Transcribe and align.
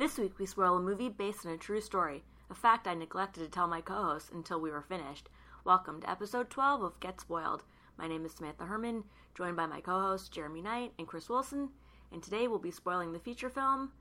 This 0.00 0.16
week 0.16 0.38
we 0.38 0.46
spoil 0.46 0.78
a 0.78 0.80
movie 0.80 1.10
based 1.10 1.44
on 1.44 1.52
a 1.52 1.58
true 1.58 1.82
story, 1.82 2.24
a 2.48 2.54
fact 2.54 2.88
I 2.88 2.94
neglected 2.94 3.40
to 3.40 3.50
tell 3.50 3.66
my 3.66 3.82
co 3.82 4.02
hosts 4.02 4.30
until 4.32 4.58
we 4.58 4.70
were 4.70 4.80
finished. 4.80 5.28
Welcome 5.62 6.00
to 6.00 6.08
episode 6.08 6.48
12 6.48 6.82
of 6.82 6.98
Get 7.00 7.20
Spoiled. 7.20 7.64
My 7.98 8.08
name 8.08 8.24
is 8.24 8.32
Samantha 8.32 8.64
Herman, 8.64 9.04
joined 9.34 9.58
by 9.58 9.66
my 9.66 9.82
co 9.82 10.00
hosts 10.00 10.30
Jeremy 10.30 10.62
Knight 10.62 10.94
and 10.98 11.06
Chris 11.06 11.28
Wilson, 11.28 11.68
and 12.10 12.22
today 12.22 12.48
we'll 12.48 12.58
be 12.58 12.70
spoiling 12.70 13.12
the 13.12 13.18
feature 13.18 13.50
film 13.50 13.92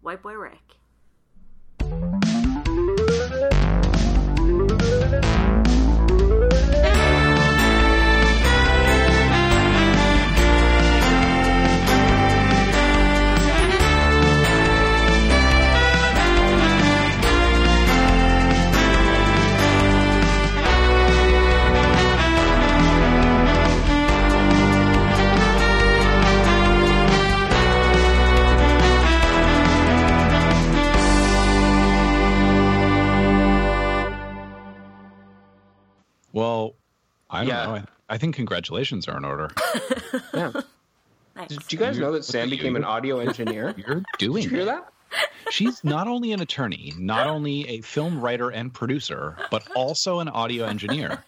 White 0.00 0.22
Boy 0.22 0.32
Rick. 0.32 0.78
I 37.34 37.40
don't 37.40 37.48
Yeah. 37.48 37.64
know. 37.66 37.74
I, 37.74 37.84
I 38.14 38.18
think 38.18 38.34
congratulations 38.36 39.08
are 39.08 39.16
in 39.16 39.24
order. 39.24 39.50
Yeah. 40.34 40.52
Nice. 41.36 41.48
Did 41.48 41.72
you 41.72 41.78
guys 41.78 41.98
know 41.98 42.12
that 42.12 42.24
Sam 42.24 42.48
became 42.48 42.76
an 42.76 42.84
audio 42.84 43.18
engineer? 43.18 43.74
You're 43.76 43.96
Did 43.96 44.04
doing 44.18 44.44
you 44.44 44.50
hear 44.50 44.60
it. 44.60 44.64
that? 44.66 44.92
She's 45.50 45.82
not 45.84 46.06
only 46.08 46.32
an 46.32 46.40
attorney, 46.40 46.92
not 46.96 47.26
only 47.26 47.68
a 47.68 47.80
film 47.80 48.20
writer 48.20 48.50
and 48.50 48.72
producer, 48.72 49.36
but 49.50 49.66
also 49.74 50.20
an 50.20 50.28
audio 50.28 50.64
engineer. 50.66 51.24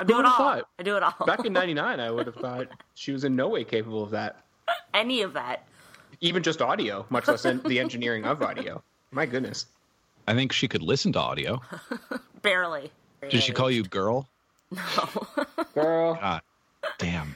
I 0.00 0.04
do 0.04 0.18
it 0.18 0.24
all. 0.26 0.32
thought? 0.36 0.68
I 0.78 0.82
do 0.82 0.96
it 0.96 1.02
all. 1.02 1.14
Back 1.26 1.44
in 1.44 1.52
'99, 1.52 2.00
I 2.00 2.10
would 2.10 2.26
have 2.26 2.34
thought 2.36 2.66
she 2.94 3.12
was 3.12 3.22
in 3.24 3.36
no 3.36 3.48
way 3.48 3.62
capable 3.64 4.02
of 4.02 4.10
that. 4.10 4.42
Any 4.94 5.22
of 5.22 5.34
that. 5.34 5.66
Even 6.20 6.42
just 6.42 6.60
audio, 6.60 7.06
much 7.10 7.28
less 7.28 7.44
en- 7.44 7.62
the 7.64 7.78
engineering 7.78 8.24
of 8.24 8.42
audio. 8.42 8.82
My 9.12 9.26
goodness. 9.26 9.66
I 10.26 10.34
think 10.34 10.52
she 10.52 10.66
could 10.68 10.82
listen 10.82 11.12
to 11.12 11.20
audio. 11.20 11.62
Barely. 12.42 12.90
Did 13.28 13.42
she 13.42 13.52
call 13.52 13.70
you 13.70 13.82
girl? 13.84 14.28
No. 14.70 15.26
girl. 15.74 16.14
God 16.14 16.42
damn. 16.98 17.34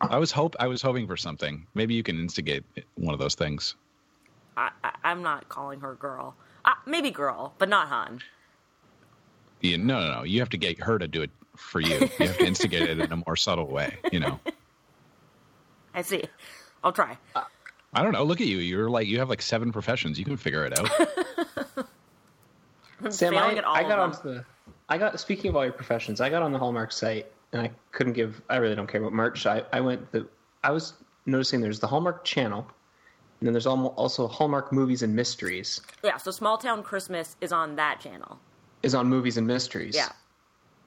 I 0.00 0.18
was 0.18 0.32
hope 0.32 0.56
I 0.58 0.66
was 0.66 0.82
hoping 0.82 1.06
for 1.06 1.16
something. 1.16 1.66
Maybe 1.74 1.94
you 1.94 2.02
can 2.02 2.18
instigate 2.18 2.64
one 2.96 3.14
of 3.14 3.20
those 3.20 3.34
things. 3.34 3.76
I, 4.56 4.70
I, 4.82 4.92
I'm 5.04 5.22
not 5.22 5.48
calling 5.48 5.80
her 5.80 5.94
girl. 5.94 6.34
Uh, 6.64 6.74
maybe 6.86 7.10
girl, 7.10 7.54
but 7.58 7.68
not 7.68 7.88
Han. 7.88 8.20
You, 9.60 9.78
no, 9.78 10.00
no, 10.00 10.12
no. 10.12 10.22
You 10.24 10.40
have 10.40 10.50
to 10.50 10.56
get 10.56 10.80
her 10.82 10.98
to 10.98 11.06
do 11.06 11.22
it 11.22 11.30
for 11.56 11.80
you. 11.80 11.94
You 12.18 12.26
have 12.26 12.38
to 12.38 12.46
instigate 12.46 12.82
it 12.82 12.98
in 12.98 13.12
a 13.12 13.16
more 13.16 13.36
subtle 13.36 13.68
way. 13.68 13.96
You 14.10 14.20
know. 14.20 14.40
I 15.94 16.02
see. 16.02 16.24
I'll 16.82 16.92
try. 16.92 17.16
I 17.94 18.02
don't 18.02 18.12
know. 18.12 18.24
Look 18.24 18.40
at 18.40 18.46
you. 18.46 18.58
You're 18.58 18.90
like 18.90 19.06
you 19.06 19.18
have 19.18 19.28
like 19.28 19.42
seven 19.42 19.70
professions. 19.70 20.18
You 20.18 20.24
can 20.24 20.36
figure 20.36 20.64
it 20.64 20.78
out. 20.78 20.90
Sam, 23.10 23.36
I, 23.36 23.54
at 23.54 23.64
all 23.64 23.74
I 23.74 23.82
got 23.82 23.98
onto 23.98 24.22
the. 24.22 24.44
I 24.88 24.98
got 24.98 25.18
speaking 25.18 25.48
of 25.50 25.56
all 25.56 25.64
your 25.64 25.72
professions. 25.72 26.20
I 26.20 26.28
got 26.28 26.42
on 26.42 26.52
the 26.52 26.58
Hallmark 26.58 26.92
site 26.92 27.26
and 27.52 27.62
I 27.62 27.70
couldn't 27.92 28.14
give. 28.14 28.40
I 28.48 28.56
really 28.56 28.74
don't 28.74 28.86
care 28.86 29.00
about 29.00 29.12
merch. 29.12 29.46
I 29.46 29.62
I 29.72 29.80
went 29.80 30.10
the. 30.12 30.26
I 30.64 30.70
was 30.70 30.94
noticing 31.26 31.60
there's 31.60 31.80
the 31.80 31.86
Hallmark 31.86 32.24
channel, 32.24 32.66
and 33.40 33.46
then 33.46 33.52
there's 33.52 33.66
also 33.66 34.28
Hallmark 34.28 34.72
movies 34.72 35.02
and 35.02 35.14
mysteries. 35.14 35.80
Yeah, 36.02 36.16
so 36.16 36.30
Small 36.30 36.58
Town 36.58 36.82
Christmas 36.82 37.36
is 37.40 37.52
on 37.52 37.76
that 37.76 38.00
channel. 38.00 38.38
Is 38.82 38.94
on 38.94 39.06
movies 39.06 39.36
and 39.36 39.46
mysteries. 39.46 39.94
Yeah. 39.94 40.08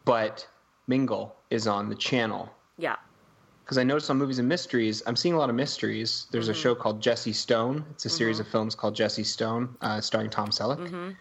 But 0.04 0.48
Mingle 0.88 1.36
is 1.50 1.68
on 1.68 1.90
the 1.90 1.96
channel. 1.96 2.50
Yeah. 2.78 2.98
because 3.64 3.78
I 3.78 3.84
noticed 3.84 4.10
on 4.10 4.18
movies 4.18 4.38
and 4.38 4.48
mysteries, 4.48 5.02
I'm 5.08 5.16
seeing 5.16 5.34
a 5.34 5.38
lot 5.38 5.50
of 5.50 5.56
mysteries. 5.56 6.28
There's 6.30 6.50
a 6.50 6.52
mm-hmm. 6.52 6.62
show 6.62 6.76
called 6.76 7.02
Jesse 7.02 7.34
Stone. 7.34 7.84
It's 7.92 8.06
a 8.06 8.10
series 8.10 8.38
mm-hmm. 8.38 8.46
of 8.46 8.52
films 8.52 8.76
called 8.76 8.96
Jesse 8.96 9.24
Stone, 9.24 9.76
uh, 9.82 10.02
starring 10.02 10.30
Tom 10.30 10.50
Selleck. 10.50 10.78
Mm-hmm. 10.78 11.12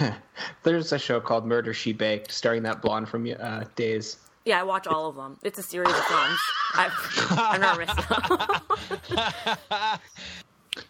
There's 0.62 0.92
a 0.92 0.98
show 0.98 1.20
called 1.20 1.46
Murder 1.46 1.74
She 1.74 1.92
Baked, 1.92 2.30
starring 2.32 2.62
that 2.64 2.80
blonde 2.82 3.08
from 3.08 3.26
uh, 3.40 3.64
Days. 3.76 4.18
Yeah, 4.44 4.60
I 4.60 4.62
watch 4.64 4.86
all 4.86 5.08
of 5.08 5.16
them. 5.16 5.38
It's 5.42 5.58
a 5.58 5.62
series 5.62 5.90
of 5.92 6.04
films. 6.04 6.38
I've, 6.74 6.92
I've 7.30 7.60
never 7.60 7.80
missed 7.80 9.08
them. 9.08 9.98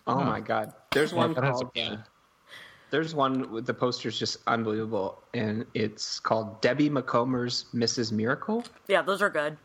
Oh 0.06 0.22
my 0.22 0.38
God! 0.40 0.72
There's 0.92 1.12
one 1.12 1.34
that 1.34 1.42
called. 1.42 1.70
a- 1.76 1.80
uh, 1.82 1.96
there's 2.90 3.14
one 3.16 3.50
with 3.50 3.66
the 3.66 3.74
poster's 3.74 4.16
just 4.18 4.36
unbelievable, 4.46 5.20
and 5.34 5.66
it's 5.74 6.20
called 6.20 6.60
Debbie 6.60 6.88
Macomber's 6.88 7.66
Mrs. 7.74 8.12
Miracle. 8.12 8.64
Yeah, 8.86 9.02
those 9.02 9.22
are 9.22 9.30
good. 9.30 9.56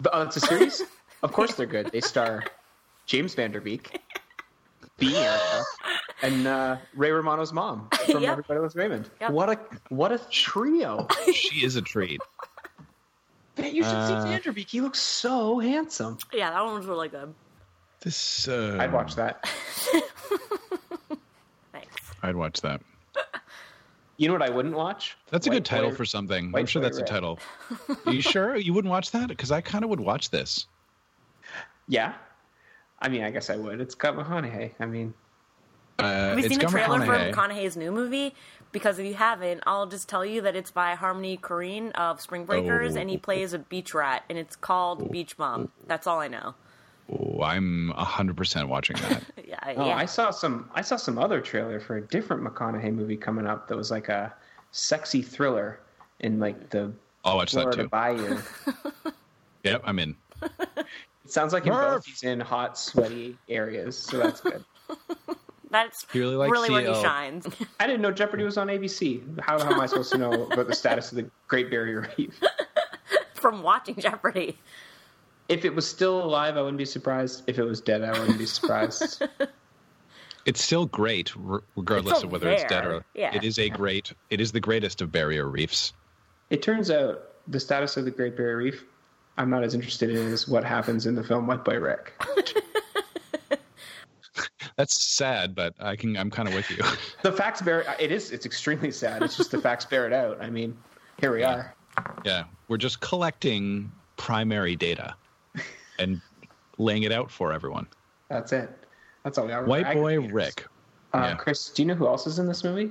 But, 0.00 0.12
oh, 0.14 0.22
it's 0.22 0.36
a 0.36 0.40
series. 0.40 0.82
of 1.22 1.32
course, 1.32 1.54
they're 1.54 1.66
good. 1.66 1.90
They 1.92 2.00
star 2.00 2.44
James 3.06 3.34
Van 3.34 3.50
Der 3.52 3.60
Beek, 3.60 4.00
B. 4.98 5.14
Erica, 5.16 5.64
and 6.22 6.46
uh, 6.46 6.76
Ray 6.94 7.10
Romano's 7.10 7.52
mom 7.52 7.88
from 8.10 8.22
Yep. 8.22 8.30
Everybody 8.32 8.60
Loves 8.60 8.74
Raymond. 8.76 9.10
Yep. 9.20 9.30
What 9.30 9.50
a 9.50 9.58
what 9.88 10.12
a 10.12 10.18
trio! 10.30 11.06
she 11.34 11.64
is 11.64 11.76
a 11.76 11.82
treat. 11.82 12.20
Man, 13.58 13.74
you 13.74 13.82
should 13.82 13.92
Uh, 13.94 14.22
see 14.24 14.28
Van 14.30 14.40
Der 14.40 14.52
Beek. 14.52 14.68
He 14.68 14.80
looks 14.80 14.98
so 15.00 15.58
handsome. 15.58 16.18
Yeah, 16.32 16.50
that 16.50 16.64
one 16.64 16.74
was 16.74 16.86
really 16.86 17.08
good. 17.08 17.34
This 18.00 18.48
uh, 18.48 18.78
I'd 18.80 18.92
watch 18.92 19.14
that. 19.16 19.44
Thanks. 21.72 21.96
I'd 22.22 22.36
watch 22.36 22.60
that. 22.62 22.80
You 24.16 24.28
know 24.28 24.34
what 24.34 24.42
I 24.42 24.50
wouldn't 24.50 24.74
watch? 24.74 25.16
That's 25.30 25.46
a 25.46 25.50
White 25.50 25.56
good 25.56 25.64
title 25.64 25.90
Boy- 25.90 25.96
for 25.96 26.04
something. 26.04 26.52
I'm 26.54 26.66
sure 26.66 26.82
Boy 26.82 26.88
that's 26.88 26.98
a 26.98 27.04
title. 27.04 27.38
Are 28.06 28.12
you 28.12 28.20
sure 28.20 28.56
you 28.56 28.74
wouldn't 28.74 28.90
watch 28.90 29.10
that? 29.12 29.28
Because 29.28 29.50
I 29.50 29.60
kind 29.62 29.82
of 29.82 29.88
would 29.90 30.00
watch 30.00 30.28
this. 30.30 30.66
Yeah. 31.88 32.12
I 33.00 33.08
mean, 33.08 33.22
I 33.22 33.30
guess 33.30 33.48
I 33.48 33.56
would. 33.56 33.80
It's 33.80 33.94
got 33.94 34.14
McConaughey. 34.16 34.72
I 34.78 34.84
mean, 34.86 35.14
Uh, 36.04 36.28
Have 36.30 36.38
you 36.38 36.48
seen 36.48 36.58
the 36.58 36.64
got 36.64 36.70
trailer 36.70 36.98
McConaughey. 37.00 37.34
for 37.34 37.40
McConaughey's 37.40 37.76
new 37.76 37.92
movie? 37.92 38.34
Because 38.72 38.98
if 39.00 39.06
you 39.06 39.14
haven't, 39.14 39.62
I'll 39.66 39.86
just 39.86 40.08
tell 40.08 40.24
you 40.24 40.42
that 40.42 40.54
it's 40.54 40.70
by 40.70 40.94
Harmony 40.94 41.36
Korine 41.36 41.90
of 41.92 42.20
Spring 42.20 42.44
Breakers, 42.44 42.94
and 42.94 43.10
he 43.10 43.16
Oh. 43.16 43.20
plays 43.20 43.52
a 43.52 43.58
beach 43.58 43.94
rat, 43.94 44.22
and 44.28 44.38
it's 44.38 44.54
called 44.54 45.10
Beach 45.10 45.36
Bum. 45.36 45.70
That's 45.88 46.06
all 46.06 46.20
I 46.20 46.28
know. 46.28 46.54
Oh, 47.12 47.42
I'm 47.42 47.90
hundred 47.96 48.36
percent 48.36 48.68
watching 48.68 48.96
that. 48.98 49.22
Yeah, 49.50 49.56
oh, 49.76 49.86
yeah. 49.88 49.96
I 49.96 50.04
saw 50.06 50.30
some. 50.30 50.70
I 50.76 50.80
saw 50.82 50.94
some 50.94 51.18
other 51.18 51.40
trailer 51.40 51.80
for 51.80 51.96
a 51.96 52.00
different 52.00 52.44
McConaughey 52.44 52.94
movie 52.94 53.16
coming 53.16 53.48
up 53.48 53.66
that 53.66 53.76
was 53.76 53.90
like 53.90 54.08
a 54.08 54.32
sexy 54.70 55.22
thriller 55.22 55.80
in 56.20 56.38
like 56.38 56.70
the 56.70 56.92
I'll 57.24 57.34
watch 57.36 57.50
that 57.52 57.62
Florida 57.62 57.82
too. 57.82 57.88
Bayou. 57.88 58.38
Yep, 59.64 59.82
I'm 59.84 59.98
in. 59.98 60.16
It 60.42 60.86
sounds 61.26 61.52
like 61.52 61.66
in 61.66 61.72
both 61.72 62.06
he's 62.06 62.22
in 62.22 62.38
hot, 62.40 62.78
sweaty 62.78 63.36
areas, 63.48 63.98
so 63.98 64.16
that's 64.18 64.40
good. 64.40 64.64
That's 65.70 66.06
He 66.12 66.18
really 66.18 66.36
likes 66.36 66.50
really 66.50 66.70
where 66.70 66.80
he 66.94 67.00
shines. 67.00 67.46
I 67.80 67.86
didn't 67.86 68.02
know 68.02 68.10
Jeopardy 68.10 68.44
was 68.44 68.58
on 68.58 68.66
ABC. 68.68 69.40
How, 69.40 69.58
how 69.58 69.72
am 69.72 69.80
I 69.80 69.86
supposed 69.86 70.10
to 70.12 70.18
know 70.18 70.46
about 70.50 70.66
the 70.66 70.74
status 70.74 71.10
of 71.12 71.16
the 71.16 71.30
Great 71.48 71.70
Barrier 71.70 72.08
Reef? 72.18 72.40
From 73.34 73.62
watching 73.62 73.94
Jeopardy. 73.96 74.58
If 75.48 75.64
it 75.64 75.74
was 75.74 75.88
still 75.88 76.22
alive, 76.22 76.56
I 76.56 76.60
wouldn't 76.62 76.78
be 76.78 76.84
surprised. 76.84 77.42
If 77.46 77.58
it 77.58 77.64
was 77.64 77.80
dead, 77.80 78.02
I 78.02 78.18
wouldn't 78.18 78.38
be 78.38 78.46
surprised. 78.46 79.22
It's 80.46 80.64
still 80.64 80.86
great, 80.86 81.32
r- 81.36 81.62
regardless 81.76 82.16
still 82.18 82.28
of 82.28 82.32
whether 82.32 82.48
it's 82.50 82.64
dead 82.64 82.86
or. 82.86 83.04
Yeah. 83.14 83.34
It 83.34 83.44
is 83.44 83.58
a 83.58 83.68
great. 83.68 84.14
It 84.30 84.40
is 84.40 84.52
the 84.52 84.58
greatest 84.58 85.02
of 85.02 85.12
barrier 85.12 85.46
reefs. 85.46 85.92
it 86.48 86.62
turns 86.62 86.90
out 86.90 87.22
the 87.46 87.60
status 87.60 87.98
of 87.98 88.06
the 88.06 88.10
Great 88.10 88.38
Barrier 88.38 88.56
Reef, 88.56 88.84
I'm 89.36 89.50
not 89.50 89.64
as 89.64 89.74
interested 89.74 90.08
in 90.10 90.32
as 90.32 90.48
what 90.48 90.64
happens 90.64 91.04
in 91.06 91.14
the 91.14 91.22
film 91.22 91.46
White 91.46 91.62
Boy 91.64 91.78
Rick. 91.78 92.14
That's 94.80 94.98
sad, 94.98 95.54
but 95.54 95.74
I 95.78 95.94
can. 95.94 96.16
I'm 96.16 96.30
kind 96.30 96.48
of 96.48 96.54
with 96.54 96.70
you. 96.70 96.78
The 97.22 97.30
facts 97.30 97.60
bear 97.60 97.84
it 98.00 98.10
is. 98.10 98.30
It's 98.30 98.46
extremely 98.46 98.90
sad. 98.90 99.22
It's 99.22 99.36
just 99.36 99.50
the 99.50 99.60
facts 99.60 99.84
bear 99.84 100.06
it 100.06 100.12
out. 100.14 100.40
I 100.40 100.48
mean, 100.48 100.74
here 101.20 101.34
we 101.34 101.42
are. 101.42 101.74
yeah, 102.24 102.44
we're 102.66 102.78
just 102.78 102.98
collecting 103.00 103.92
primary 104.16 104.76
data 104.76 105.14
and 105.98 106.22
laying 106.78 107.02
it 107.02 107.12
out 107.12 107.30
for 107.30 107.52
everyone. 107.52 107.88
That's 108.30 108.52
it. 108.52 108.70
That's 109.22 109.36
all 109.36 109.44
we 109.44 109.52
are. 109.52 109.66
White 109.66 109.92
boy 109.92 110.18
Rick. 110.18 110.64
Uh, 111.12 111.18
yeah. 111.18 111.34
Chris, 111.34 111.68
do 111.68 111.82
you 111.82 111.86
know 111.86 111.94
who 111.94 112.06
else 112.06 112.26
is 112.26 112.38
in 112.38 112.46
this 112.46 112.64
movie? 112.64 112.90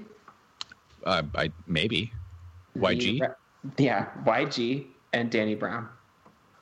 Uh, 1.05 1.23
I 1.33 1.51
maybe. 1.65 2.13
YG. 2.77 3.17
The- 3.17 3.83
yeah, 3.83 4.09
YG 4.25 4.85
and 5.13 5.31
Danny 5.31 5.55
Brown. 5.55 5.89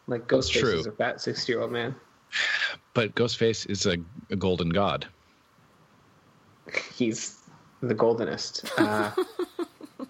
Like 0.08 0.26
Ghostface 0.30 0.74
is 0.74 0.88
a 0.88 0.94
fat 0.94 1.20
sixty-year-old 1.20 1.74
man. 1.74 1.94
But 2.94 3.14
Ghostface 3.14 3.70
is 3.70 3.86
a, 3.86 3.98
a 4.32 4.36
golden 4.36 4.70
god. 4.70 5.06
He's 6.94 7.38
the 7.82 7.96
goldenest. 7.96 8.70
Uh, 8.78 9.12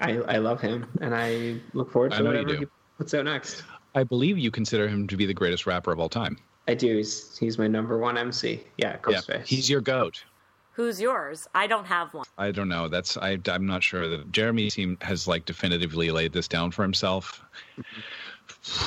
I 0.00 0.16
I 0.28 0.38
love 0.38 0.60
him, 0.60 0.86
and 1.00 1.14
I 1.14 1.56
look 1.72 1.90
forward 1.90 2.12
to 2.12 2.18
know 2.18 2.24
you 2.24 2.28
whatever 2.38 2.48
do. 2.48 2.58
he 2.60 2.66
puts 2.98 3.14
out 3.14 3.24
next. 3.24 3.62
I 3.94 4.02
believe 4.02 4.38
you 4.38 4.50
consider 4.50 4.88
him 4.88 5.06
to 5.06 5.16
be 5.16 5.24
the 5.26 5.34
greatest 5.34 5.66
rapper 5.66 5.92
of 5.92 6.00
all 6.00 6.08
time. 6.08 6.36
I 6.66 6.74
do. 6.74 6.96
He's 6.96 7.38
he's 7.38 7.58
my 7.58 7.68
number 7.68 7.98
one 7.98 8.18
MC. 8.18 8.64
Yeah, 8.76 8.96
Yeah, 9.08 9.18
Ghostface. 9.18 9.46
he's 9.46 9.70
your 9.70 9.80
goat. 9.80 10.24
Who's 10.72 11.00
yours? 11.00 11.46
I 11.54 11.68
don't 11.68 11.84
have 11.84 12.12
one. 12.12 12.26
I 12.36 12.50
don't 12.50 12.68
know. 12.68 12.88
That's 12.88 13.16
I. 13.16 13.38
I'm 13.46 13.66
not 13.66 13.82
sure 13.82 14.08
that 14.08 14.32
Jeremy 14.32 14.70
seem 14.70 14.98
has 15.02 15.28
like 15.28 15.44
definitively 15.44 16.10
laid 16.10 16.32
this 16.32 16.48
down 16.48 16.72
for 16.72 16.82
himself. 16.82 17.42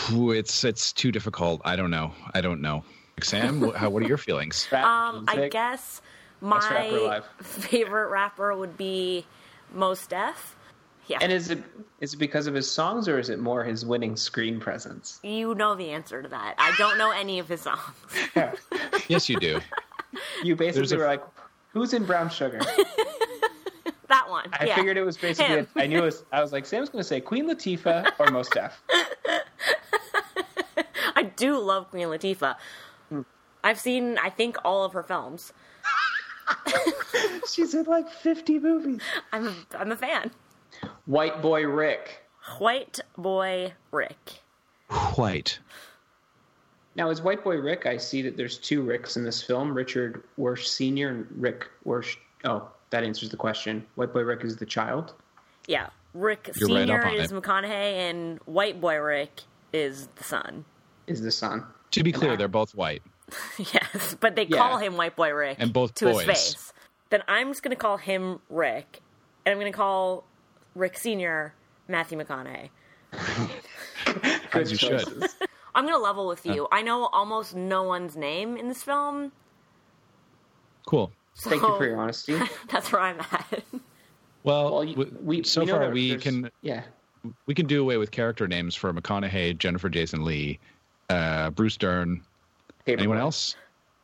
It's 0.09 0.63
it's 0.63 0.91
too 0.91 1.11
difficult. 1.11 1.61
I 1.63 1.75
don't 1.77 1.91
know. 1.91 2.13
I 2.33 2.41
don't 2.41 2.61
know. 2.61 2.83
Sam, 3.21 3.71
how? 3.71 3.89
What 3.89 4.03
are 4.03 4.07
your 4.07 4.17
feelings? 4.17 4.67
Um, 4.71 5.25
I 5.27 5.47
guess 5.49 5.49
Best 5.49 6.01
rapper 6.01 6.16
my 6.41 7.21
favorite 7.41 8.09
rapper 8.09 8.55
would 8.55 8.77
be 8.77 9.25
Mos 9.73 10.05
Def. 10.07 10.55
Yeah, 11.07 11.19
And 11.21 11.31
is 11.31 11.49
it 11.49 11.63
is 12.01 12.13
it 12.15 12.17
because 12.17 12.47
of 12.47 12.53
his 12.53 12.69
songs 12.69 13.07
or 13.07 13.17
is 13.17 13.29
it 13.29 13.39
more 13.39 13.63
his 13.63 13.85
winning 13.85 14.17
screen 14.17 14.59
presence? 14.59 15.19
you 15.23 15.55
know 15.55 15.73
the 15.73 15.89
answer 15.91 16.21
to 16.21 16.27
that. 16.27 16.55
I 16.57 16.73
don't 16.77 16.97
know 16.97 17.11
any 17.11 17.39
of 17.39 17.47
his 17.47 17.61
songs. 17.61 17.79
Yeah. 18.35 18.53
yes, 19.07 19.29
you 19.29 19.39
do. 19.39 19.61
You 20.43 20.55
basically 20.57 20.95
a- 20.95 20.99
were 20.99 21.05
like, 21.07 21.23
"Who's 21.71 21.93
in 21.93 22.05
Brown 22.05 22.29
Sugar?" 22.29 22.59
That 24.09 24.29
one. 24.29 24.49
I 24.53 24.65
yeah. 24.67 24.75
figured 24.75 24.95
it 24.97 25.03
was 25.03 25.17
basically. 25.17 25.55
Him. 25.55 25.67
I 25.75 25.85
knew 25.85 25.97
it 25.99 26.03
was. 26.03 26.23
I 26.31 26.41
was 26.41 26.53
like, 26.53 26.65
Sam's 26.65 26.87
going 26.89 27.01
to 27.01 27.07
say 27.07 27.19
Queen 27.19 27.45
Latifah 27.49 28.11
or 28.19 28.31
Mos 28.31 28.47
Def. 28.49 28.81
I 31.15 31.23
do 31.35 31.59
love 31.59 31.89
Queen 31.89 32.07
Latifah. 32.07 32.55
Hmm. 33.09 33.21
I've 33.63 33.79
seen, 33.79 34.17
I 34.17 34.29
think, 34.29 34.57
all 34.63 34.83
of 34.85 34.93
her 34.93 35.03
films. 35.03 35.51
She's 37.51 37.73
in 37.73 37.85
like 37.85 38.09
fifty 38.09 38.59
movies. 38.59 39.01
I'm 39.31 39.47
a, 39.47 39.53
I'm 39.77 39.91
a 39.91 39.95
fan. 39.95 40.31
White 41.05 41.41
Boy 41.41 41.65
Rick. 41.65 42.23
White 42.59 42.99
Boy 43.17 43.73
Rick. 43.91 44.39
White. 45.15 45.59
Now, 46.95 47.09
as 47.09 47.21
White 47.21 47.43
Boy 47.43 47.57
Rick, 47.57 47.85
I 47.85 47.97
see 47.97 48.21
that 48.23 48.37
there's 48.37 48.57
two 48.57 48.81
Ricks 48.81 49.17
in 49.17 49.23
this 49.23 49.41
film: 49.41 49.73
Richard 49.73 50.23
Wershe 50.39 50.65
Senior 50.67 51.09
and 51.09 51.27
Rick 51.37 51.67
Wershe. 51.85 52.17
Oh, 52.43 52.69
that 52.89 53.03
answers 53.03 53.29
the 53.29 53.37
question. 53.37 53.85
White 53.95 54.13
Boy 54.13 54.21
Rick 54.21 54.43
is 54.43 54.57
the 54.57 54.65
child. 54.65 55.13
Yeah, 55.67 55.87
Rick 56.13 56.51
You're 56.55 56.69
Senior 56.69 56.99
up 57.01 57.07
on 57.07 57.13
is 57.15 57.31
it. 57.31 57.35
McConaughey, 57.35 57.69
and 58.09 58.39
White 58.45 58.79
Boy 58.81 58.97
Rick 58.97 59.41
is 59.73 60.07
the 60.15 60.23
son. 60.23 60.65
Is 61.07 61.21
the 61.21 61.31
son? 61.31 61.65
To 61.91 62.03
be 62.03 62.11
clear, 62.11 62.33
I- 62.33 62.35
they're 62.35 62.47
both 62.47 62.73
white. 62.75 63.01
yes, 63.57 64.15
but 64.19 64.35
they 64.35 64.45
Yeah. 64.45 64.57
call 64.57 64.77
him 64.77 64.95
White 64.97 65.15
Boy 65.15 65.31
Rick 65.33 65.57
And 65.59 65.73
both 65.73 65.93
to 65.95 66.05
boys. 66.05 66.17
his 66.17 66.25
face. 66.25 66.73
Then 67.09 67.23
I'm 67.27 67.49
just 67.49 67.63
gonna 67.63 67.75
call 67.75 67.97
him 67.97 68.39
Rick, 68.49 69.01
and 69.45 69.53
I'm 69.53 69.59
gonna 69.59 69.71
call 69.71 70.25
Rick 70.75 70.97
Senior 70.97 71.53
Matthew 71.87 72.17
McConaughey. 72.17 72.69
Good 74.51 74.69
you 74.71 74.77
should. 74.77 75.07
I'm 75.75 75.85
gonna 75.85 75.97
level 75.97 76.27
with 76.27 76.45
you. 76.45 76.67
I 76.71 76.81
know 76.81 77.05
almost 77.07 77.55
no 77.55 77.83
one's 77.83 78.15
name 78.15 78.57
in 78.57 78.67
this 78.67 78.83
film. 78.83 79.31
Cool. 80.85 81.11
So 81.33 81.49
Thank 81.49 81.61
you 81.61 81.77
for 81.77 81.85
your 81.85 81.97
honesty. 81.99 82.39
That's 82.71 82.91
where 82.91 83.01
I'm 83.01 83.19
at. 83.19 83.63
Well, 84.43 84.71
Well, 84.73 84.83
you, 84.83 84.95
w- 84.95 85.17
we 85.21 85.43
so 85.43 85.61
we 85.63 85.67
far 85.71 85.89
we 85.91 86.15
can 86.17 86.49
Yeah. 86.61 86.83
we 87.45 87.53
can 87.53 87.67
do 87.67 87.81
away 87.81 87.97
with 87.97 88.11
character 88.11 88.47
names 88.47 88.73
for 88.75 88.91
McConaughey, 88.93 89.57
Jennifer 89.57 89.89
Jason 89.89 90.23
Leigh, 90.23 90.59
uh, 91.09 91.49
Bruce 91.51 91.77
Dern. 91.77 92.21
Paperboy. 92.87 92.99
Anyone 92.99 93.17
else? 93.17 93.55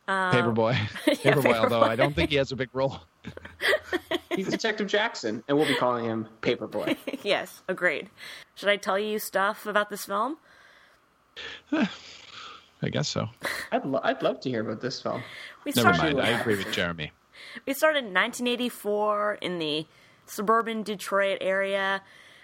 Um, 0.06 0.32
Paperboy. 0.32 0.74
Paperboy. 1.06 1.54
Although 1.54 1.82
I 1.82 1.96
don't 1.96 2.14
think 2.14 2.30
he 2.30 2.36
has 2.36 2.52
a 2.52 2.56
big 2.56 2.68
role. 2.72 3.00
He's 4.30 4.48
Detective 4.48 4.88
Jackson, 4.88 5.42
and 5.48 5.56
we'll 5.56 5.66
be 5.66 5.76
calling 5.76 6.04
him 6.04 6.28
Paperboy. 6.42 6.96
yes, 7.22 7.62
agreed. 7.68 8.10
Should 8.54 8.68
I 8.68 8.76
tell 8.76 8.98
you 8.98 9.18
stuff 9.18 9.64
about 9.66 9.90
this 9.90 10.04
film? 10.04 10.36
I 11.72 12.88
guess 12.90 13.08
so. 13.08 13.28
I'd 13.72 13.84
lo- 13.86 14.00
I'd 14.02 14.22
love 14.22 14.40
to 14.40 14.50
hear 14.50 14.60
about 14.60 14.80
this 14.80 15.00
film. 15.00 15.22
We 15.64 15.72
Never 15.74 15.94
started, 15.94 16.16
mind. 16.16 16.26
I 16.26 16.40
agree 16.40 16.56
with 16.56 16.70
Jeremy. 16.72 17.12
We 17.66 17.72
started 17.72 17.98
in 18.00 18.12
1984 18.12 19.38
in 19.40 19.58
the 19.58 19.86
suburban 20.26 20.82
Detroit 20.82 21.38
area 21.40 22.02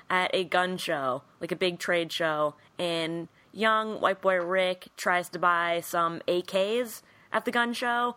at 0.09 0.31
a 0.35 0.45
gun 0.45 0.77
show, 0.77 1.23
like 1.41 1.53
a 1.53 1.57
big 1.57 1.79
trade 1.79 2.13
show, 2.13 2.55
and 2.79 3.29
young 3.53 4.01
white 4.01 4.21
boy 4.21 4.37
Rick 4.37 4.89
tries 4.97 5.29
to 5.31 5.39
buy 5.39 5.81
some 5.85 6.21
AKs 6.29 7.03
at 7.33 7.45
the 7.45 7.51
gun 7.51 7.73
show, 7.73 8.17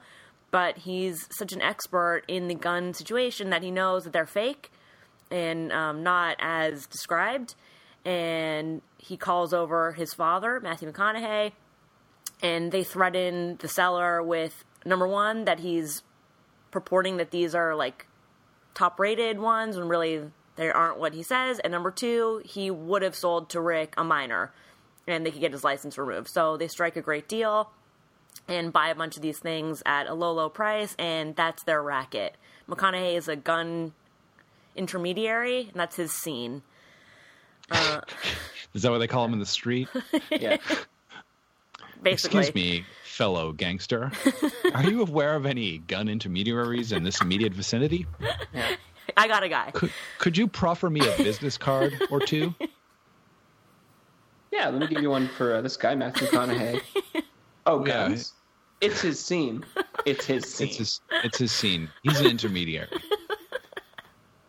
but 0.52 0.80
he's 0.80 1.28
such 1.32 1.54
an 1.54 1.62
expert 1.62 2.24
in 2.28 2.48
the 2.48 2.56
gun 2.56 2.94
situation 2.94 3.50
that 3.50 3.64
he 3.64 3.72
knows 3.72 4.04
that 4.04 4.14
they're 4.14 4.26
fake 4.26 4.72
and 5.32 5.72
um, 5.72 6.04
not 6.04 6.36
as 6.40 6.86
described. 6.86 7.56
And 8.06 8.82
he 8.98 9.18
calls 9.18 9.54
over 9.54 9.94
his 9.94 10.14
father, 10.14 10.60
Matthew 10.60 10.92
McConaughey, 10.92 11.54
and 12.42 12.72
they 12.72 12.84
threaten 12.84 13.58
the 13.62 13.68
seller 13.68 14.22
with 14.22 14.66
number 14.86 15.08
one 15.08 15.46
that 15.46 15.62
he's 15.62 16.04
purporting 16.72 17.18
that 17.18 17.32
these 17.32 17.56
are 17.56 17.76
like 17.76 18.08
top 18.74 19.00
rated 19.00 19.40
ones 19.40 19.78
when 19.78 19.88
really 19.88 20.22
they 20.56 20.70
aren't 20.70 21.00
what 21.00 21.14
he 21.14 21.24
says 21.24 21.60
and 21.60 21.72
number 21.72 21.92
two 21.92 22.42
he 22.44 22.70
would 22.70 23.02
have 23.02 23.16
sold 23.16 23.50
to 23.50 23.62
rick 23.62 23.94
a 23.98 24.04
minor 24.04 24.52
and 25.08 25.26
they 25.26 25.32
could 25.32 25.42
get 25.42 25.52
his 25.52 25.64
license 25.64 25.98
removed 25.98 26.30
so 26.30 26.58
they 26.58 26.68
strike 26.68 26.96
a 26.96 27.02
great 27.02 27.28
deal 27.28 27.70
and 28.48 28.74
buy 28.74 28.90
a 28.90 28.96
bunch 28.96 29.16
of 29.16 29.22
these 29.22 29.40
things 29.40 29.84
at 29.86 30.08
a 30.08 30.14
low 30.14 30.32
low 30.34 30.50
price 30.50 30.96
and 30.98 31.36
that's 31.36 31.64
their 31.64 31.82
racket 31.82 32.36
mcconaughey 32.70 33.16
is 33.16 33.28
a 33.28 33.36
gun 33.36 33.94
intermediary 34.76 35.62
and 35.62 35.74
that's 35.76 35.96
his 35.96 36.12
scene 36.12 36.62
Is 38.74 38.82
that 38.82 38.92
what 38.92 38.98
they 38.98 39.08
call 39.08 39.26
him 39.26 39.34
in 39.34 39.40
the 39.40 39.46
street? 39.46 39.88
Yeah. 40.32 40.58
basically 42.02 42.40
Excuse 42.40 42.56
me, 42.56 42.86
fellow 43.04 43.52
gangster. 43.52 44.12
Are 44.74 44.84
you 44.84 45.02
aware 45.02 45.36
of 45.36 45.46
any 45.46 45.78
gun 45.78 46.10
intermediaries 46.10 46.92
in 46.92 47.04
this 47.04 47.22
immediate 47.22 47.54
vicinity? 47.54 48.06
i 49.16 49.28
got 49.28 49.44
a 49.44 49.50
guy 49.50 49.70
Could, 49.72 49.92
could 50.18 50.38
you 50.38 50.48
proffer 50.48 50.90
me 50.90 51.02
a 51.02 51.18
business 51.18 51.58
card 51.58 51.94
or 52.10 52.20
two? 52.20 52.56
Yeah, 54.54 54.70
let 54.70 54.80
me 54.80 54.88
give 54.88 55.02
you 55.02 55.10
one 55.10 55.28
for 55.30 55.56
uh, 55.56 55.62
this 55.62 55.76
guy, 55.78 55.96
Matthew 55.96 56.28
McConaughey. 56.28 56.82
Oh, 57.66 57.86
Yeah. 57.86 58.10
guns. 58.10 58.34
It's 58.82 59.00
his 59.02 59.18
scene. 59.18 59.64
It's 60.06 60.26
his 60.26 60.44
scene. 60.54 60.68
It's 60.68 60.78
his, 60.78 61.02
it's 61.24 61.38
his 61.38 61.52
scene. 61.54 61.90
He's 62.04 62.20
an 62.20 62.26
intermediary. 62.28 62.90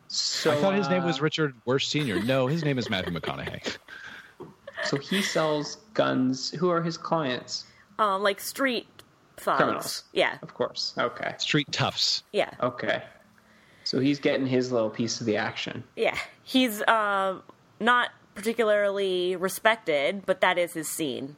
so, 0.09 0.51
I 0.51 0.57
thought 0.57 0.75
his 0.75 0.89
name 0.89 1.05
was 1.05 1.21
uh, 1.21 1.23
Richard 1.23 1.55
Worst 1.65 1.91
Sr. 1.91 2.21
No, 2.23 2.49
his 2.49 2.65
name 2.65 2.77
is 2.79 2.91
Matthew 2.91 3.13
McConaughey. 3.13 3.77
So 4.83 4.99
he 4.99 5.23
sells 5.23 5.77
guns. 5.95 6.51
Who 6.51 6.69
are 6.69 6.83
his 6.83 6.99
clients? 6.99 7.65
um 7.99 8.23
like 8.23 8.39
street 8.41 8.87
thugs 9.39 9.57
Criminals. 9.59 10.05
yeah 10.13 10.37
Of 10.43 10.53
course. 10.53 10.93
Okay. 10.99 11.35
Street 11.39 11.69
toughs. 11.73 12.23
yeah 12.33 12.51
Okay. 12.61 13.03
So 13.85 13.99
he's 14.01 14.19
getting 14.19 14.47
his 14.47 14.73
little 14.73 14.91
piece 14.91 15.21
of 15.21 15.27
the 15.27 15.37
action. 15.39 15.85
Yeah, 15.97 16.19
he's 16.43 16.83
uh, 16.83 17.39
not 17.81 18.11
particularly 18.35 19.37
respected, 19.37 20.25
but 20.27 20.41
that 20.41 20.59
is 20.59 20.75
his 20.75 20.89
scene. 20.89 21.37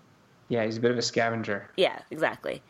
Yeah, 0.48 0.64
he's 0.64 0.76
a 0.76 0.80
bit 0.80 0.90
of 0.90 0.98
a 0.98 1.02
scavenger. 1.02 1.70
Yeah, 1.76 2.00
exactly. 2.10 2.62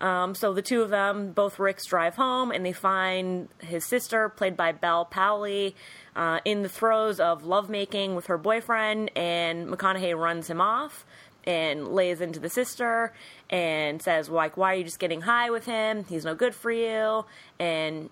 Um, 0.00 0.34
so 0.36 0.52
the 0.54 0.62
two 0.62 0.82
of 0.82 0.90
them, 0.90 1.32
both 1.32 1.58
Ricks, 1.58 1.84
drive 1.84 2.14
home, 2.14 2.52
and 2.52 2.64
they 2.64 2.72
find 2.72 3.48
his 3.58 3.84
sister, 3.84 4.28
played 4.28 4.56
by 4.56 4.70
Bel 4.70 5.06
Powley, 5.06 5.74
uh, 6.14 6.38
in 6.44 6.62
the 6.62 6.68
throes 6.68 7.18
of 7.18 7.44
lovemaking 7.44 8.14
with 8.14 8.26
her 8.26 8.38
boyfriend, 8.38 9.10
and 9.16 9.68
McConaughey 9.68 10.16
runs 10.16 10.48
him 10.48 10.60
off 10.60 11.04
and 11.44 11.88
lays 11.88 12.20
into 12.20 12.38
the 12.38 12.48
sister 12.48 13.12
and 13.50 14.00
says, 14.00 14.28
like, 14.28 14.56
why 14.56 14.74
are 14.74 14.76
you 14.76 14.84
just 14.84 15.00
getting 15.00 15.22
high 15.22 15.50
with 15.50 15.64
him? 15.64 16.04
He's 16.04 16.24
no 16.24 16.34
good 16.34 16.54
for 16.54 16.70
you. 16.70 17.24
And 17.58 18.10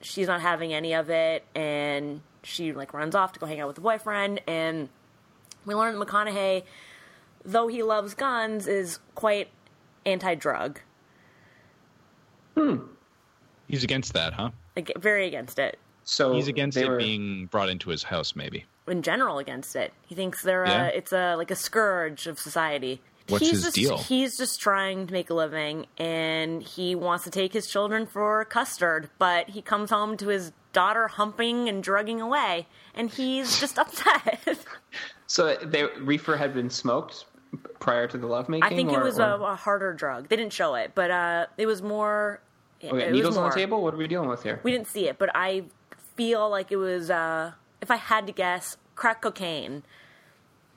she's 0.00 0.26
not 0.26 0.42
having 0.42 0.74
any 0.74 0.92
of 0.92 1.08
it, 1.08 1.44
and 1.54 2.20
she, 2.44 2.72
like, 2.72 2.92
runs 2.94 3.14
off 3.14 3.32
to 3.32 3.40
go 3.40 3.46
hang 3.46 3.60
out 3.60 3.66
with 3.68 3.76
the 3.76 3.82
boyfriend, 3.82 4.40
and 4.46 4.88
we 5.66 5.74
learn 5.74 5.98
that 5.98 6.06
McConaughey, 6.06 6.62
though 7.44 7.68
he 7.68 7.82
loves 7.82 8.14
guns, 8.14 8.66
is 8.66 8.98
quite 9.14 9.48
anti-drug, 10.06 10.80
Hmm. 12.56 12.76
He's 13.66 13.82
against 13.82 14.12
that, 14.12 14.34
huh? 14.34 14.50
Ag- 14.76 14.92
very 14.96 15.26
against 15.26 15.58
it. 15.58 15.78
So 16.04 16.34
He's 16.34 16.48
against 16.48 16.76
it 16.76 16.88
were- 16.88 16.98
being 16.98 17.46
brought 17.46 17.68
into 17.68 17.90
his 17.90 18.02
house, 18.04 18.36
maybe. 18.36 18.64
In 18.86 19.02
general, 19.02 19.38
against 19.38 19.74
it. 19.74 19.92
He 20.06 20.14
thinks 20.14 20.42
they're 20.42 20.66
Yeah? 20.66 20.84
a, 20.86 20.88
it's 20.90 21.12
a 21.12 21.34
like 21.36 21.50
a 21.50 21.56
scourge 21.56 22.26
of 22.26 22.38
society. 22.38 23.00
What's 23.28 23.42
he's 23.42 23.52
his 23.52 23.62
just, 23.64 23.74
deal? 23.76 23.96
He's 23.98 24.36
just 24.36 24.60
trying 24.60 25.06
to 25.06 25.12
make 25.12 25.30
a 25.30 25.34
living, 25.34 25.86
and 25.96 26.62
he 26.62 26.94
wants 26.94 27.24
to 27.24 27.30
take 27.30 27.54
his 27.54 27.66
children 27.66 28.04
for 28.06 28.44
custard. 28.44 29.08
But 29.18 29.48
he 29.50 29.62
comes 29.62 29.88
home 29.90 30.18
to 30.18 30.28
his 30.28 30.52
daughter 30.74 31.08
humping 31.08 31.68
and 31.70 31.82
drugging 31.82 32.20
away, 32.20 32.66
and 32.94 33.08
he's 33.08 33.58
just 33.58 33.78
upset. 33.82 34.58
So 35.26 35.56
they 35.56 35.84
reefer 36.00 36.36
had 36.36 36.52
been 36.52 36.68
smoked 36.68 37.24
prior 37.80 38.06
to 38.08 38.18
the 38.18 38.26
lovemaking. 38.26 38.64
I 38.64 38.68
think 38.76 38.92
it 38.92 39.00
was 39.02 39.18
a, 39.18 39.36
or- 39.36 39.52
a 39.52 39.56
harder 39.56 39.94
drug. 39.94 40.28
They 40.28 40.36
didn't 40.36 40.52
show 40.52 40.74
it, 40.74 40.92
but 40.94 41.10
uh, 41.10 41.46
it 41.56 41.64
was 41.66 41.80
more. 41.80 42.40
Okay, 42.82 42.88
it 42.88 42.92
was 43.06 43.12
needles 43.12 43.36
on 43.38 43.48
the 43.48 43.56
table. 43.56 43.82
What 43.82 43.94
are 43.94 43.96
we 43.96 44.06
dealing 44.06 44.28
with 44.28 44.42
here? 44.42 44.60
We 44.62 44.70
didn't 44.70 44.88
see 44.88 45.08
it, 45.08 45.16
but 45.18 45.30
I 45.34 45.64
feel 46.16 46.50
like 46.50 46.70
it 46.70 46.76
was. 46.76 47.08
Uh, 47.10 47.52
if 47.80 47.90
I 47.90 47.96
had 47.96 48.26
to 48.26 48.32
guess, 48.32 48.76
crack 48.94 49.22
cocaine. 49.22 49.82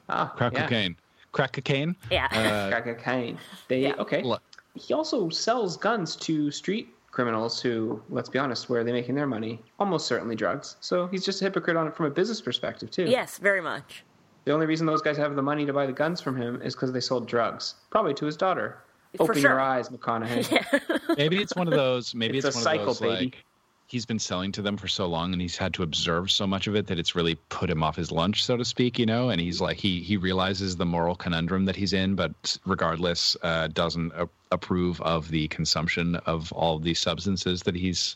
ah, 0.10 0.27
Crack 0.36 0.54
yeah. 0.54 0.63
cocaine. 0.63 0.96
crack 1.32 1.54
cocaine. 1.54 1.96
Yeah. 2.12 2.25
Uh, 2.32 2.82
Cocaine. 2.82 3.38
They 3.68 3.82
Yeah. 3.82 3.96
okay. 4.00 4.22
Look. 4.24 4.42
He 4.75 4.94
also 4.94 5.30
sells 5.30 5.75
guns 5.77 6.16
to 6.18 6.51
street 6.51 6.94
criminals 7.17 7.59
who, 7.59 8.00
let's 8.12 8.29
be 8.29 8.38
honest, 8.38 8.69
where 8.69 8.81
are 8.81 8.83
they 8.83 8.91
making 8.91 9.15
their 9.15 9.25
money? 9.25 9.59
Almost 9.79 10.05
certainly 10.05 10.36
drugs. 10.36 10.75
So 10.81 11.07
he's 11.07 11.25
just 11.25 11.41
a 11.41 11.45
hypocrite 11.45 11.75
on 11.75 11.88
it 11.88 11.95
from 11.95 12.05
a 12.05 12.12
business 12.12 12.39
perspective 12.39 12.91
too. 12.91 13.05
yes, 13.05 13.39
very 13.39 13.59
much. 13.59 14.03
The 14.45 14.51
only 14.53 14.67
reason 14.67 14.86
those 14.86 15.01
guys 15.01 15.17
have 15.17 15.36
the 15.36 15.41
money 15.41 15.65
to 15.65 15.74
buy 15.74 15.88
the 15.88 15.93
guns 15.93 16.21
from 16.21 16.38
him 16.38 16.62
is 16.62 16.75
because 16.75 16.91
they 16.91 17.00
sold 17.00 17.27
drugs, 17.27 17.74
probably 17.89 18.13
to 18.13 18.25
his 18.27 18.38
daughter. 18.38 18.83
For 19.15 19.24
Open 19.24 19.41
sure. 19.41 19.50
your 19.53 19.59
eyes, 19.59 19.89
McConaughey. 19.89 21.17
maybe 21.17 21.41
it's 21.41 21.55
one 21.55 21.67
of 21.67 21.74
those. 21.74 22.13
Maybe 22.13 22.38
It's 22.38 22.45
it's, 22.45 22.55
a 22.55 22.59
one 22.59 22.63
cycle, 22.63 22.81
of 22.91 23.00
those 23.00 23.00
baby. 23.00 23.25
like 23.25 23.45
he's 23.88 24.06
been 24.06 24.20
selling 24.20 24.51
to 24.51 24.62
them 24.62 24.77
for 24.77 24.88
so 24.88 25.08
long, 25.08 25.34
and 25.34 25.41
he's 25.41 25.58
had 25.58 25.74
to 25.75 25.84
observe 25.84 26.29
so 26.29 26.46
much 26.46 26.67
of 26.67 26.75
it 26.75 26.88
that 26.88 27.00
it's 27.00 27.15
really 27.15 27.36
put 27.50 27.70
him 27.70 27.82
off 27.84 27.96
his 27.96 28.12
lunch, 28.12 28.44
so 28.46 28.58
to 28.58 28.65
speak. 28.65 29.00
You 29.00 29.06
know, 29.06 29.29
and 29.29 29.41
he's 29.41 29.60
like 29.62 29.77
he 29.77 30.01
he 30.01 30.17
realizes 30.17 30.75
the 30.75 30.86
moral 30.86 31.15
conundrum 31.15 31.65
that 31.65 31.75
he's 31.75 31.94
in, 31.94 32.15
but 32.15 32.58
regardless, 32.65 33.36
uh, 33.44 33.67
doesn't 33.67 34.12
a- 34.15 34.29
approve 34.51 35.01
of 35.01 35.29
the 35.29 35.48
consumption 35.48 36.15
of 36.27 36.51
all 36.53 36.79
these 36.79 37.00
substances 37.00 37.63
that 37.63 37.75
he's 37.75 38.15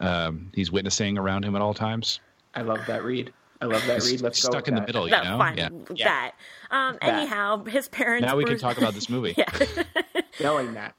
um, 0.00 0.50
he's 0.54 0.72
witnessing 0.72 1.18
around 1.18 1.44
him 1.44 1.54
at 1.54 1.62
all 1.62 1.74
times. 1.74 2.20
I 2.54 2.62
love 2.62 2.80
that 2.86 3.04
read. 3.04 3.32
I 3.62 3.66
love 3.66 3.84
that 3.86 4.02
read. 4.02 4.22
Let's 4.22 4.42
go 4.42 4.50
Stuck 4.50 4.62
with 4.62 4.68
in 4.68 4.74
the 4.76 4.80
that. 4.80 4.86
middle, 4.88 5.04
you 5.06 5.10
No, 5.12 5.22
know. 5.22 5.38
fine. 5.38 5.58
Yeah. 5.94 6.04
That. 6.04 6.32
Um, 6.70 6.96
anyhow, 7.02 7.62
his 7.64 7.88
parents. 7.88 8.24
Now 8.26 8.36
we 8.36 8.44
can 8.44 8.58
talk 8.58 8.78
about 8.78 8.94
this 8.94 9.08
movie. 9.10 9.34
Yeah. 9.36 9.82
Knowing 10.40 10.72
that. 10.74 10.94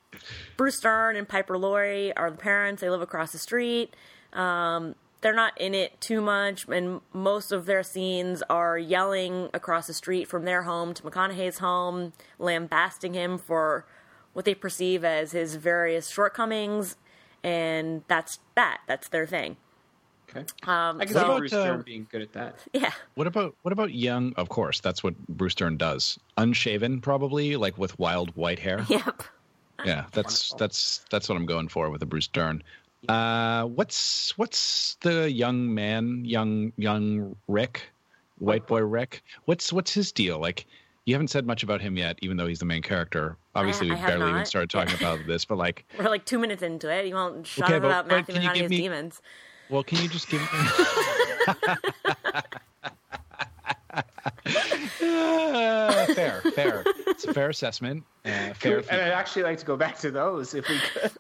Bruce 0.62 0.80
Dern 0.80 1.16
and 1.16 1.28
Piper 1.28 1.58
Laurie 1.58 2.16
are 2.16 2.30
the 2.30 2.38
parents. 2.38 2.82
They 2.82 2.90
live 2.92 3.02
across 3.02 3.32
the 3.32 3.40
street. 3.40 3.96
Um, 4.32 4.94
they're 5.22 5.34
not 5.34 5.60
in 5.60 5.74
it 5.74 6.00
too 6.00 6.22
much, 6.22 6.68
and 6.68 7.02
most 7.14 7.52
of 7.52 7.66
their 7.66 7.82
scenes 7.82 8.44
are 8.48 8.78
yelling 8.78 9.50
across 9.56 9.88
the 9.88 9.94
street 9.96 10.28
from 10.28 10.46
their 10.46 10.62
home 10.62 10.94
to 10.94 11.02
McConaughey's 11.02 11.58
home, 11.58 12.14
lambasting 12.38 13.16
him 13.16 13.40
for 13.40 13.88
what 14.34 14.46
they 14.46 14.54
perceive 14.54 15.04
as 15.04 15.32
his 15.32 15.56
various 15.56 16.10
shortcomings, 16.10 16.96
and 17.44 18.04
that's 18.08 18.38
that. 18.54 18.82
That's 18.88 19.10
their 19.10 19.26
thing. 19.26 19.58
Okay. 20.30 20.42
Um, 20.68 21.02
I 21.02 21.06
can 21.06 21.14
so- 21.16 21.20
see 21.22 21.26
about, 21.26 21.38
Bruce 21.40 21.54
uh, 21.54 21.66
Dern 21.66 21.82
being 21.82 22.08
good 22.12 22.22
at 22.22 22.34
that. 22.34 22.60
yeah, 22.72 22.92
What 23.16 23.26
about 23.26 23.56
what 23.64 23.72
about 23.72 23.96
young? 23.96 24.34
Of 24.36 24.50
course, 24.50 24.80
that's 24.80 25.04
what 25.04 25.18
Bruce 25.28 25.56
Dern 25.56 25.78
does. 25.78 26.20
Unshaven, 26.38 27.02
probably, 27.02 27.56
like 27.56 27.80
with 27.80 27.98
wild 27.98 28.36
white 28.36 28.60
hair. 28.60 28.86
yep. 28.90 29.24
Yeah, 29.86 30.06
that's 30.12 30.52
Wonderful. 30.52 30.58
that's 30.58 31.06
that's 31.10 31.30
what 31.30 31.38
I'm 31.38 31.46
going 31.46 31.68
for 31.68 31.90
with 31.90 32.02
a 32.02 32.06
Bruce 32.06 32.28
Dern. 32.28 32.64
Uh, 33.10 33.66
what's 33.66 34.38
what's 34.38 34.96
the 35.02 35.32
young 35.32 35.74
man, 35.74 36.24
young 36.24 36.72
young 36.78 37.36
Rick, 37.48 37.82
white 38.38 38.68
boy 38.68 38.82
Rick? 38.82 39.24
What's 39.46 39.74
what's 39.74 39.94
his 39.94 40.12
deal? 40.12 40.40
Like, 40.40 40.68
you 41.06 41.16
haven't 41.16 41.30
said 41.30 41.48
much 41.48 41.64
about 41.64 41.82
him 41.82 41.98
yet, 41.98 42.20
even 42.22 42.38
though 42.38 42.46
he's 42.48 42.60
the 42.60 42.66
main 42.66 42.84
character. 42.84 43.38
Obviously, 43.56 43.88
I 43.88 43.94
we 43.94 44.00
have 44.00 44.08
barely 44.08 44.30
even 44.32 44.46
started 44.46 44.70
talking 44.70 44.94
about 44.94 45.26
this, 45.26 45.46
but 45.46 45.58
like, 45.58 45.86
We're 45.98 46.06
like 46.10 46.26
two 46.26 46.38
minutes 46.38 46.62
into 46.62 46.94
it. 46.94 47.08
You 47.08 47.16
won't 47.16 47.48
shut 47.48 47.66
Okay, 47.66 47.78
up 47.78 47.84
about 47.84 48.08
Matthew 48.08 48.36
can 48.36 48.44
you 48.44 48.50
give 48.50 48.72
McConaughey's 48.72 48.82
demons. 48.82 49.22
well, 49.70 49.84
can 49.84 49.98
you 50.00 50.08
just 50.08 50.30
give 50.30 50.42
me? 50.42 50.48
Uh, 54.26 56.06
fair, 56.14 56.42
fair. 56.54 56.84
It's 57.08 57.26
a 57.26 57.34
fair 57.34 57.50
assessment. 57.50 58.04
Uh, 58.26 58.54
fair. 58.54 58.78
and 58.80 59.02
I'd 59.02 59.12
actually 59.12 59.44
like 59.44 59.58
to 59.60 59.66
go 59.66 59.76
back 59.78 59.98
to 60.00 60.12
those 60.12 60.54
if 60.54 60.68
we 60.68 60.78
could. 60.80 61.12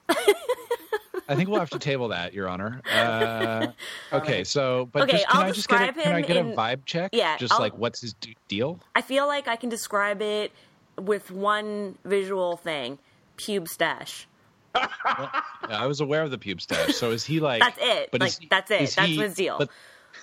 I 1.27 1.35
think 1.35 1.49
we'll 1.49 1.59
have 1.59 1.69
to 1.69 1.79
table 1.79 2.09
that, 2.09 2.33
Your 2.33 2.49
Honor. 2.49 2.81
Uh, 2.93 3.67
okay, 4.11 4.43
so 4.43 4.89
but 4.91 5.03
Okay, 5.03 5.13
just, 5.13 5.27
can 5.29 5.41
I'll 5.41 5.47
I 5.47 5.51
just 5.51 5.67
get 5.69 5.81
a, 5.81 5.85
describe 5.85 6.03
can 6.03 6.13
I 6.13 6.19
him 6.21 6.25
get 6.27 6.37
a 6.37 6.43
vibe 6.57 6.85
check? 6.85 7.11
Yeah, 7.13 7.37
just 7.37 7.53
I'll- 7.53 7.59
like 7.59 7.77
what's 7.77 8.01
his 8.01 8.13
d- 8.15 8.35
deal? 8.47 8.79
I 8.95 9.01
feel 9.01 9.27
like 9.27 9.47
I 9.47 9.55
can 9.55 9.69
describe 9.69 10.21
it 10.21 10.51
with 10.99 11.31
one 11.31 11.97
visual 12.03 12.57
thing: 12.57 12.99
pube 13.37 13.67
stash. 13.69 14.27
Yeah, 14.75 15.29
I 15.69 15.85
was 15.87 16.01
aware 16.01 16.23
of 16.23 16.31
the 16.31 16.37
pube 16.37 16.59
stash. 16.61 16.95
So 16.95 17.11
is 17.11 17.23
he 17.23 17.39
like? 17.39 17.61
That's 17.61 17.77
it. 17.81 18.09
But 18.11 18.21
Like, 18.21 18.29
is 18.31 18.39
that's 18.49 18.71
it. 18.71 18.81
is 18.81 18.95
That's 18.95 19.07
he- 19.07 19.17
his 19.17 19.33
deal. 19.33 19.57
But 19.57 19.69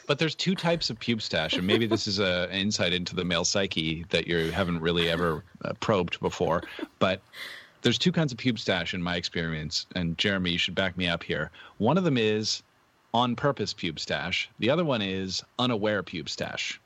but 0.08 0.18
there's 0.18 0.34
two 0.34 0.54
types 0.54 0.88
of 0.88 0.98
pube 0.98 1.20
stash, 1.20 1.52
and 1.52 1.66
maybe 1.66 1.86
this 1.86 2.06
is 2.06 2.18
a, 2.18 2.48
an 2.50 2.58
insight 2.58 2.94
into 2.94 3.14
the 3.14 3.24
male 3.24 3.44
psyche 3.44 4.06
that 4.08 4.26
you 4.26 4.50
haven't 4.50 4.80
really 4.80 5.10
ever 5.10 5.44
uh, 5.64 5.74
probed 5.80 6.18
before. 6.20 6.62
But 6.98 7.20
there's 7.82 7.98
two 7.98 8.10
kinds 8.10 8.32
of 8.32 8.38
pube 8.38 8.58
stash 8.58 8.94
in 8.94 9.02
my 9.02 9.16
experience, 9.16 9.86
and 9.94 10.16
Jeremy, 10.16 10.50
you 10.52 10.58
should 10.58 10.74
back 10.74 10.96
me 10.96 11.06
up 11.06 11.22
here. 11.22 11.50
One 11.76 11.98
of 11.98 12.04
them 12.04 12.16
is 12.16 12.62
on 13.12 13.36
purpose 13.36 13.74
pube 13.74 13.98
stash. 13.98 14.48
The 14.58 14.70
other 14.70 14.84
one 14.84 15.02
is 15.02 15.44
unaware 15.58 16.02
pube 16.02 16.30
stash, 16.30 16.80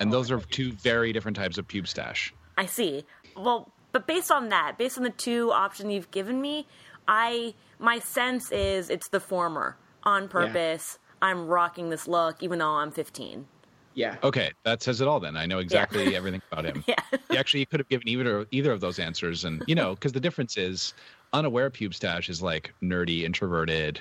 and 0.00 0.10
those 0.10 0.30
are 0.30 0.40
two 0.40 0.72
very 0.72 1.12
different 1.12 1.36
types 1.36 1.58
of 1.58 1.68
pube 1.68 1.86
stash. 1.86 2.32
I 2.56 2.64
see. 2.64 3.04
Well, 3.36 3.70
but 3.92 4.06
based 4.06 4.30
on 4.30 4.48
that, 4.48 4.78
based 4.78 4.96
on 4.96 5.04
the 5.04 5.10
two 5.10 5.52
options 5.52 5.92
you've 5.92 6.10
given 6.10 6.40
me, 6.40 6.66
I 7.06 7.52
my 7.78 7.98
sense 7.98 8.50
is 8.50 8.88
it's 8.88 9.08
the 9.10 9.20
former. 9.20 9.76
On 10.04 10.26
purpose, 10.26 10.98
I'm 11.22 11.46
rocking 11.46 11.88
this 11.88 12.06
look, 12.08 12.42
even 12.42 12.58
though 12.58 12.72
I'm 12.72 12.90
15. 12.90 13.46
Yeah. 13.94 14.16
Okay, 14.22 14.50
that 14.64 14.82
says 14.82 15.00
it 15.00 15.08
all. 15.08 15.20
Then 15.20 15.36
I 15.36 15.46
know 15.46 15.58
exactly 15.58 16.16
everything 16.16 16.42
about 16.50 16.64
him. 16.64 16.84
Yeah. 16.88 16.96
You 17.30 17.38
actually 17.38 17.60
you 17.60 17.66
could 17.66 17.80
have 17.80 17.88
given 17.88 18.08
either 18.08 18.46
either 18.50 18.72
of 18.72 18.80
those 18.80 18.98
answers, 18.98 19.44
and 19.44 19.62
you 19.66 19.74
know, 19.74 19.94
because 19.94 20.12
the 20.12 20.20
difference 20.20 20.56
is 20.56 20.94
unaware 21.32 21.70
pube 21.70 21.94
stash 21.94 22.28
is 22.28 22.42
like 22.42 22.74
nerdy, 22.82 23.22
introverted. 23.22 24.00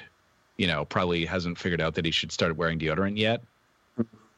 You 0.57 0.67
know, 0.67 0.85
probably 0.85 1.25
hasn't 1.25 1.57
figured 1.57 1.81
out 1.81 1.95
that 1.95 2.05
he 2.05 2.11
should 2.11 2.31
start 2.31 2.55
wearing 2.55 2.79
deodorant 2.79 3.17
yet. 3.17 3.41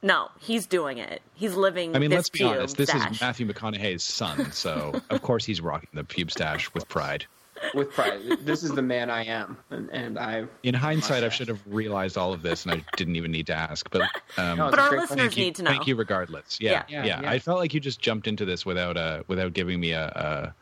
No, 0.01 0.29
he's 0.39 0.65
doing 0.65 0.97
it. 0.97 1.21
He's 1.33 1.55
living. 1.55 1.95
I 1.95 1.99
mean, 1.99 2.09
this 2.09 2.17
let's 2.17 2.29
be 2.29 2.39
pube 2.39 2.51
honest. 2.51 2.77
This 2.77 2.89
stash. 2.89 3.11
is 3.11 3.21
Matthew 3.21 3.47
McConaughey's 3.47 4.03
son, 4.03 4.51
so 4.51 5.01
of 5.09 5.21
course 5.21 5.45
he's 5.45 5.61
rocking 5.61 5.89
the 5.93 6.03
pube 6.03 6.29
stash 6.29 6.73
with 6.73 6.87
pride. 6.89 7.25
With 7.73 7.91
pride. 7.91 8.21
this 8.41 8.63
is 8.63 8.71
the 8.71 8.81
man 8.81 9.09
I 9.09 9.25
am, 9.25 9.57
and, 9.69 9.89
and 9.91 10.19
I. 10.19 10.45
In 10.63 10.73
hindsight, 10.73 11.23
I 11.23 11.29
should 11.29 11.47
have 11.47 11.61
realized 11.65 12.17
all 12.17 12.33
of 12.33 12.41
this, 12.41 12.65
and 12.65 12.73
I 12.73 12.83
didn't 12.97 13.15
even 13.15 13.31
need 13.31 13.47
to 13.47 13.53
ask. 13.55 13.89
But 13.89 14.01
um, 14.37 14.57
No, 14.57 14.69
But 14.69 14.79
a 14.79 14.81
our 14.83 14.91
listeners 14.91 15.19
thank 15.19 15.37
you, 15.37 15.43
need 15.45 15.55
to 15.55 15.63
know. 15.63 15.71
thank 15.71 15.87
you 15.87 15.95
regardless. 15.95 16.59
Yeah, 16.59 16.71
Yeah. 16.71 16.83
yeah, 16.87 17.05
Yeah, 17.05 17.21
yeah. 17.23 17.29
I 17.31 17.39
felt 17.39 17.59
like 17.59 17.73
you 17.73 17.79
just 17.79 17.99
jumped 18.01 18.27
into 18.27 18.45
this 18.45 18.65
without 18.65 18.97
uh 18.97 19.23
without 19.27 19.53
giving 19.53 19.79
me 19.79 19.91
a 19.93 20.53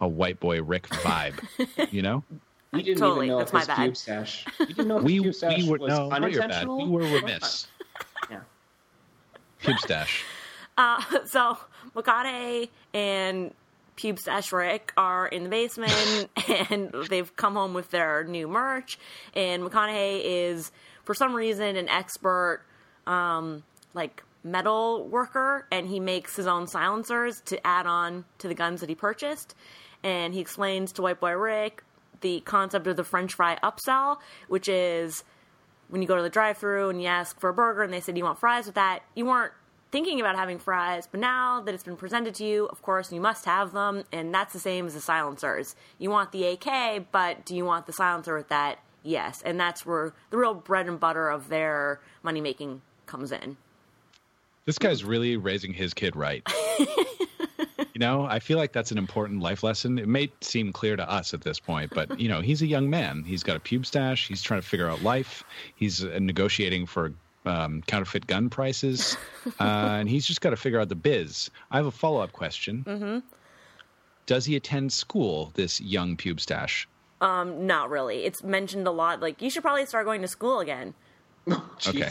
a, 0.00 0.04
a 0.04 0.08
white 0.08 0.38
boy 0.40 0.62
Rick 0.62 0.88
vibe. 0.88 1.38
You 1.92 2.02
know, 2.02 2.22
We 2.72 2.82
didn't 2.82 2.98
Totally, 3.00 3.26
even 3.26 3.38
know 3.38 3.38
that's 3.38 3.50
if 3.50 3.54
my 3.54 3.60
his 3.60 3.66
bad. 3.68 3.90
pube 3.90 3.96
stash. 3.96 4.44
We 4.60 4.66
didn't 4.66 4.88
know 4.88 4.98
if 4.98 5.04
we 5.04 5.22
his 5.22 5.42
we 5.42 5.68
were 5.68 5.78
was 5.78 5.88
no, 5.88 6.08
not 6.08 6.20
your 6.30 6.40
bad. 6.42 6.50
unintentional. 6.50 6.86
We 6.86 6.90
were 7.10 7.14
remiss. 7.20 7.66
Yeah. 8.30 8.40
Pube 9.62 9.78
stash. 9.78 10.24
Uh, 10.78 11.02
so 11.24 11.58
McConaughey 11.96 12.68
and 12.94 13.52
Pube 13.98 14.18
Stash 14.18 14.52
Rick 14.52 14.92
are 14.96 15.26
in 15.26 15.42
the 15.42 15.50
basement 15.50 16.30
and 16.70 16.94
they've 17.10 17.34
come 17.36 17.54
home 17.54 17.74
with 17.74 17.90
their 17.90 18.24
new 18.24 18.46
merch. 18.46 18.98
And 19.34 19.62
McConaughey 19.62 20.22
is, 20.24 20.70
for 21.04 21.14
some 21.14 21.34
reason, 21.34 21.76
an 21.76 21.88
expert, 21.88 22.64
um, 23.06 23.64
like 23.94 24.22
metal 24.44 25.06
worker, 25.08 25.66
and 25.72 25.88
he 25.88 25.98
makes 25.98 26.36
his 26.36 26.46
own 26.46 26.68
silencers 26.68 27.40
to 27.46 27.66
add 27.66 27.86
on 27.86 28.24
to 28.38 28.46
the 28.46 28.54
guns 28.54 28.80
that 28.80 28.88
he 28.88 28.94
purchased. 28.94 29.56
And 30.04 30.32
he 30.32 30.40
explains 30.40 30.92
to 30.92 31.02
White 31.02 31.18
Boy 31.18 31.32
Rick 31.32 31.82
the 32.20 32.40
concept 32.40 32.86
of 32.86 32.96
the 32.96 33.04
French 33.04 33.34
fry 33.34 33.58
upsell, 33.62 34.18
which 34.46 34.68
is 34.68 35.24
when 35.88 36.02
you 36.02 36.08
go 36.08 36.16
to 36.16 36.22
the 36.22 36.30
drive-through 36.30 36.90
and 36.90 37.02
you 37.02 37.08
ask 37.08 37.38
for 37.40 37.50
a 37.50 37.54
burger 37.54 37.82
and 37.82 37.92
they 37.92 38.00
said 38.00 38.16
you 38.16 38.24
want 38.24 38.38
fries 38.38 38.66
with 38.66 38.76
that, 38.76 39.00
you 39.14 39.26
weren't 39.26 39.52
thinking 39.90 40.20
about 40.20 40.36
having 40.36 40.58
fries, 40.58 41.06
but 41.10 41.20
now 41.20 41.60
that 41.62 41.74
it's 41.74 41.84
been 41.84 41.96
presented 41.96 42.34
to 42.36 42.44
you, 42.44 42.66
of 42.66 42.82
course, 42.82 43.12
you 43.12 43.20
must 43.20 43.44
have 43.44 43.72
them, 43.72 44.04
and 44.12 44.34
that's 44.34 44.52
the 44.52 44.58
same 44.58 44.86
as 44.86 44.94
the 44.94 45.00
silencers. 45.00 45.74
You 45.98 46.10
want 46.10 46.32
the 46.32 46.44
AK, 46.44 47.10
but 47.10 47.44
do 47.44 47.56
you 47.56 47.64
want 47.64 47.86
the 47.86 47.92
silencer 47.92 48.36
with 48.36 48.48
that? 48.48 48.78
Yes, 49.02 49.42
and 49.42 49.58
that's 49.58 49.86
where 49.86 50.12
the 50.30 50.36
real 50.36 50.54
bread 50.54 50.88
and 50.88 51.00
butter 51.00 51.28
of 51.28 51.48
their 51.48 52.00
money 52.22 52.40
making 52.40 52.82
comes 53.06 53.32
in. 53.32 53.56
This 54.66 54.78
guy's 54.78 55.02
really 55.02 55.36
raising 55.38 55.72
his 55.72 55.94
kid 55.94 56.14
right. 56.14 56.46
you 56.78 57.98
know, 58.00 58.24
I 58.24 58.38
feel 58.38 58.58
like 58.58 58.72
that's 58.72 58.92
an 58.92 58.98
important 58.98 59.40
life 59.40 59.62
lesson. 59.62 59.98
It 59.98 60.08
may 60.08 60.30
seem 60.42 60.72
clear 60.72 60.94
to 60.94 61.10
us 61.10 61.32
at 61.32 61.40
this 61.40 61.58
point, 61.58 61.90
but 61.94 62.20
you 62.20 62.28
know, 62.28 62.42
he's 62.42 62.60
a 62.60 62.66
young 62.66 62.90
man. 62.90 63.24
He's 63.24 63.42
got 63.42 63.56
a 63.56 63.60
pube 63.60 63.86
stash. 63.86 64.28
He's 64.28 64.42
trying 64.42 64.60
to 64.60 64.66
figure 64.66 64.90
out 64.90 65.02
life. 65.02 65.42
He's 65.76 66.02
negotiating 66.02 66.84
for 66.84 67.14
um, 67.48 67.82
counterfeit 67.86 68.26
gun 68.26 68.50
prices, 68.50 69.16
uh, 69.60 69.64
and 69.64 70.08
he's 70.08 70.26
just 70.26 70.40
got 70.40 70.50
to 70.50 70.56
figure 70.56 70.78
out 70.80 70.88
the 70.88 70.94
biz. 70.94 71.50
I 71.70 71.76
have 71.78 71.86
a 71.86 71.90
follow 71.90 72.20
up 72.20 72.32
question. 72.32 72.84
Mm-hmm. 72.86 73.18
Does 74.26 74.44
he 74.44 74.56
attend 74.56 74.92
school? 74.92 75.52
This 75.54 75.80
young 75.80 76.16
pube 76.16 76.38
stash. 76.40 76.86
Um, 77.20 77.66
not 77.66 77.90
really. 77.90 78.24
It's 78.24 78.42
mentioned 78.44 78.86
a 78.86 78.90
lot. 78.90 79.20
Like 79.20 79.40
you 79.42 79.50
should 79.50 79.62
probably 79.62 79.86
start 79.86 80.04
going 80.04 80.22
to 80.22 80.28
school 80.28 80.60
again. 80.60 80.94
Okay, 81.88 82.10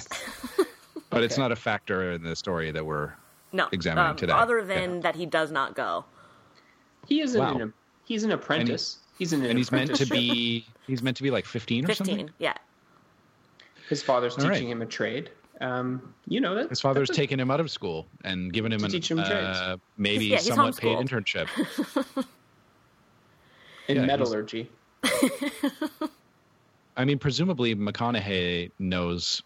but 1.12 1.24
it's 1.24 1.38
not 1.38 1.52
a 1.52 1.56
factor 1.56 2.12
in 2.12 2.24
the 2.24 2.36
story 2.36 2.72
that 2.72 2.84
we're 2.86 3.14
No, 3.54 3.68
Examining 3.72 4.12
um, 4.12 4.16
today. 4.18 4.34
Other 4.34 4.64
than 4.64 4.96
Yeah. 4.96 5.00
that, 5.02 5.16
he 5.16 5.26
does 5.28 5.52
not 5.52 5.76
go. 5.76 6.06
He 7.08 7.22
is 7.22 7.36
an, 7.36 7.42
Wow. 7.42 7.58
an 7.60 7.74
he's 8.06 8.24
an 8.24 8.32
apprentice. 8.32 8.98
he's 9.20 9.34
an 9.34 9.46
and 9.46 9.58
he's 9.58 9.72
meant 9.72 9.94
to 9.96 10.06
be 10.08 10.66
he's 10.88 11.04
meant 11.04 11.18
to 11.18 11.24
be 11.24 11.30
like 11.30 11.46
15 11.46 11.86
or 11.86 11.94
something 11.94 12.16
Fifteen, 12.18 12.34
yeah. 12.40 12.56
His 13.90 14.04
father's 14.04 14.38
All 14.38 14.44
right. 14.46 14.54
teaching 14.54 14.70
him 14.70 14.82
a 14.82 14.86
trade. 14.86 15.32
Um, 15.60 16.14
you 16.28 16.40
know 16.40 16.54
that 16.56 16.70
His 16.70 16.80
father's 16.82 17.08
that's 17.08 17.18
a- 17.18 17.22
taking 17.22 17.40
him 17.40 17.50
out 17.50 17.60
of 17.60 17.72
school 17.72 18.08
and 18.24 18.54
giving 18.54 18.72
him 18.72 18.80
To 18.80 18.86
an 18.86 18.92
teach 18.92 19.10
him 19.10 19.20
uh, 19.20 19.78
maybe 19.98 20.26
Yeah, 20.28 20.38
somewhat 20.38 20.78
paid 20.78 20.98
internship. 21.00 21.48
in 23.88 23.98
yeah, 23.98 24.06
metallurgy. 24.06 24.70
I 26.96 27.06
mean, 27.06 27.20
presumably 27.20 27.76
McConaughey 27.76 28.72
knows 28.80 29.42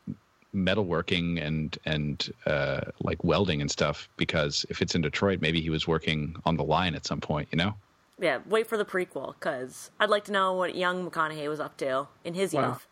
metalworking 0.54 1.42
and 1.46 1.78
and 1.86 2.30
uh, 2.46 2.82
like 3.02 3.24
welding 3.24 3.62
and 3.62 3.70
stuff 3.72 4.10
because 4.18 4.66
if 4.70 4.82
it's 4.82 4.96
in 4.96 5.02
Detroit, 5.02 5.40
maybe 5.42 5.62
he 5.62 5.70
was 5.70 5.88
working 5.88 6.36
on 6.46 6.58
the 6.58 6.64
line 6.64 6.96
at 6.96 7.06
some 7.06 7.22
point. 7.22 7.48
You 7.52 7.58
know, 7.58 7.74
Yeah, 8.20 8.40
wait 8.46 8.68
for 8.68 8.78
the 8.78 8.86
prequel 8.86 9.34
because 9.40 9.92
I'd 10.00 10.10
like 10.10 10.26
to 10.26 10.32
know 10.32 10.54
what 10.54 10.76
young 10.76 11.10
McConaughey 11.10 11.48
was 11.48 11.60
up 11.60 11.78
to 11.78 12.08
in 12.24 12.34
his 12.34 12.54
Wow. 12.54 12.70
youth. 12.70 12.88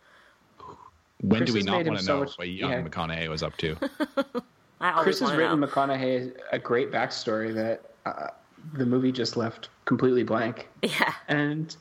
When 1.21 1.39
Chris 1.41 1.49
do 1.51 1.53
we 1.55 1.63
not 1.63 1.85
want 1.85 1.97
to 1.99 2.03
so 2.03 2.13
know 2.15 2.19
much- 2.21 2.37
what 2.37 2.47
young 2.49 2.71
yeah. 2.71 2.81
McConaughey 2.81 3.27
was 3.29 3.43
up 3.43 3.55
to? 3.57 3.75
I 4.81 5.03
Chris 5.03 5.19
has 5.19 5.31
written 5.33 5.59
know. 5.59 5.67
McConaughey 5.67 6.33
a 6.51 6.59
great 6.59 6.91
backstory 6.91 7.53
that 7.53 7.81
uh, 8.05 8.27
the 8.73 8.85
movie 8.85 9.11
just 9.11 9.35
left 9.35 9.69
completely 9.85 10.23
blank, 10.23 10.69
yeah, 10.81 11.13
and 11.27 11.75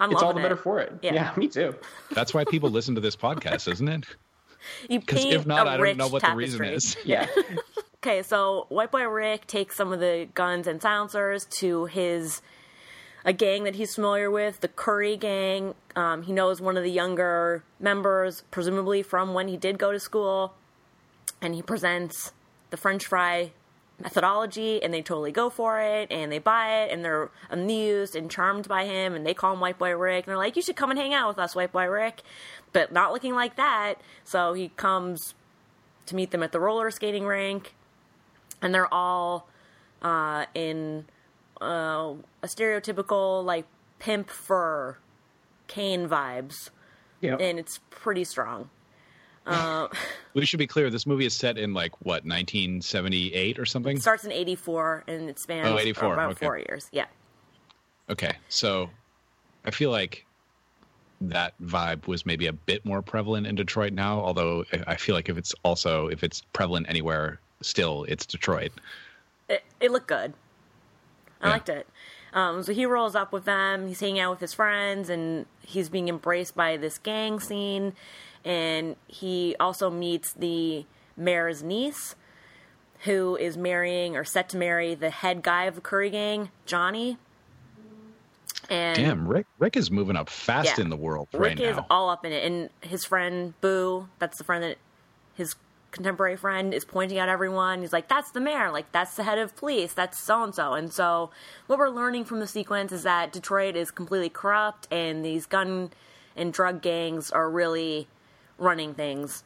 I'm 0.00 0.10
it's 0.12 0.20
all 0.20 0.28
loving 0.28 0.42
the 0.42 0.48
better 0.48 0.60
for 0.60 0.78
it. 0.80 0.92
Yeah. 1.02 1.14
Yeah, 1.14 1.32
me 1.36 1.48
too. 1.48 1.74
That's 2.12 2.34
why 2.34 2.44
people 2.44 2.68
listen 2.70 2.94
to 2.96 3.00
this 3.00 3.16
podcast, 3.16 3.70
isn't 3.72 3.88
it? 3.88 4.04
You 4.88 4.98
Because 4.98 5.20
paint 5.20 5.34
if 5.34 5.46
not, 5.46 5.66
a 5.66 5.70
I 5.70 5.76
don't 5.76 5.82
rich 5.82 5.96
know 5.98 6.08
what 6.08 6.22
the 6.22 6.34
reason 6.34 6.60
tapestry. 6.60 6.74
is. 6.74 6.96
Yeah, 7.04 7.26
Okay, 8.02 8.22
so 8.22 8.64
White 8.70 8.90
Boy 8.90 9.04
Rick 9.04 9.46
takes 9.46 9.76
some 9.76 9.92
of 9.92 10.00
the 10.00 10.26
guns 10.32 10.66
and 10.66 10.80
silencers 10.80 11.44
to 11.58 11.84
his 11.84 12.40
a 13.24 13.32
gang 13.32 13.64
that 13.64 13.76
he's 13.76 13.94
familiar 13.94 14.30
with, 14.30 14.60
the 14.60 14.68
Curry 14.68 15.16
Gang. 15.16 15.74
Um, 15.96 16.22
he 16.22 16.32
knows 16.32 16.60
one 16.60 16.76
of 16.76 16.82
the 16.82 16.90
younger 16.90 17.64
members, 17.80 18.42
presumably 18.50 19.02
from 19.02 19.34
when 19.34 19.48
he 19.48 19.56
did 19.56 19.78
go 19.78 19.92
to 19.92 20.00
school, 20.00 20.54
and 21.40 21.54
he 21.54 21.62
presents 21.62 22.32
the 22.70 22.76
French 22.76 23.06
fry 23.06 23.52
methodology, 24.00 24.82
and 24.82 24.92
they 24.92 25.02
totally 25.02 25.32
go 25.32 25.48
for 25.48 25.80
it, 25.80 26.10
and 26.10 26.30
they 26.30 26.38
buy 26.38 26.82
it, 26.82 26.92
and 26.92 27.04
they're 27.04 27.30
amused 27.48 28.16
and 28.16 28.30
charmed 28.30 28.68
by 28.68 28.84
him, 28.84 29.14
and 29.14 29.24
they 29.24 29.34
call 29.34 29.54
him 29.54 29.60
White 29.60 29.78
Boy 29.78 29.96
Rick, 29.96 30.26
and 30.26 30.32
they're 30.32 30.36
like, 30.36 30.56
"You 30.56 30.62
should 30.62 30.76
come 30.76 30.90
and 30.90 30.98
hang 30.98 31.14
out 31.14 31.28
with 31.28 31.38
us, 31.38 31.54
White 31.54 31.72
Boy 31.72 31.86
Rick," 31.86 32.22
but 32.72 32.92
not 32.92 33.12
looking 33.12 33.34
like 33.34 33.56
that. 33.56 33.94
So 34.24 34.52
he 34.52 34.68
comes 34.70 35.34
to 36.06 36.16
meet 36.16 36.32
them 36.32 36.42
at 36.42 36.52
the 36.52 36.60
roller 36.60 36.90
skating 36.90 37.24
rink 37.24 37.72
and 38.64 38.74
they're 38.74 38.92
all 38.92 39.46
uh, 40.02 40.46
in 40.54 41.04
uh, 41.64 42.14
a 42.42 42.46
stereotypical 42.46 43.44
like 43.44 43.66
pimp 43.98 44.28
fur 44.30 44.96
cane 45.66 46.08
vibes, 46.08 46.70
yeah. 47.20 47.36
and 47.36 47.58
it's 47.58 47.80
pretty 47.90 48.24
strong. 48.24 48.70
We 50.34 50.46
should 50.46 50.58
be 50.58 50.66
clear. 50.66 50.90
This 50.90 51.06
movie 51.06 51.26
is 51.26 51.34
set 51.34 51.58
in 51.58 51.74
like 51.74 51.92
what 52.04 52.24
1978 52.24 53.58
or 53.58 53.64
something. 53.66 53.96
It 53.96 54.00
starts 54.02 54.24
in 54.24 54.32
'84 54.32 55.04
and 55.06 55.28
it 55.30 55.38
spans 55.38 55.68
Oh, 55.68 55.78
84, 55.78 56.12
about 56.14 56.30
okay. 56.32 56.46
four 56.46 56.58
years. 56.58 56.88
Yeah, 56.92 57.06
Okay, 58.10 58.32
so 58.48 58.90
I 59.64 59.70
feel 59.70 59.90
like 59.90 60.26
that 61.20 61.54
vibe 61.62 62.06
was 62.08 62.26
maybe 62.26 62.48
a 62.48 62.52
bit 62.52 62.84
more 62.84 63.00
prevalent 63.00 63.46
in 63.46 63.54
Detroit 63.54 63.92
now. 63.92 64.18
Although 64.20 64.64
I- 64.72 64.84
I 64.88 64.96
feel 64.96 65.14
like 65.14 65.28
if 65.28 65.38
it's 65.38 65.54
also 65.62 66.08
if 66.08 66.24
it's 66.24 66.40
prevalent 66.52 66.88
anywhere, 66.88 67.38
still 67.62 68.04
it's 68.08 68.26
Detroit. 68.26 68.72
it, 69.48 69.62
it 69.78 69.90
looked 69.92 70.08
good. 70.08 70.32
I 71.44 71.48
Yeah. 71.48 71.52
liked 71.52 71.68
it. 71.68 71.86
Um, 72.32 72.62
so 72.64 72.72
he 72.72 72.84
rolls 72.86 73.14
up 73.14 73.32
with 73.32 73.44
them. 73.44 73.86
He's 73.86 74.00
hanging 74.00 74.18
out 74.18 74.30
with 74.32 74.40
his 74.40 74.52
friends, 74.54 75.08
and 75.08 75.46
he's 75.62 75.88
being 75.88 76.08
embraced 76.08 76.56
by 76.56 76.76
this 76.76 76.98
gang 76.98 77.38
scene. 77.38 77.92
And 78.44 78.96
he 79.06 79.54
also 79.60 79.88
meets 79.90 80.32
the 80.32 80.84
mayor's 81.16 81.62
niece, 81.62 82.16
who 83.00 83.36
is 83.36 83.56
marrying 83.56 84.16
or 84.16 84.24
set 84.24 84.48
to 84.50 84.56
marry 84.56 84.94
the 84.94 85.10
head 85.10 85.42
guy 85.42 85.64
of 85.64 85.76
the 85.76 85.80
Curry 85.80 86.10
gang, 86.10 86.50
Johnny. 86.66 87.18
And 88.70 88.96
Damn, 88.96 89.28
Rick 89.28 89.46
Rick 89.58 89.76
is 89.76 89.90
moving 89.90 90.16
up 90.16 90.30
fast 90.30 90.78
Yeah. 90.78 90.84
in 90.84 90.90
the 90.90 90.96
world 90.96 91.28
Rick 91.32 91.40
right 91.40 91.58
now. 91.58 91.64
Rick 91.66 91.76
is 91.76 91.84
all 91.90 92.08
up 92.08 92.24
in 92.24 92.32
it, 92.32 92.44
and 92.44 92.70
his 92.80 93.04
friend 93.04 93.52
Boo, 93.60 94.08
that's 94.18 94.38
the 94.38 94.44
friend 94.44 94.64
that 94.64 94.78
his 95.34 95.54
contemporary 95.94 96.36
friend 96.36 96.74
is 96.74 96.84
pointing 96.84 97.18
out 97.18 97.28
everyone. 97.30 97.80
He's 97.80 97.92
like, 97.92 98.08
"That's 98.08 98.32
the 98.32 98.40
mayor. 98.40 98.70
Like 98.70 98.92
that's 98.92 99.16
the 99.16 99.22
head 99.22 99.38
of 99.38 99.56
police. 99.56 99.94
That's 99.94 100.18
so 100.18 100.42
and 100.42 100.54
so." 100.54 100.74
And 100.74 100.92
so, 100.92 101.30
what 101.66 101.78
we're 101.78 101.88
learning 101.88 102.24
from 102.26 102.40
the 102.40 102.46
sequence 102.46 102.92
is 102.92 103.04
that 103.04 103.32
Detroit 103.32 103.76
is 103.76 103.90
completely 103.90 104.28
corrupt, 104.28 104.86
and 104.90 105.24
these 105.24 105.46
gun 105.46 105.90
and 106.36 106.52
drug 106.52 106.82
gangs 106.82 107.30
are 107.30 107.48
really 107.48 108.08
running 108.58 108.92
things, 108.94 109.44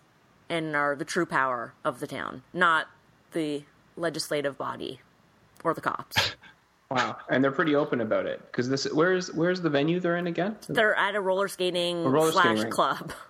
and 0.48 0.74
are 0.74 0.96
the 0.96 1.04
true 1.04 1.26
power 1.26 1.74
of 1.84 2.00
the 2.00 2.06
town, 2.06 2.42
not 2.52 2.87
the 3.32 3.62
legislative 3.96 4.56
body 4.58 5.00
or 5.62 5.74
the 5.74 5.80
cops. 5.80 6.34
Wow, 6.90 7.18
and 7.28 7.44
they're 7.44 7.52
pretty 7.52 7.74
open 7.74 8.00
about 8.00 8.24
it 8.24 8.40
because 8.46 8.70
this 8.70 8.87
where's 8.94 9.30
where's 9.34 9.61
the 9.61 9.68
venue 9.68 10.00
they're 10.00 10.16
in 10.16 10.26
again? 10.26 10.56
They're 10.70 10.94
at 10.94 11.14
a 11.14 11.20
roller 11.20 11.46
skating 11.46 12.02
roller 12.02 12.32
skating 12.32 12.42
slash 12.56 12.62
rink. 12.62 12.72
club, 12.74 13.12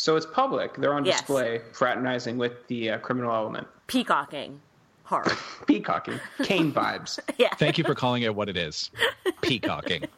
So 0.00 0.14
it's 0.14 0.26
public. 0.26 0.76
They're 0.76 0.94
on 0.94 1.04
Yes. 1.04 1.18
display, 1.18 1.60
fraternizing 1.72 2.38
with 2.38 2.64
the 2.68 2.90
uh, 2.90 2.98
criminal 2.98 3.34
element, 3.34 3.66
peacocking 3.88 4.60
hard. 5.02 5.28
peacocking, 5.66 6.20
cane 6.44 6.72
vibes. 6.72 7.18
Yeah. 7.36 7.52
Thank 7.56 7.78
you 7.78 7.84
for 7.84 7.96
calling 7.96 8.22
it 8.22 8.32
what 8.32 8.48
it 8.48 8.56
is. 8.56 8.90
Peacocking. 9.42 10.04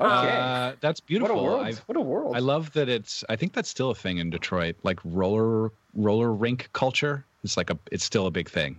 Okay, 0.00 0.36
Uh, 0.36 0.72
that's 0.80 1.00
what 1.00 1.06
beautiful. 1.06 1.38
a 1.38 1.42
world! 1.44 1.66
I've- 1.66 1.78
what 1.86 1.96
a 1.96 2.00
world! 2.00 2.34
I 2.34 2.40
love 2.40 2.72
that 2.72 2.88
it's. 2.88 3.22
I 3.28 3.36
think 3.36 3.52
that's 3.52 3.68
still 3.68 3.90
a 3.90 3.94
thing 3.94 4.18
in 4.18 4.28
Detroit, 4.28 4.74
like 4.82 4.98
roller 5.04 5.70
roller 5.94 6.32
rink 6.32 6.68
culture. 6.72 7.24
It's 7.44 7.56
like 7.56 7.70
a. 7.70 7.78
It's 7.92 8.02
still 8.02 8.26
a 8.26 8.30
big 8.32 8.50
thing. 8.50 8.76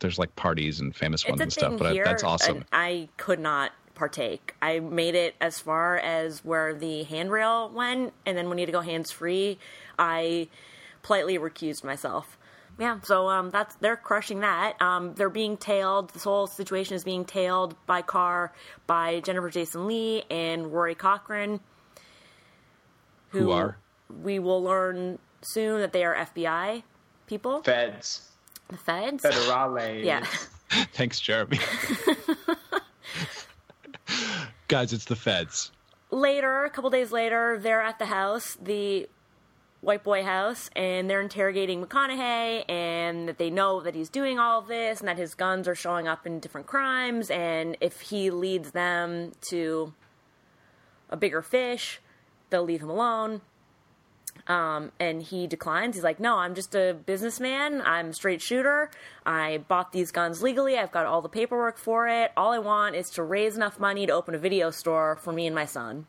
There's 0.00 0.18
like 0.18 0.36
parties 0.36 0.78
and 0.80 0.94
famous 0.94 1.26
ones 1.26 1.40
it's 1.40 1.40
a 1.40 1.44
and 1.44 1.52
stuff, 1.54 1.70
thing 1.70 1.78
but 1.78 1.86
I- 1.98 2.04
that's 2.04 2.22
awesome. 2.22 2.64
I 2.70 3.08
could 3.16 3.40
not 3.40 3.72
partake. 3.94 4.54
I 4.62 4.80
made 4.80 5.14
it 5.14 5.34
as 5.40 5.58
far 5.60 5.96
as 5.98 6.44
where 6.44 6.74
the 6.74 7.02
handrail 7.04 7.70
went, 7.70 8.12
and 8.26 8.36
then 8.36 8.48
when 8.48 8.58
you 8.58 8.62
had 8.62 8.66
to 8.68 8.72
go 8.72 8.80
hands 8.80 9.10
free, 9.10 9.58
I 9.98 10.48
politely 11.02 11.38
recused 11.38 11.84
myself. 11.84 12.38
Yeah, 12.78 13.00
so 13.02 13.28
um, 13.28 13.50
that's 13.50 13.74
they're 13.76 13.96
crushing 13.96 14.40
that. 14.40 14.80
Um, 14.80 15.14
they're 15.14 15.28
being 15.28 15.56
tailed. 15.58 16.10
This 16.10 16.24
whole 16.24 16.46
situation 16.46 16.94
is 16.96 17.04
being 17.04 17.24
tailed 17.26 17.76
by 17.86 18.00
car 18.02 18.52
by 18.86 19.20
Jennifer 19.20 19.50
Jason 19.50 19.86
Leigh 19.86 20.24
and 20.30 20.72
Rory 20.72 20.94
Cochrane, 20.94 21.60
Who 23.30 23.50
are? 23.52 23.76
we 24.22 24.38
will 24.38 24.62
learn 24.62 25.18
soon 25.42 25.80
that 25.80 25.92
they 25.92 26.02
are 26.04 26.14
FBI 26.14 26.82
people, 27.26 27.62
Feds, 27.62 28.28
the 28.68 28.78
feds. 28.78 29.22
federales. 29.22 30.02
Yeah. 30.04 30.24
Thanks, 30.94 31.20
Jeremy. 31.20 31.58
Guys, 34.72 34.94
it's 34.94 35.04
the 35.04 35.14
feds. 35.14 35.70
later, 36.10 36.64
a 36.64 36.70
couple 36.70 36.88
days 36.88 37.12
later, 37.12 37.58
they're 37.60 37.82
at 37.82 37.98
the 37.98 38.06
house, 38.06 38.56
the 38.58 39.06
white 39.82 40.02
boy 40.02 40.24
house, 40.24 40.70
and 40.74 41.10
they're 41.10 41.20
interrogating 41.20 41.84
McConaughey, 41.84 42.64
and 42.70 43.28
that 43.28 43.36
they 43.36 43.50
know 43.50 43.82
that 43.82 43.94
he's 43.94 44.08
doing 44.08 44.38
all 44.38 44.60
of 44.60 44.68
this, 44.68 45.00
and 45.00 45.08
that 45.08 45.18
his 45.18 45.34
guns 45.34 45.68
are 45.68 45.74
showing 45.74 46.08
up 46.08 46.26
in 46.26 46.40
different 46.40 46.66
crimes, 46.66 47.28
and 47.30 47.76
if 47.82 48.00
he 48.00 48.30
leads 48.30 48.70
them 48.70 49.32
to 49.42 49.92
a 51.10 51.18
bigger 51.18 51.42
fish, 51.42 52.00
they'll 52.48 52.64
leave 52.64 52.80
him 52.80 52.88
alone. 52.88 53.42
Um, 54.48 54.90
and 54.98 55.22
he 55.22 55.46
declines. 55.46 55.94
He's 55.94 56.02
like, 56.04 56.18
"No, 56.18 56.36
I'm 56.36 56.54
just 56.56 56.74
a 56.74 56.94
businessman. 57.06 57.80
I'm 57.82 58.08
a 58.08 58.12
straight 58.12 58.42
shooter. 58.42 58.90
I 59.24 59.58
bought 59.68 59.92
these 59.92 60.10
guns 60.10 60.42
legally. 60.42 60.76
I've 60.76 60.90
got 60.90 61.06
all 61.06 61.22
the 61.22 61.28
paperwork 61.28 61.78
for 61.78 62.08
it. 62.08 62.32
All 62.36 62.50
I 62.52 62.58
want 62.58 62.96
is 62.96 63.08
to 63.10 63.22
raise 63.22 63.56
enough 63.56 63.78
money 63.78 64.04
to 64.06 64.12
open 64.12 64.34
a 64.34 64.38
video 64.38 64.70
store 64.70 65.16
for 65.20 65.32
me 65.32 65.46
and 65.46 65.54
my 65.54 65.64
son." 65.64 66.06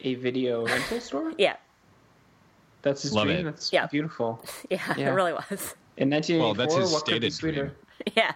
A 0.00 0.14
video 0.14 0.64
rental 0.66 1.00
store. 1.00 1.32
Yeah, 1.38 1.56
That's 2.82 3.02
his 3.02 3.12
Love 3.12 3.26
dream. 3.26 3.40
it. 3.40 3.42
That's 3.44 3.72
Yeah. 3.72 3.86
beautiful. 3.86 4.42
yeah, 4.70 4.78
Yeah. 4.96 5.10
it 5.10 5.12
really 5.12 5.32
was. 5.32 5.74
In 5.96 6.10
1984, 6.10 6.40
Well, 6.40 6.54
that's 6.54 6.74
his 6.74 6.92
what 6.92 7.04
could 7.04 7.20
be 7.20 7.30
stated 7.30 7.32
sweeter? 7.34 7.64
dream. 7.66 7.76
yeah, 8.16 8.32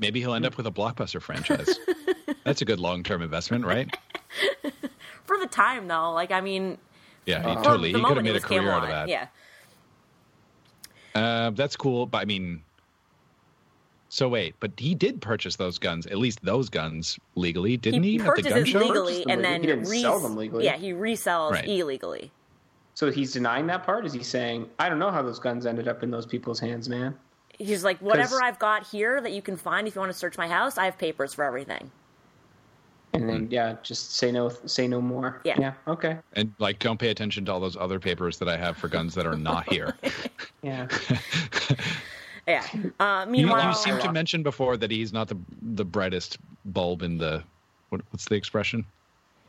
Maybe 0.00 0.20
he'll 0.20 0.34
end 0.34 0.46
up 0.46 0.56
with 0.56 0.66
a 0.66 0.70
blockbuster 0.70 1.20
franchise. 1.20 1.78
That's 2.44 2.60
a 2.62 2.64
good 2.64 2.78
long 2.78 3.02
term 3.02 3.22
investment, 3.22 3.64
right? 3.64 3.96
for 5.24 5.38
the 5.38 5.46
time 5.46 5.88
though, 5.88 6.12
like 6.12 6.30
I 6.30 6.40
mean, 6.40 6.78
Yeah, 7.28 7.46
he 7.46 7.62
totally. 7.62 7.92
the 7.92 7.98
He 7.98 8.04
could 8.04 8.16
have 8.16 8.24
made 8.24 8.30
a 8.30 8.34
was 8.34 8.44
career 8.44 8.70
out 8.70 8.82
of 8.84 8.88
that. 8.88 9.08
Yeah, 9.08 9.26
Uh, 11.14 11.50
that's 11.50 11.76
cool, 11.76 12.06
but 12.06 12.18
I 12.18 12.24
mean, 12.24 12.62
so 14.08 14.28
wait, 14.28 14.54
but 14.60 14.72
he 14.78 14.94
did 14.94 15.20
purchase 15.20 15.56
those 15.56 15.78
guns, 15.78 16.06
at 16.06 16.16
least 16.16 16.42
those 16.42 16.70
guns 16.70 17.18
legally, 17.34 17.76
didn't 17.76 18.02
he? 18.02 18.12
he 18.12 18.20
at 18.20 18.34
the 18.36 18.42
gun 18.42 18.64
show? 18.64 18.78
legally 18.78 19.12
Purchased 19.24 19.28
and 19.28 19.44
then. 19.44 19.60
He 19.60 19.66
didn't 19.66 19.88
res- 19.88 20.00
sell 20.00 20.18
them 20.20 20.36
legally. 20.36 20.64
Yeah, 20.64 20.76
he 20.78 20.92
resells 20.92 21.50
Right. 21.52 21.68
illegally. 21.68 22.30
So 22.94 23.10
he's 23.12 23.32
denying 23.32 23.66
that 23.66 23.84
part. 23.84 24.06
Is 24.06 24.12
he 24.14 24.22
saying, 24.22 24.68
"I 24.78 24.88
don't 24.88 24.98
know 24.98 25.10
how 25.10 25.20
those 25.22 25.38
guns 25.38 25.66
ended 25.66 25.86
up 25.86 26.02
in 26.02 26.10
those 26.10 26.24
people's 26.26 26.58
hands, 26.58 26.88
man"? 26.88 27.14
He's 27.58 27.84
like, 27.84 27.98
"Whatever 27.98 28.42
I've 28.42 28.58
got 28.58 28.86
here 28.86 29.20
that 29.20 29.32
you 29.32 29.42
can 29.42 29.56
find 29.56 29.86
if 29.86 29.94
you 29.94 30.00
want 30.00 30.12
to 30.12 30.18
search 30.18 30.38
my 30.38 30.48
house, 30.48 30.78
I 30.78 30.86
have 30.86 30.96
papers 30.96 31.34
for 31.34 31.44
everything. 31.44 31.90
And 33.14 33.28
then 33.28 33.48
yeah, 33.50 33.76
just 33.82 34.16
say 34.16 34.30
no, 34.30 34.48
say 34.66 34.86
no 34.86 35.00
more. 35.00 35.40
Yeah. 35.44 35.56
Yeah. 35.58 35.72
Okay. 35.88 36.18
And 36.34 36.52
like, 36.58 36.78
don't 36.78 36.98
pay 36.98 37.08
attention 37.10 37.44
to 37.46 37.52
all 37.52 37.58
those 37.60 37.76
other 37.76 37.98
papers 37.98 38.38
that 38.38 38.48
I 38.48 38.56
have 38.56 38.76
for 38.76 38.88
guns 38.88 39.14
that 39.14 39.26
are 39.26 39.36
not 39.36 39.68
here. 39.72 39.96
Yeah. 40.62 40.86
Yeah. 42.46 42.64
Uh, 42.98 43.24
you, 43.26 43.32
meanwhile, 43.32 43.68
you 43.68 43.74
seem 43.74 43.98
to 43.98 44.10
mention 44.10 44.42
before 44.42 44.78
that 44.78 44.90
he's 44.90 45.12
not 45.12 45.28
the 45.28 45.36
the 45.74 45.84
brightest 45.84 46.38
bulb 46.64 47.02
in 47.02 47.18
the 47.18 47.42
what, 47.90 48.00
what's 48.10 48.24
the 48.24 48.36
expression? 48.36 48.86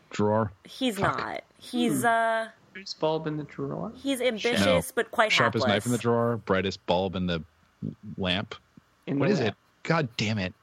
Drawer. 0.09 0.51
he's 0.65 0.99
not. 0.99 1.43
He's 1.59 2.03
uh 2.03 2.49
There's 2.73 2.93
bulb 2.95 3.25
in 3.25 3.37
the 3.37 3.45
drawer. 3.45 3.93
he's 3.95 4.19
ambitious 4.19 4.65
No. 4.65 4.81
but 4.95 5.11
quite 5.11 5.31
sharp. 5.31 5.53
Sharpest 5.53 5.65
hapless. 5.65 5.75
knife 5.77 5.85
in 5.85 5.93
the 5.93 5.97
drawer. 5.97 6.37
Brightest 6.45 6.85
bulb 6.87 7.15
in 7.15 7.25
the 7.25 7.41
lamp. 8.17 8.53
In 9.07 9.17
What 9.17 9.27
the 9.29 9.33
is 9.33 9.39
it? 9.39 9.55
God 9.83 10.09
damn 10.17 10.37
it! 10.37 10.53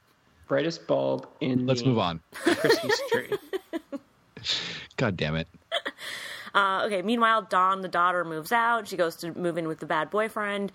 Brightest 0.47 0.87
bulb 0.87 1.27
in. 1.41 1.65
Let's 1.65 1.81
the 1.81 1.89
move 1.89 1.99
on. 1.99 2.21
Christmas 2.31 2.99
tree. 3.11 3.31
God 4.97 5.17
damn 5.17 5.35
it! 5.35 5.47
Uh, 6.53 6.83
okay. 6.85 7.01
Meanwhile, 7.01 7.43
Dawn, 7.43 7.81
the 7.81 7.87
daughter, 7.87 8.23
moves 8.23 8.51
out. 8.51 8.87
She 8.87 8.97
goes 8.97 9.15
to 9.17 9.37
move 9.37 9.57
in 9.57 9.67
with 9.67 9.79
the 9.79 9.85
bad 9.85 10.09
boyfriend 10.09 10.71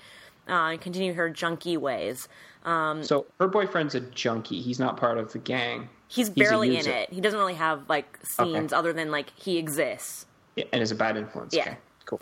uh, 0.49 0.53
and 0.53 0.81
continue 0.81 1.15
her 1.15 1.31
junkie 1.31 1.77
ways. 1.77 2.29
Um, 2.65 3.03
so 3.03 3.27
her 3.41 3.49
boyfriend's 3.49 3.95
a 3.95 4.01
junkie. 4.01 4.61
He's 4.61 4.79
not 4.79 4.97
part 4.97 5.19
of 5.19 5.33
the 5.33 5.39
gang. 5.39 5.89
he's 6.09 6.29
a 6.29 6.33
barely 6.33 6.77
in 6.77 6.87
it. 6.87 7.13
He 7.13 7.21
doesn't 7.21 7.39
really 7.39 7.55
have 7.55 7.89
like 7.89 8.19
scenes 8.23 8.73
other 8.73 8.93
than 8.93 9.11
like 9.11 9.33
he 9.37 9.59
exists. 9.59 10.27
Yeah, 10.57 10.65
and 10.73 10.83
is 10.83 10.91
a 10.91 10.95
bad 10.95 11.17
influence. 11.17 11.55
Yeah. 11.55 11.63
Okay. 11.63 11.77
Cool. 12.05 12.21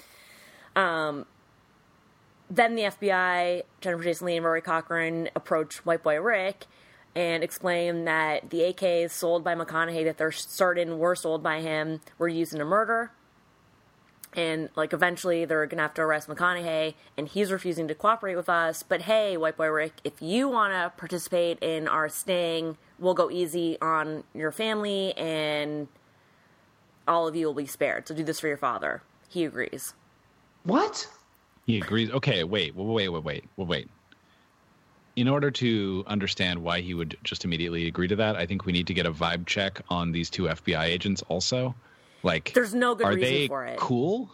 Then 2.51 2.75
the 2.75 2.83
FBI, 2.83 3.63
Jennifer 3.81 4.03
Jason 4.03 4.27
Leigh 4.27 4.37
and 4.37 4.45
Rory 4.45 4.61
Cochrane, 4.61 5.31
approach 5.37 5.87
White 5.87 6.03
Boy 6.03 6.21
Rick 6.21 6.67
and 7.15 7.43
explain 7.43 8.05
that 8.05 8.51
the 8.51 8.61
AKs 8.61 9.11
sold 9.11 9.43
by 9.43 9.55
McConaughey 9.55 10.05
that 10.05 10.19
they're 10.19 10.33
certain 10.33 10.99
were 10.99 11.17
sold 11.17 11.43
by 11.43 11.61
him 11.61 12.01
were 12.19 12.29
used 12.29 12.55
in 12.55 12.61
a 12.61 12.65
murder. 12.65 13.13
And 14.33 14.69
like 14.77 14.93
eventually 14.93 15.45
they're 15.45 15.67
gonna 15.67 15.83
have 15.83 15.95
to 15.95 16.03
arrest 16.03 16.29
McConaughey, 16.29 16.95
and 17.17 17.29
he's 17.29 17.51
refusing 17.51 17.89
to 17.89 17.97
cooperate 17.97 18.37
with 18.37 18.49
us. 18.49 18.85
But 18.85 19.03
hey, 19.03 19.37
White 19.37 19.57
Boy 19.57 19.69
Rick, 19.69 19.95
if 20.05 20.23
you 20.23 20.49
want 20.49 20.73
to 20.73 20.93
participate 20.97 21.59
in 21.61 21.89
our 21.89 22.09
sting, 22.09 22.77
we'll 23.01 23.15
go 23.15 23.29
easy 23.29 23.77
on 23.83 24.23
your 24.33 24.53
family, 24.53 25.13
and 25.17 25.89
all 27.09 27.27
of 27.27 27.35
you 27.35 27.47
will 27.47 27.55
be 27.55 27.67
spared. 27.67 28.07
So 28.07 28.15
do 28.15 28.23
this 28.23 28.39
for 28.39 28.47
your 28.47 28.57
father. 28.57 29.03
He 29.29 29.45
agrees. 29.45 29.95
What? 30.63 31.09
He 31.67 31.79
agrees. 31.79 32.11
Okay, 32.11 32.45
wait, 32.45 32.77
wait, 32.77 32.87
wait, 32.87 33.09
wait, 33.09 33.45
wait, 33.57 33.67
wait. 33.67 33.89
In 35.21 35.29
order 35.29 35.51
to 35.51 36.03
understand 36.07 36.63
why 36.63 36.81
he 36.81 36.95
would 36.95 37.15
just 37.25 37.45
immediately 37.45 37.87
agree 37.87 38.09
to 38.09 38.17
that, 38.17 38.37
I 38.37 38.47
think 38.47 38.65
we 38.65 38.73
need 38.73 38.87
to 38.87 38.95
get 38.95 39.05
a 39.05 39.13
vibe 39.13 39.45
check 39.45 39.83
on 39.91 40.13
these 40.13 40.31
two 40.31 40.45
FBI 40.45 40.85
agents 40.85 41.23
also. 41.29 41.75
Like, 42.23 42.53
There's 42.55 42.75
no 42.75 42.95
good 42.95 43.07
are 43.07 43.13
reason 43.13 43.35
they 43.35 43.47
for 43.47 43.67
it. 43.67 43.79
cool? 43.79 44.31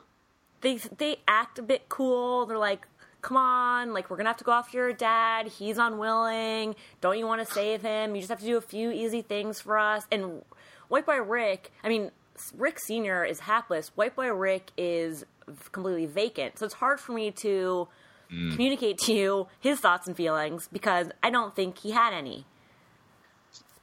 they 0.61 0.77
they 0.77 1.17
act 1.27 1.59
a 1.59 1.63
bit 1.63 1.89
cool. 1.89 2.47
They're 2.47 2.57
like, 2.57 2.87
"Come 3.21 3.37
on, 3.37 3.95
like 3.95 4.09
we're 4.11 4.17
gonna 4.17 4.29
have 4.29 4.37
to 4.37 4.45
go 4.45 4.53
after 4.53 4.79
your 4.79 4.93
dad. 4.93 5.49
He's 5.49 5.77
unwilling. 5.77 6.77
Don't 7.01 7.19
you 7.19 7.27
want 7.27 7.45
to 7.45 7.53
save 7.53 7.83
him? 7.83 8.15
You 8.15 8.21
just 8.21 8.31
have 8.31 8.39
to 8.41 8.47
do 8.47 8.57
a 8.57 8.61
few 8.61 8.93
easy 8.93 9.23
things 9.23 9.61
for 9.61 9.79
us." 9.79 10.07
And 10.13 10.45
White 10.87 11.05
Boy 11.05 11.21
Rick, 11.21 11.73
I 11.83 11.89
mean, 11.89 12.13
Rick 12.57 12.79
Senior 12.79 13.25
is 13.25 13.41
hapless. 13.41 13.91
White 13.97 14.15
Boy 14.15 14.33
Rick 14.33 14.71
is 14.77 15.27
completely 15.73 16.07
vacant. 16.07 16.61
So 16.61 16.65
it's 16.65 16.75
hard 16.75 17.01
for 17.01 17.11
me 17.11 17.33
to 17.33 17.89
communicate 18.29 18.99
to 18.99 19.13
you 19.13 19.49
his 19.61 19.81
thoughts 19.81 20.07
and 20.07 20.17
feelings 20.17 20.69
because 20.73 21.09
I 21.23 21.31
don't 21.31 21.55
think 21.55 21.79
he 21.79 21.91
had 21.93 22.13
any. 22.13 22.45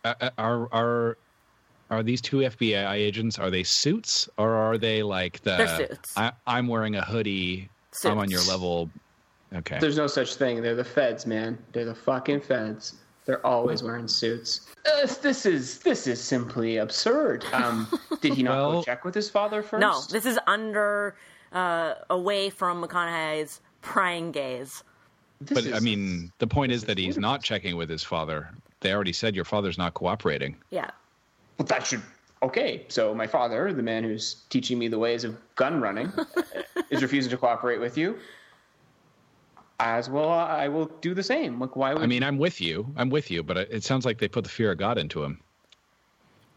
Uh, 0.04 0.14
uh, 0.20 0.30
Are 0.38 0.68
are 0.74 1.18
are 1.90 2.04
these 2.04 2.22
two 2.22 2.38
FBI 2.38 2.94
agents? 2.94 3.40
Are 3.40 3.50
they 3.52 3.64
suits 3.64 4.28
or 4.38 4.52
are 4.54 4.78
they 4.78 5.04
like 5.04 5.42
the? 5.42 5.56
They're 5.58 5.88
suits. 5.88 6.18
I, 6.18 6.32
I'm 6.46 6.68
wearing 6.68 6.96
a 6.96 7.02
hoodie. 7.04 7.70
Suits. 7.92 8.06
I'm 8.06 8.18
on 8.18 8.30
your 8.30 8.42
level. 8.42 8.90
Okay. 9.54 9.78
There's 9.80 9.98
no 9.98 10.08
such 10.08 10.36
thing. 10.36 10.62
They're 10.62 10.76
the 10.76 10.84
feds, 10.84 11.26
man. 11.28 11.58
They're 11.72 11.86
the 11.86 11.96
fucking 11.96 12.42
feds. 12.42 12.96
They're 13.26 13.46
always 13.46 13.82
wearing 13.84 14.08
suits. 14.08 14.68
Uh, 14.86 15.08
this 15.22 15.46
is 15.46 15.80
this 15.80 16.08
is 16.08 16.22
simply 16.22 16.78
absurd. 16.78 17.46
Um, 17.54 17.88
did 18.22 18.34
he 18.34 18.44
not 18.44 18.58
Well- 18.58 18.72
go 18.74 18.84
check 18.84 19.06
with 19.06 19.16
his 19.16 19.30
father 19.30 19.64
first? 19.64 19.80
No, 19.80 20.02
this 20.10 20.26
is 20.26 20.38
under, 20.48 21.16
uh, 21.54 21.94
away 22.10 22.50
from 22.50 22.84
McConaughey's 22.84 23.62
prying 23.84 24.32
gaze. 24.32 24.84
This 25.40 25.56
but 25.56 25.66
is- 25.66 25.74
I 25.74 25.80
mean, 25.80 26.32
the 26.40 26.48
point 26.48 26.72
is 26.72 26.84
that 26.86 26.98
he's 26.98 27.18
not 27.18 27.44
checking 27.44 27.76
with 27.78 27.90
his 27.90 28.02
father. 28.04 28.50
They 28.80 28.92
already 28.94 29.14
said 29.14 29.36
your 29.36 29.46
father's 29.46 29.78
not 29.78 29.94
cooperating. 29.94 30.58
Yeah. 30.72 30.90
Well, 31.58 31.68
that 31.68 31.86
should. 31.86 32.02
Okay, 32.42 32.86
so 32.90 33.14
my 33.14 33.28
father, 33.28 33.72
the 33.72 33.84
man 33.84 34.04
who's 34.04 34.44
teaching 34.50 34.78
me 34.78 34.88
the 34.90 35.00
ways 35.00 35.24
of 35.24 35.38
gun 35.56 35.80
running, 35.80 36.12
is 36.90 37.02
refusing 37.02 37.30
to 37.32 37.38
cooperate 37.38 37.80
with 37.80 37.98
you. 37.98 38.18
As 39.80 40.10
well, 40.10 40.30
I 40.30 40.68
will 40.68 40.86
do 41.02 41.14
the 41.14 41.24
same. 41.24 41.60
Like, 41.60 41.76
why 41.76 41.94
would 41.94 42.04
I 42.04 42.06
mean, 42.06 42.24
I'm 42.24 42.38
with 42.38 42.60
you. 42.62 42.94
I'm 42.96 43.10
with 43.10 43.32
you, 43.32 43.44
but 43.44 43.58
it 43.58 43.70
it 43.72 43.84
sounds 43.84 44.06
like 44.06 44.18
they 44.18 44.28
put 44.28 44.44
the 44.44 44.50
fear 44.50 44.72
of 44.72 44.78
God 44.78 44.98
into 44.98 45.24
him. 45.24 45.40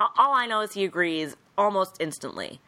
All 0.01 0.35
I 0.35 0.47
know 0.47 0.61
is 0.61 0.73
he 0.73 0.85
agrees 0.85 1.37
almost 1.57 1.97
instantly. 2.01 2.61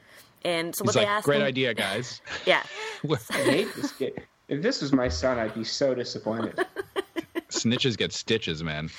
And 0.44 0.75
so 0.75 0.85
what 0.85 0.94
He's 0.94 0.94
they 0.94 1.01
like, 1.07 1.09
asked 1.16 1.25
"Great 1.27 1.40
him, 1.40 1.47
idea, 1.47 1.75
guys." 1.75 2.21
yeah, 2.47 2.62
I 3.31 3.35
hate 3.35 3.75
this 3.75 3.92
kid? 3.92 4.23
If 4.48 4.62
this 4.62 4.80
was 4.80 4.92
my 4.92 5.08
son, 5.08 5.38
I'd 5.38 5.54
be 5.54 5.64
so 5.64 5.94
disappointed. 5.94 6.64
Snitches 7.50 7.96
get 7.96 8.12
stitches, 8.12 8.62
man. 8.62 8.90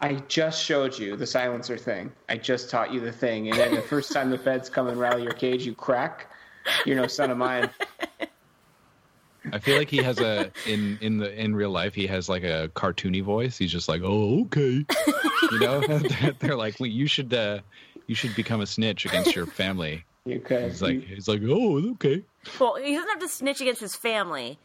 I 0.00 0.14
just 0.28 0.62
showed 0.62 0.98
you 0.98 1.16
the 1.16 1.26
silencer 1.26 1.76
thing. 1.76 2.12
I 2.28 2.36
just 2.36 2.70
taught 2.70 2.92
you 2.92 3.00
the 3.00 3.12
thing, 3.12 3.48
and 3.48 3.58
then 3.58 3.74
the 3.74 3.82
first 3.82 4.12
time 4.12 4.30
the 4.30 4.38
feds 4.38 4.68
come 4.68 4.88
and 4.88 4.98
rattle 4.98 5.20
your 5.20 5.32
cage, 5.32 5.64
you 5.64 5.74
crack. 5.74 6.28
You're 6.86 6.96
no 6.96 7.06
son 7.06 7.30
of 7.30 7.38
mine. 7.38 7.70
I 9.52 9.58
feel 9.58 9.76
like 9.78 9.88
he 9.88 9.98
has 9.98 10.20
a 10.20 10.52
in 10.66 10.98
in 11.00 11.18
the 11.18 11.32
in 11.40 11.54
real 11.54 11.70
life 11.70 11.94
he 11.94 12.06
has 12.06 12.28
like 12.28 12.44
a 12.44 12.70
cartoony 12.74 13.22
voice. 13.22 13.58
He's 13.58 13.72
just 13.72 13.88
like, 13.88 14.02
"Oh, 14.04 14.42
okay," 14.42 14.84
you 15.50 15.58
know. 15.58 15.80
they're, 15.86 16.32
they're 16.38 16.56
like, 16.56 16.78
well, 16.78 16.88
"You 16.88 17.08
should 17.08 17.34
uh, 17.34 17.60
you 18.06 18.14
should 18.14 18.34
become 18.36 18.60
a 18.60 18.66
snitch 18.66 19.04
against 19.06 19.34
your 19.34 19.46
family." 19.46 20.04
Because 20.24 20.74
He's 20.74 20.82
like, 20.82 21.02
he's 21.02 21.28
like, 21.28 21.42
"Oh, 21.44 21.90
okay." 21.92 22.24
Well, 22.58 22.76
he 22.76 22.94
doesn't 22.94 23.08
have 23.10 23.20
to 23.20 23.28
snitch 23.28 23.60
against 23.60 23.80
his 23.80 23.94
family. 23.94 24.58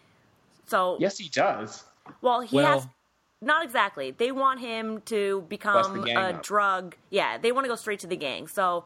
So, 0.66 0.98
yes, 1.00 1.18
he 1.18 1.30
does. 1.30 1.86
well, 2.22 2.42
he 2.42 2.56
Well- 2.58 2.80
has 2.80 2.88
not 3.42 3.64
exactly. 3.64 4.12
They 4.12 4.32
want 4.32 4.60
him 4.60 5.02
to 5.02 5.42
become 5.48 6.08
a 6.08 6.14
up. 6.16 6.44
drug. 6.44 6.96
Yeah, 7.12 7.38
they 7.38 7.52
want 7.52 7.66
to 7.66 7.70
go 7.70 7.76
straight 7.76 8.00
to 8.00 8.08
the 8.08 8.16
gang. 8.18 8.48
So 8.48 8.86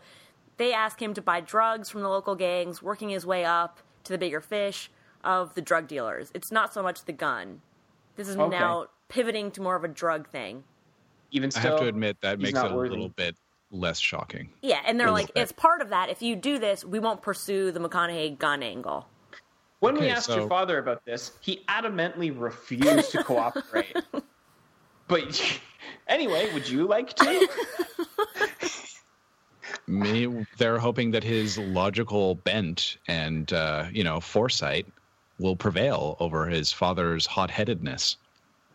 they 0.58 0.74
ask 0.74 1.02
him 1.02 1.14
to 1.14 1.22
buy 1.22 1.40
drugs 1.40 1.90
from 1.90 2.02
the 2.02 2.10
local 2.10 2.36
gangs, 2.36 2.82
working 2.82 3.10
his 3.10 3.26
way 3.26 3.46
up 3.46 3.80
to 4.04 4.12
the 4.12 4.18
bigger 4.18 4.42
fish 4.42 4.92
of 5.24 5.56
the 5.56 5.62
drug 5.62 5.88
dealers. 5.88 6.32
It's 6.34 6.52
not 6.52 6.74
so 6.74 6.84
much 6.84 7.06
the 7.06 7.14
gun. 7.14 7.62
This 8.18 8.28
is 8.28 8.36
Okay. 8.36 8.60
now 8.60 8.88
pivoting 9.08 9.52
to 9.52 9.62
more 9.62 9.76
of 9.76 9.86
a 9.86 9.88
drug 9.88 10.28
thing. 10.28 10.66
Even 11.32 11.50
I 11.56 11.60
have 11.60 11.80
to 11.80 11.88
admit 11.88 12.20
that 12.22 12.40
makes 12.40 12.54
not 12.54 12.66
it 12.66 12.72
a 12.74 12.76
little 12.78 13.08
bit 13.08 13.38
less 13.72 14.00
shocking. 14.00 14.50
Yeah, 14.62 14.82
and 14.86 15.00
they're 15.00 15.12
like, 15.12 15.28
little 15.30 15.42
it's 15.42 15.52
part 15.52 15.82
of 15.82 15.90
that. 15.90 16.10
If 16.10 16.22
you 16.22 16.36
do 16.36 16.60
this, 16.60 16.86
we 16.86 17.00
won't 17.00 17.22
pursue 17.22 17.72
the 17.72 17.80
McConaughey 17.80 18.38
gun 18.38 18.64
angle. 18.64 19.08
When 19.80 20.00
we 20.00 20.10
asked 20.10 20.28
so- 20.28 20.38
your 20.38 20.48
father 20.48 20.78
about 20.78 21.04
this, 21.06 21.32
he 21.42 21.64
adamantly 21.68 22.34
refused 22.38 23.12
to 23.12 23.24
cooperate. 23.24 23.96
but 25.08 25.60
anyway, 26.08 26.54
would 26.54 26.70
you 26.70 26.86
like 26.86 27.16
to? 27.16 27.50
Me, 29.88 30.46
they're 30.58 30.78
hoping 30.78 31.12
that 31.12 31.24
his 31.24 31.58
logical 31.58 32.36
bent 32.36 32.98
and 33.08 33.52
uh, 33.52 33.86
you 33.92 34.04
know 34.04 34.20
foresight 34.20 34.86
will 35.40 35.56
prevail 35.56 36.16
over 36.20 36.46
his 36.46 36.72
father's 36.72 37.26
hot-headedness. 37.26 38.18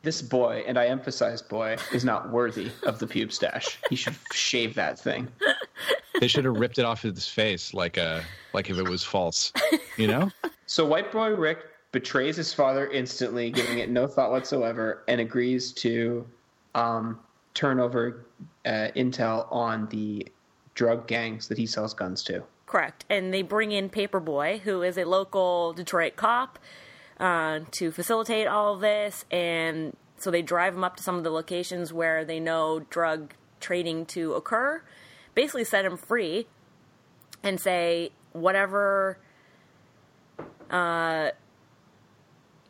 This 0.06 0.22
boy, 0.22 0.62
and 0.68 0.78
I 0.78 0.86
emphasize 0.86 1.42
boy, 1.42 1.78
is 1.92 2.04
not 2.04 2.30
worthy 2.30 2.70
of 2.84 3.00
the 3.00 3.08
pube 3.08 3.32
stash. 3.32 3.76
He 3.90 3.96
should 3.96 4.14
shave 4.30 4.72
that 4.76 5.00
thing. 5.00 5.26
They 6.20 6.28
should 6.28 6.44
have 6.44 6.56
ripped 6.60 6.78
it 6.78 6.84
off 6.84 7.02
his 7.02 7.26
face 7.26 7.74
like 7.74 7.96
a 7.96 8.22
like 8.52 8.70
if 8.70 8.78
it 8.78 8.88
was 8.88 9.02
false, 9.02 9.52
you 9.96 10.06
know. 10.06 10.30
So 10.66 10.86
White 10.86 11.10
Boy 11.10 11.34
Rick 11.34 11.64
betrays 11.90 12.36
his 12.36 12.54
father 12.54 12.86
instantly, 12.86 13.50
giving 13.50 13.80
it 13.80 13.90
no 13.90 14.06
thought 14.06 14.30
whatsoever, 14.30 15.02
and 15.08 15.20
agrees 15.20 15.72
to 15.72 16.24
um, 16.76 17.18
turn 17.54 17.80
over 17.80 18.26
uh, 18.64 18.90
intel 18.94 19.50
on 19.52 19.88
the 19.88 20.24
drug 20.74 21.08
gangs 21.08 21.48
that 21.48 21.58
he 21.58 21.66
sells 21.66 21.92
guns 21.92 22.22
to. 22.22 22.44
Correct. 22.66 23.04
And 23.10 23.34
they 23.34 23.42
bring 23.42 23.72
in 23.72 23.90
Paperboy, 23.90 24.60
who 24.60 24.82
is 24.82 24.98
a 24.98 25.04
local 25.04 25.72
Detroit 25.72 26.14
cop, 26.14 26.60
uh, 27.18 27.60
to 27.72 27.90
facilitate 27.90 28.46
all 28.46 28.74
of 28.74 28.80
this. 28.80 29.24
And 29.30 29.96
so 30.16 30.30
they 30.30 30.42
drive 30.42 30.74
him 30.74 30.84
up 30.84 30.96
to 30.96 31.02
some 31.02 31.16
of 31.16 31.24
the 31.24 31.30
locations 31.30 31.92
where 31.92 32.24
they 32.24 32.40
know 32.40 32.80
drug 32.90 33.34
trading 33.60 34.06
to 34.06 34.34
occur, 34.34 34.82
basically 35.34 35.64
set 35.64 35.84
him 35.84 35.96
free, 35.96 36.46
and 37.42 37.60
say, 37.60 38.10
whatever 38.32 39.18
uh, 40.70 41.30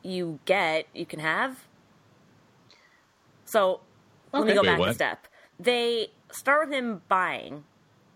you 0.02 0.38
get, 0.44 0.86
you 0.94 1.06
can 1.06 1.20
have. 1.20 1.66
So 3.44 3.80
let 4.32 4.46
me 4.46 4.54
go 4.54 4.62
back 4.62 4.80
a 4.80 4.94
step. 4.94 5.26
They 5.58 6.08
start 6.30 6.68
with 6.68 6.76
him 6.76 7.02
buying. 7.08 7.64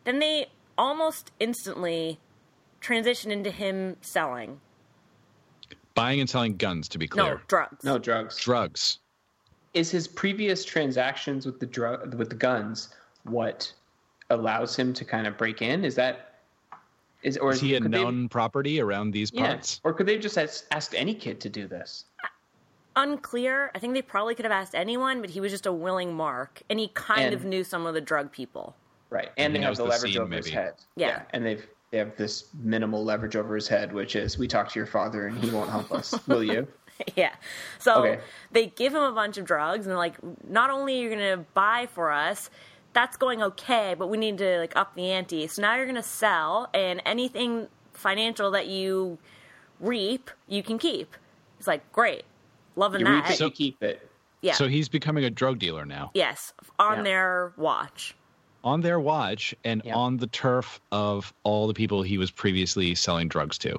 Then 0.04 0.18
they 0.18 0.46
almost 0.76 1.30
instantly 1.38 2.18
transition 2.80 3.30
into 3.30 3.50
him 3.50 3.96
selling. 4.00 4.60
Buying 5.94 6.20
and 6.20 6.30
selling 6.30 6.56
guns, 6.56 6.88
to 6.90 6.98
be 6.98 7.08
clear. 7.08 7.34
No, 7.34 7.40
drugs. 7.48 7.84
No 7.84 7.98
drugs. 7.98 8.38
Drugs. 8.38 8.98
Is 9.74 9.90
his 9.90 10.08
previous 10.08 10.64
transactions 10.64 11.46
with 11.46 11.60
the 11.60 11.66
drug 11.66 12.14
with 12.14 12.28
the 12.28 12.34
guns 12.36 12.94
what 13.24 13.72
allows 14.30 14.74
him 14.76 14.92
to 14.94 15.04
kind 15.04 15.26
of 15.26 15.36
break 15.36 15.62
in? 15.62 15.84
Is 15.84 15.94
that 15.96 16.34
is 17.22 17.36
or 17.36 17.50
Is 17.52 17.60
he 17.60 17.74
a 17.74 17.80
could 17.80 17.92
they- 17.92 18.02
known 18.02 18.28
property 18.28 18.80
around 18.80 19.10
these 19.10 19.30
yeah, 19.32 19.46
parts? 19.48 19.80
or 19.84 19.92
could 19.92 20.06
they 20.06 20.18
just 20.18 20.38
ask, 20.38 20.64
ask 20.70 20.94
any 20.94 21.14
kid 21.14 21.40
to 21.40 21.48
do 21.50 21.66
this? 21.68 22.06
Unclear. 22.96 23.70
I 23.74 23.78
think 23.78 23.94
they 23.94 24.02
probably 24.02 24.34
could 24.34 24.44
have 24.44 24.52
asked 24.52 24.74
anyone, 24.74 25.20
but 25.20 25.30
he 25.30 25.40
was 25.40 25.52
just 25.52 25.66
a 25.66 25.72
willing 25.72 26.14
mark, 26.14 26.62
and 26.70 26.78
he 26.80 26.88
kind 26.88 27.26
And- 27.26 27.34
of 27.34 27.44
knew 27.44 27.62
some 27.62 27.86
of 27.86 27.94
the 27.94 28.00
drug 28.00 28.32
people. 28.32 28.74
Right, 29.10 29.28
And 29.36 29.46
and, 29.46 29.54
they 29.54 29.58
he 29.58 29.64
have 29.64 29.76
the 29.76 29.82
the 29.84 29.88
leverage 29.88 30.12
scene, 30.14 30.22
over 30.22 30.34
his 30.34 30.46
maybe. 30.46 30.54
head. 30.56 30.74
Yeah. 30.96 31.22
and 31.30 31.44
they've 31.44 31.66
they 31.90 31.98
have 31.98 32.16
this 32.16 32.48
minimal 32.62 33.04
leverage 33.04 33.36
over 33.36 33.54
his 33.54 33.66
head, 33.66 33.92
which 33.92 34.14
is 34.16 34.38
we 34.38 34.46
talk 34.46 34.68
to 34.70 34.78
your 34.78 34.86
father 34.86 35.26
and 35.26 35.36
he 35.38 35.50
won't 35.50 35.70
help 35.70 35.90
us. 35.92 36.14
Will 36.28 36.44
you? 36.44 36.66
yeah. 37.16 37.34
So 37.78 38.04
Okay. 38.04 38.20
they 38.52 38.66
give 38.66 38.94
him 38.94 39.02
a 39.02 39.12
bunch 39.12 39.38
of 39.38 39.44
drugs, 39.44 39.86
and 39.86 39.90
they're 39.90 39.96
like, 39.98 40.16
not 40.48 40.70
only 40.70 40.98
are 41.00 41.02
you 41.02 41.08
going 41.16 41.38
to 41.38 41.44
buy 41.54 41.88
for 41.92 42.12
us, 42.12 42.50
that's 42.92 43.16
going 43.16 43.42
okay, 43.42 43.94
but 43.98 44.08
we 44.08 44.18
need 44.18 44.38
to 44.38 44.58
like 44.58 44.74
up 44.76 44.94
the 44.94 45.10
ante. 45.10 45.46
So 45.48 45.62
now 45.62 45.76
you're 45.76 45.84
going 45.86 45.94
to 45.96 46.02
sell, 46.02 46.68
and 46.74 47.02
anything 47.04 47.68
financial 47.92 48.50
that 48.52 48.68
you 48.68 49.18
reap, 49.80 50.30
you 50.48 50.62
can 50.62 50.78
keep. 50.78 51.16
It's 51.58 51.66
like 51.66 51.90
great, 51.92 52.22
loving 52.76 53.00
You 53.00 53.06
that. 53.06 53.24
reap 53.28 53.30
it, 53.30 53.40
you 53.40 53.50
keep 53.50 53.82
it. 53.82 54.08
yeah. 54.42 54.54
So 54.54 54.68
he's 54.68 54.88
becoming 54.88 55.24
a 55.24 55.30
drug 55.30 55.58
dealer 55.58 55.84
now. 55.84 56.10
yes, 56.14 56.52
on 56.78 56.98
Yeah. 56.98 57.02
their 57.02 57.52
watch. 57.56 58.14
On 58.62 58.80
their 58.82 59.00
watch 59.00 59.54
and 59.64 59.80
Yeah. 59.84 59.94
on 59.94 60.18
the 60.18 60.26
turf 60.26 60.80
of 60.92 61.32
all 61.44 61.66
the 61.66 61.74
people 61.74 62.02
he 62.02 62.18
was 62.18 62.30
previously 62.30 62.94
selling 62.94 63.28
drugs 63.28 63.56
to, 63.58 63.78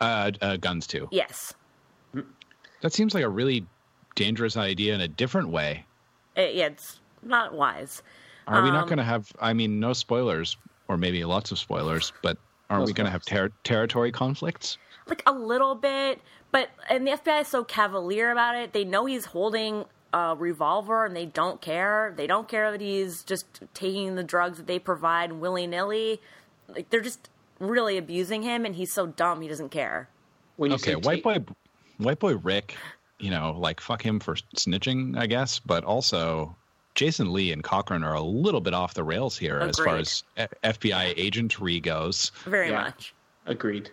uh, 0.00 0.30
uh, 0.40 0.56
guns 0.58 0.86
to. 0.88 1.08
Yes. 1.10 1.54
That 2.82 2.92
seems 2.92 3.14
like 3.14 3.24
a 3.24 3.28
really 3.28 3.66
dangerous 4.14 4.56
idea 4.56 4.94
in 4.94 5.00
a 5.00 5.08
different 5.08 5.48
way. 5.48 5.86
It- 6.36 6.54
yeah, 6.54 6.66
it's 6.66 7.00
not 7.22 7.52
wise. 7.54 8.02
Are 8.46 8.62
we 8.62 8.70
not 8.70 8.82
Um, 8.84 8.88
going 8.88 8.98
to 8.98 9.04
have? 9.04 9.32
I 9.40 9.52
mean, 9.52 9.78
no 9.80 9.92
spoilers, 9.92 10.56
or 10.88 10.96
maybe 10.96 11.24
lots 11.24 11.52
of 11.52 11.58
spoilers, 11.58 12.12
but 12.22 12.38
aren't 12.70 12.82
No 12.82 12.86
we 12.86 12.92
going 12.92 13.04
to 13.06 13.10
have 13.10 13.24
ter- 13.24 13.52
territory 13.64 14.10
conflicts? 14.12 14.78
like 15.08 15.22
a 15.26 15.32
little 15.32 15.74
bit, 15.74 16.20
but 16.52 16.70
and 16.88 17.06
the 17.06 17.10
FBI 17.12 17.40
is 17.40 17.48
so 17.48 17.64
cavalier 17.64 18.30
about 18.30 18.54
it. 18.56 18.72
They 18.72 18.84
know 18.84 19.04
he's 19.06 19.24
holding 19.26 19.84
a 20.12 20.34
revolver 20.38 21.04
and 21.04 21.16
they 21.16 21.26
don't 21.26 21.60
care. 21.60 22.12
They 22.16 22.26
don't 22.26 22.48
care 22.48 22.70
that 22.70 22.80
he's 22.80 23.22
just 23.22 23.46
taking 23.74 24.14
the 24.14 24.22
drugs 24.24 24.58
that 24.58 24.66
they 24.66 24.78
provide 24.78 25.32
willy 25.32 25.66
nilly. 25.66 26.20
Like 26.68 26.90
they're 26.90 27.00
just 27.00 27.28
really 27.58 27.96
abusing 27.98 28.42
him, 28.42 28.64
and 28.64 28.74
he's 28.74 28.92
so 28.92 29.06
dumb 29.06 29.40
he 29.40 29.48
doesn't 29.48 29.70
care. 29.70 30.08
When 30.56 30.70
you 30.70 30.74
Okay, 30.76 30.92
say 30.92 30.96
white 30.96 31.22
take- 31.24 31.46
boy, 31.46 31.54
white 31.98 32.18
boy 32.18 32.36
Rick, 32.36 32.76
you 33.18 33.30
know, 33.30 33.54
like 33.58 33.80
fuck 33.80 34.02
him 34.04 34.20
for 34.20 34.34
snitching, 34.56 35.16
I 35.18 35.26
guess, 35.26 35.58
but 35.60 35.84
also 35.84 36.56
Jason 36.94 37.32
Leigh 37.32 37.52
and 37.52 37.62
Cochrane 37.64 38.02
are 38.04 38.14
a 38.14 38.20
little 38.20 38.60
bit 38.60 38.74
off 38.74 38.94
the 38.94 39.04
rails 39.04 39.38
here 39.38 39.60
as 39.60 39.78
far 39.78 39.96
as 39.96 40.24
F- 40.36 40.52
FBI 40.62 41.14
agentry 41.16 41.82
goes. 41.82 42.32
Very 42.44 42.68
Yeah. 42.70 42.82
much. 42.82 43.14
Agreed. 43.46 43.90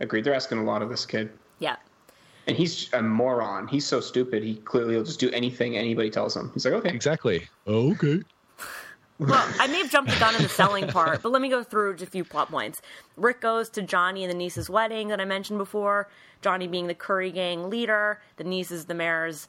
Agreed. 0.00 0.24
They're 0.24 0.34
asking 0.34 0.58
a 0.58 0.64
lot 0.64 0.80
of 0.80 0.88
this 0.88 1.04
kid. 1.04 1.30
Yeah. 1.58 1.76
And 2.48 2.56
he's 2.56 2.90
a 2.94 3.02
moron. 3.02 3.68
He's 3.68 3.86
so 3.86 4.00
stupid. 4.00 4.42
He 4.42 4.56
clearly 4.56 4.96
will 4.96 5.04
just 5.04 5.20
do 5.20 5.30
anything 5.30 5.76
anybody 5.76 6.08
tells 6.08 6.34
him. 6.34 6.50
He's 6.54 6.64
like, 6.64 6.74
okay. 6.74 6.88
Exactly. 6.88 7.46
Okay. 7.66 8.22
Well, 9.18 9.54
I 9.58 9.66
may 9.66 9.78
have 9.78 9.90
jumped 9.90 10.12
the 10.12 10.18
gun 10.18 10.34
in 10.34 10.42
the 10.42 10.48
selling 10.48 10.86
part, 10.88 11.22
but 11.22 11.30
let 11.30 11.42
me 11.42 11.48
go 11.48 11.62
through 11.62 11.96
just 11.96 12.08
a 12.08 12.10
few 12.10 12.24
plot 12.24 12.50
points. 12.50 12.80
Rick 13.16 13.40
goes 13.40 13.68
to 13.70 13.82
Johnny 13.82 14.24
and 14.24 14.30
the 14.30 14.36
niece's 14.36 14.70
wedding 14.70 15.08
that 15.08 15.20
I 15.20 15.24
mentioned 15.24 15.58
before. 15.58 16.08
Johnny 16.40 16.68
being 16.68 16.86
the 16.86 16.94
Curry 16.94 17.32
gang 17.32 17.68
leader, 17.68 18.20
the 18.36 18.44
niece 18.44 18.70
is 18.70 18.86
the 18.86 18.94
mayor's 18.94 19.48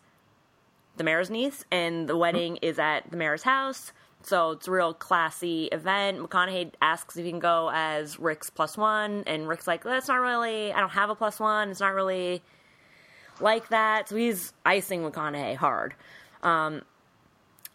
the 0.97 1.03
mayor's 1.05 1.29
niece, 1.29 1.63
and 1.71 2.09
the 2.09 2.17
wedding 2.17 2.57
is 2.57 2.77
at 2.77 3.09
the 3.09 3.15
mayor's 3.15 3.43
house. 3.43 3.93
So 4.21 4.51
it's 4.51 4.67
a 4.67 4.71
real 4.71 4.93
classy 4.93 5.65
event. 5.67 6.19
McConaughey 6.19 6.73
asks 6.81 7.15
if 7.15 7.23
he 7.23 7.31
can 7.31 7.39
go 7.39 7.69
as 7.73 8.19
Rick's 8.19 8.49
plus 8.49 8.75
one, 8.75 9.23
and 9.25 9.47
Rick's 9.47 9.67
like, 9.67 9.83
"That's 9.83 10.09
not 10.09 10.19
really. 10.19 10.73
I 10.73 10.79
don't 10.81 10.89
have 10.89 11.09
a 11.09 11.15
plus 11.15 11.39
one. 11.39 11.69
It's 11.69 11.79
not 11.79 11.93
really 11.93 12.41
like 13.41 13.69
that." 13.69 14.09
So 14.09 14.15
he's 14.15 14.53
icing 14.65 15.01
McConaughey 15.03 15.55
hard 15.55 15.93
um, 16.43 16.81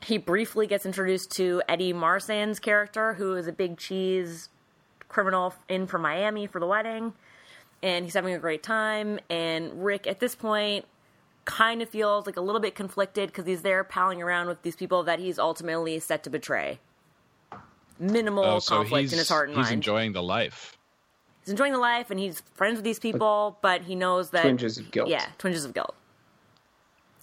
he 0.03 0.19
briefly 0.19 0.67
gets 0.67 0.85
introduced 0.87 1.31
to 1.33 1.63
Eddie 1.69 1.93
Marsan's 1.93 2.59
character, 2.59 3.15
who 3.15 3.35
is 3.37 3.47
a 3.47 3.53
big 3.53 3.79
cheese 3.79 4.49
criminal 5.09 5.55
in 5.69 5.87
from 5.87 6.03
Miami 6.03 6.47
for 6.47 6.61
the 6.61 6.67
wedding. 6.67 7.15
And 7.83 8.05
he's 8.05 8.15
having 8.15 8.35
a 8.35 8.39
great 8.39 8.63
time. 8.63 9.19
And 9.29 9.85
Rick, 9.85 10.07
at 10.07 10.21
this 10.21 10.35
point, 10.35 10.87
kind 11.45 11.83
of 11.83 11.89
feels 11.89 12.27
like 12.27 12.37
a 12.37 12.41
little 12.41 12.61
bit 12.61 12.75
conflicted 12.75 13.29
because 13.29 13.47
he's 13.47 13.63
there 13.63 13.85
palling 13.85 14.23
around 14.23 14.49
with 14.49 14.63
these 14.63 14.77
people 14.77 15.03
that 15.05 15.19
he's 15.19 15.39
ultimately 15.39 15.99
set 16.01 16.23
to 16.25 16.31
betray. 16.31 16.81
Minimal 17.99 18.45
Oh, 18.45 18.59
so 18.59 18.77
conflict 18.77 19.13
in 19.13 19.19
his 19.19 19.29
heart 19.29 19.49
and 19.49 19.57
he's 19.57 19.67
mind. 19.67 19.75
enjoying 19.75 20.13
the 20.13 20.23
life. 20.23 20.77
He's 21.45 21.51
enjoying 21.51 21.73
the 21.73 21.79
life 21.79 22.11
and 22.11 22.19
he's 22.19 22.43
friends 22.55 22.77
with 22.77 22.85
these 22.85 22.99
people, 22.99 23.59
but 23.61 23.83
he 23.83 23.95
knows 23.95 24.31
that. 24.31 24.43
Twinges 24.43 24.79
of 24.79 24.91
guilt. 24.91 25.09
Yeah, 25.09 25.27
twinges 25.39 25.65
of 25.65 25.75
guilt. 25.75 25.95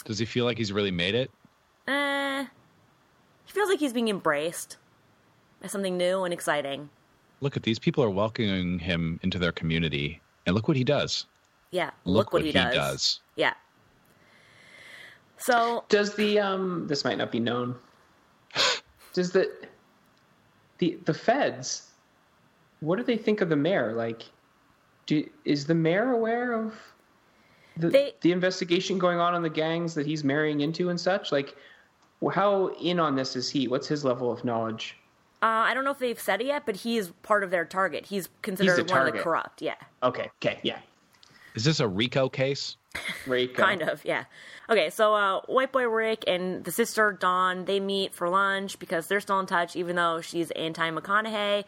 Does 0.05 0.19
he 0.19 0.25
feel 0.25 0.45
like 0.45 0.57
he's 0.57 0.71
really 0.71 0.91
made 0.91 1.15
it? 1.15 1.31
Eh. 1.88 2.45
He 3.45 3.51
feels 3.51 3.69
like 3.69 3.79
he's 3.79 3.93
being 3.93 4.07
embraced 4.07 4.77
by 5.62 5.67
something 5.67 5.97
new 5.97 6.23
and 6.23 6.34
exciting. 6.34 6.89
Look 7.41 7.57
at 7.57 7.63
these 7.63 7.79
people 7.79 8.03
are 8.03 8.10
welcoming 8.10 8.79
him 8.79 9.19
into 9.23 9.39
their 9.39 9.51
community, 9.51 10.21
and 10.45 10.55
look 10.55 10.67
what 10.67 10.77
he 10.77 10.84
does. 10.84 11.25
Yeah, 11.71 11.91
look, 12.03 12.34
what, 12.34 12.43
he, 12.43 12.51
does. 12.51 12.75
does. 12.75 13.19
Yeah. 13.36 13.53
So 15.38 15.86
Does 15.89 16.15
the 16.15 16.39
um 16.39 16.86
this 16.88 17.03
might 17.03 17.17
not 17.17 17.31
be 17.31 17.39
known. 17.39 17.75
Does 19.13 19.31
the 19.31 19.51
the 20.77 20.99
the 21.05 21.13
feds 21.13 21.90
what 22.82 22.98
do 22.98 23.04
they 23.04 23.17
think 23.17 23.41
of 23.41 23.50
the 23.50 23.56
mayor? 23.56 23.94
Like 23.94 24.24
do 25.06 25.28
is 25.46 25.65
the 25.65 25.76
mayor 25.76 26.12
aware 26.12 26.52
of 26.54 26.76
the 27.78 27.89
They- 27.89 28.15
the 28.22 28.32
investigation 28.34 28.98
going 29.00 29.20
on 29.20 29.34
on 29.34 29.41
the 29.41 29.50
gangs 29.50 29.94
that 29.96 30.06
he's 30.06 30.24
marrying 30.24 30.60
into 30.62 30.89
and 30.89 31.00
such? 31.00 31.32
Like 31.32 31.56
how 32.34 32.67
in 32.82 33.00
on 33.00 33.15
this 33.15 33.36
is 33.36 33.50
he? 33.50 33.67
What's 33.67 33.88
his 33.88 34.04
level 34.06 34.32
of 34.32 34.44
knowledge? 34.44 34.98
uh, 35.44 35.46
I 35.65 35.74
don't 35.74 35.84
know 35.84 35.89
if 35.91 35.98
they've 35.98 36.20
said 36.20 36.39
it 36.41 36.46
yet, 36.48 36.67
but 36.67 36.76
he 36.76 36.98
is 36.98 37.12
part 37.24 37.44
of 37.44 37.50
their 37.50 37.65
target. 37.65 38.06
He's 38.06 38.30
considered 38.44 38.88
the 38.88 38.94
one 38.94 39.08
of 39.08 39.13
the 39.13 39.20
corrupt. 39.20 39.63
Yeah, 39.63 39.74
Okay, 40.04 40.30
okay, 40.38 40.60
yeah. 40.62 40.78
Is 41.56 41.63
this 41.65 41.80
a 41.80 41.88
RICO 41.88 42.30
case? 42.30 42.78
Rico. 43.26 43.62
kind 43.63 43.82
of. 43.82 44.06
Yeah. 44.06 44.26
Okay, 44.70 44.91
so 44.91 45.15
uh, 45.15 45.41
White 45.48 45.72
Boy 45.72 45.88
Rick 45.89 46.26
and 46.28 46.63
the 46.63 46.72
sister 46.72 47.12
Dawn 47.12 47.65
they 47.65 47.80
meet 47.80 48.13
for 48.13 48.30
lunch 48.30 48.78
because 48.80 49.08
they're 49.08 49.20
still 49.20 49.39
in 49.39 49.48
touch, 49.48 49.76
even 49.76 49.96
though 49.96 50.22
she's 50.22 50.52
anti 50.52 50.91
McConaughey, 50.91 51.63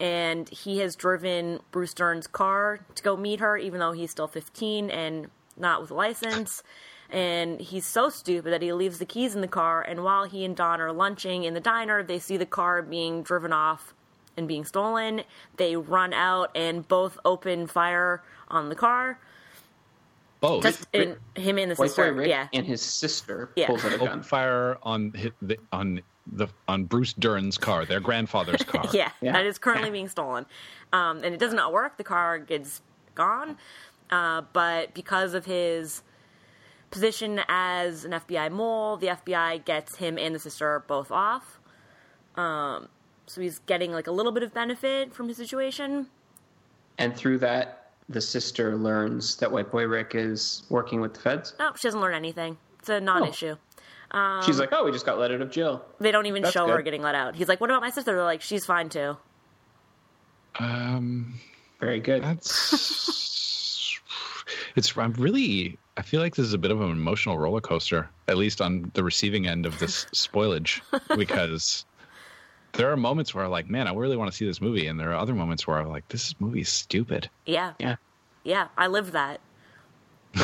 and 0.00 0.48
he 0.48 0.78
has 0.78 0.96
driven 0.96 1.60
Bruce 1.70 1.94
Dern's 1.94 2.26
car 2.26 2.80
to 2.94 3.02
go 3.02 3.16
meet 3.16 3.40
her, 3.40 3.56
even 3.56 3.80
though 3.80 3.92
he's 3.92 4.10
still 4.10 4.26
15 4.28 4.90
and 4.90 5.28
not 5.56 5.80
with 5.80 5.90
a 5.90 5.94
license. 5.94 6.62
And 7.10 7.60
he's 7.60 7.86
so 7.86 8.08
stupid 8.08 8.52
that 8.52 8.62
he 8.62 8.72
leaves 8.72 8.98
the 8.98 9.04
keys 9.04 9.34
in 9.34 9.40
the 9.40 9.46
car. 9.48 9.82
And 9.82 10.02
while 10.02 10.24
he 10.24 10.44
and 10.44 10.56
Dawn 10.56 10.80
are 10.80 10.92
lunching 10.92 11.44
in 11.44 11.54
the 11.54 11.60
diner, 11.60 12.02
they 12.02 12.18
see 12.18 12.36
the 12.36 12.46
car 12.46 12.82
being 12.82 13.22
driven 13.22 13.52
off 13.52 13.94
and 14.36 14.48
being 14.48 14.64
stolen. 14.64 15.22
They 15.56 15.76
run 15.76 16.12
out 16.12 16.50
and 16.56 16.86
both 16.88 17.18
open 17.24 17.66
fire 17.68 18.22
on 18.48 18.68
the 18.68 18.74
car. 18.74 19.18
Both. 20.40 20.62
Just 20.64 20.86
in, 20.92 21.16
him 21.36 21.58
and 21.58 21.70
the 21.70 21.76
White 21.76 21.88
sister. 21.90 22.10
boy 22.12 22.18
Rick 22.18 22.28
yeah. 22.28 22.48
and 22.52 22.66
his 22.66 22.82
sister 22.82 23.50
Yeah. 23.54 23.68
pulls 23.68 23.84
out 23.84 23.92
a 23.92 24.00
Open 24.00 24.22
fire 24.22 24.78
on 24.82 25.12
hi- 25.16 25.30
the, 25.40 25.56
on 25.72 26.02
the 26.26 26.48
on 26.68 26.84
Bruce 26.84 27.12
Dern's 27.12 27.58
car, 27.58 27.84
their 27.84 28.00
grandfather's 28.00 28.62
car. 28.64 28.86
yeah, 28.92 29.10
Yeah. 29.20 29.32
that 29.32 29.44
is 29.46 29.58
currently 29.58 29.90
being 29.90 30.08
stolen. 30.08 30.46
Um, 30.92 31.18
and 31.24 31.34
it 31.34 31.38
does 31.38 31.52
not 31.54 31.72
work. 31.72 31.96
The 31.96 32.04
car 32.04 32.38
gets 32.38 32.80
gone. 33.14 33.56
Uh, 34.10 34.42
but 34.52 34.94
because 34.94 35.34
of 35.34 35.44
his 35.44 36.02
position 36.90 37.40
as 37.48 38.04
an 38.04 38.12
FBI 38.12 38.50
mole, 38.50 38.96
the 38.96 39.08
FBI 39.08 39.64
gets 39.64 39.96
him 39.96 40.18
and 40.18 40.34
the 40.34 40.38
sister 40.38 40.82
both 40.86 41.10
off. 41.10 41.58
Um, 42.36 42.88
so 43.26 43.40
he's 43.40 43.58
getting 43.60 43.92
like 43.92 44.06
a 44.06 44.12
little 44.12 44.32
bit 44.32 44.42
of 44.42 44.52
benefit 44.54 45.12
from 45.14 45.28
his 45.28 45.36
situation. 45.36 46.06
And 46.98 47.16
through 47.16 47.38
that 47.38 47.80
the 48.08 48.20
sister 48.20 48.76
learns 48.76 49.36
that 49.36 49.50
White 49.50 49.70
Boy 49.72 49.84
Rick 49.86 50.12
is 50.14 50.64
working 50.68 51.00
with 51.00 51.14
the 51.14 51.20
feds. 51.20 51.54
No, 51.58 51.72
she 51.74 51.88
doesn't 51.88 52.00
learn 52.00 52.14
anything. 52.14 52.58
It's 52.78 52.90
a 52.90 53.00
non-issue. 53.00 53.56
She's 54.44 54.58
like, 54.60 54.68
"Oh, 54.72 54.84
we 54.84 54.92
just 54.92 55.06
got 55.06 55.18
let 55.18 55.32
out 55.32 55.40
of 55.40 55.50
jail." 55.50 55.84
They 55.98 56.12
don't 56.12 56.26
even 56.26 56.42
That's 56.42 56.52
show 56.52 56.68
her 56.68 56.82
getting 56.82 57.02
let 57.02 57.14
out. 57.14 57.34
He's 57.34 57.48
like, 57.48 57.60
"What 57.60 57.70
about 57.70 57.82
my 57.82 57.90
sister?" 57.90 58.14
They're 58.14 58.24
like, 58.24 58.42
"She's 58.42 58.64
fine 58.64 58.88
too." 58.88 59.16
Um, 60.58 61.34
Very 61.80 62.00
good. 62.00 62.22
that's 62.22 63.98
it's. 64.76 64.96
I'm 64.96 65.12
really. 65.14 65.78
I 65.96 66.02
feel 66.02 66.20
like 66.20 66.34
this 66.34 66.46
is 66.46 66.52
a 66.52 66.58
bit 66.58 66.70
of 66.70 66.80
an 66.80 66.90
emotional 66.90 67.38
roller 67.38 67.60
coaster, 67.60 68.08
at 68.28 68.36
least 68.36 68.60
on 68.60 68.90
the 68.94 69.02
receiving 69.04 69.46
end 69.46 69.66
of 69.66 69.78
this 69.78 70.04
spoilage, 70.14 70.80
because 71.16 71.84
there 72.72 72.90
are 72.90 72.96
moments 72.96 73.34
where 73.34 73.44
I'm 73.44 73.50
like, 73.50 73.68
man, 73.68 73.86
I 73.88 73.94
really 73.94 74.16
want 74.16 74.30
to 74.30 74.36
see 74.36 74.44
this 74.46 74.60
movie, 74.60 74.86
and 74.86 74.98
there 74.98 75.10
are 75.10 75.16
other 75.16 75.34
moments 75.34 75.66
where 75.66 75.78
I'm 75.78 75.88
like, 75.88 76.08
this 76.08 76.34
movie 76.40 76.60
is 76.60 76.68
stupid. 76.68 77.28
Yeah. 77.46 77.74
Yeah. 77.78 77.96
Yeah. 78.42 78.68
I 78.76 78.86
lived 78.88 79.12
that. 79.12 79.40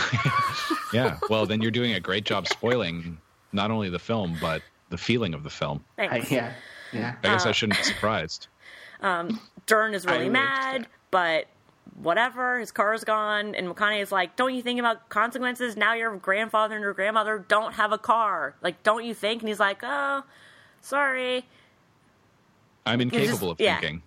Yeah. 0.92 1.18
Well, 1.28 1.46
then 1.46 1.62
you're 1.62 1.70
doing 1.70 1.92
a 1.92 2.00
great 2.00 2.24
job 2.24 2.48
spoiling 2.48 3.18
not 3.52 3.70
only 3.70 3.88
the 3.90 3.98
film 3.98 4.36
but 4.40 4.62
the 4.90 4.98
feeling 4.98 5.34
of 5.34 5.42
the 5.42 5.50
film. 5.50 5.84
I, 5.98 6.08
Thanks. 6.08 6.30
yeah. 6.30 6.52
Yeah. 6.92 7.14
I 7.22 7.28
Uh, 7.28 7.32
guess 7.32 7.46
I 7.46 7.52
shouldn't 7.52 7.78
be 7.78 7.84
surprised. 7.84 8.48
Dern 9.00 9.94
is 9.94 10.04
really 10.04 10.24
lived 10.24 10.32
mad, 10.32 10.86
but 11.10 11.46
whatever. 12.02 12.58
His 12.58 12.72
car's 12.72 13.04
gone, 13.04 13.54
and 13.54 13.68
McConaughey 13.68 14.02
is 14.02 14.10
like, 14.12 14.34
"Don't 14.36 14.54
you 14.54 14.62
think 14.62 14.80
about 14.80 15.08
consequences? 15.08 15.76
Now 15.76 15.94
your 15.94 16.16
grandfather 16.16 16.74
and 16.74 16.82
your 16.82 16.92
grandmother 16.94 17.44
don't 17.48 17.74
have 17.74 17.92
a 17.92 17.98
car. 17.98 18.54
Like, 18.62 18.82
don't 18.82 19.04
you 19.04 19.14
think?" 19.14 19.42
And 19.42 19.48
he's 19.48 19.60
like, 19.60 19.80
"Oh, 19.84 20.24
sorry." 20.80 21.46
I'm 22.86 22.98
just- 22.98 23.14
incapable 23.14 23.50
of 23.52 23.60
yeah. 23.60 23.78
thinking. 23.78 24.02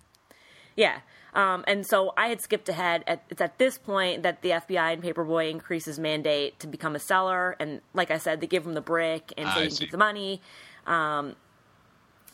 Yeah. 0.76 0.98
Um, 1.34 1.64
and 1.66 1.84
so 1.84 2.12
I 2.16 2.28
had 2.28 2.40
skipped 2.40 2.68
ahead. 2.68 3.02
At, 3.06 3.24
it's 3.28 3.40
at 3.40 3.58
this 3.58 3.76
point 3.76 4.22
that 4.22 4.42
the 4.42 4.50
FBI 4.50 4.92
and 4.92 5.02
Paperboy 5.02 5.50
increase 5.50 5.84
his 5.84 5.98
mandate 5.98 6.60
to 6.60 6.68
become 6.68 6.94
a 6.94 7.00
seller. 7.00 7.56
And 7.58 7.80
like 7.92 8.10
I 8.10 8.18
said, 8.18 8.40
they 8.40 8.46
give 8.46 8.64
him 8.64 8.74
the 8.74 8.80
brick 8.80 9.32
and 9.36 9.48
so 9.48 9.54
I 9.58 9.62
he 9.62 9.68
can 9.68 9.76
keep 9.76 9.90
the 9.90 9.98
money. 9.98 10.40
Um, 10.86 11.34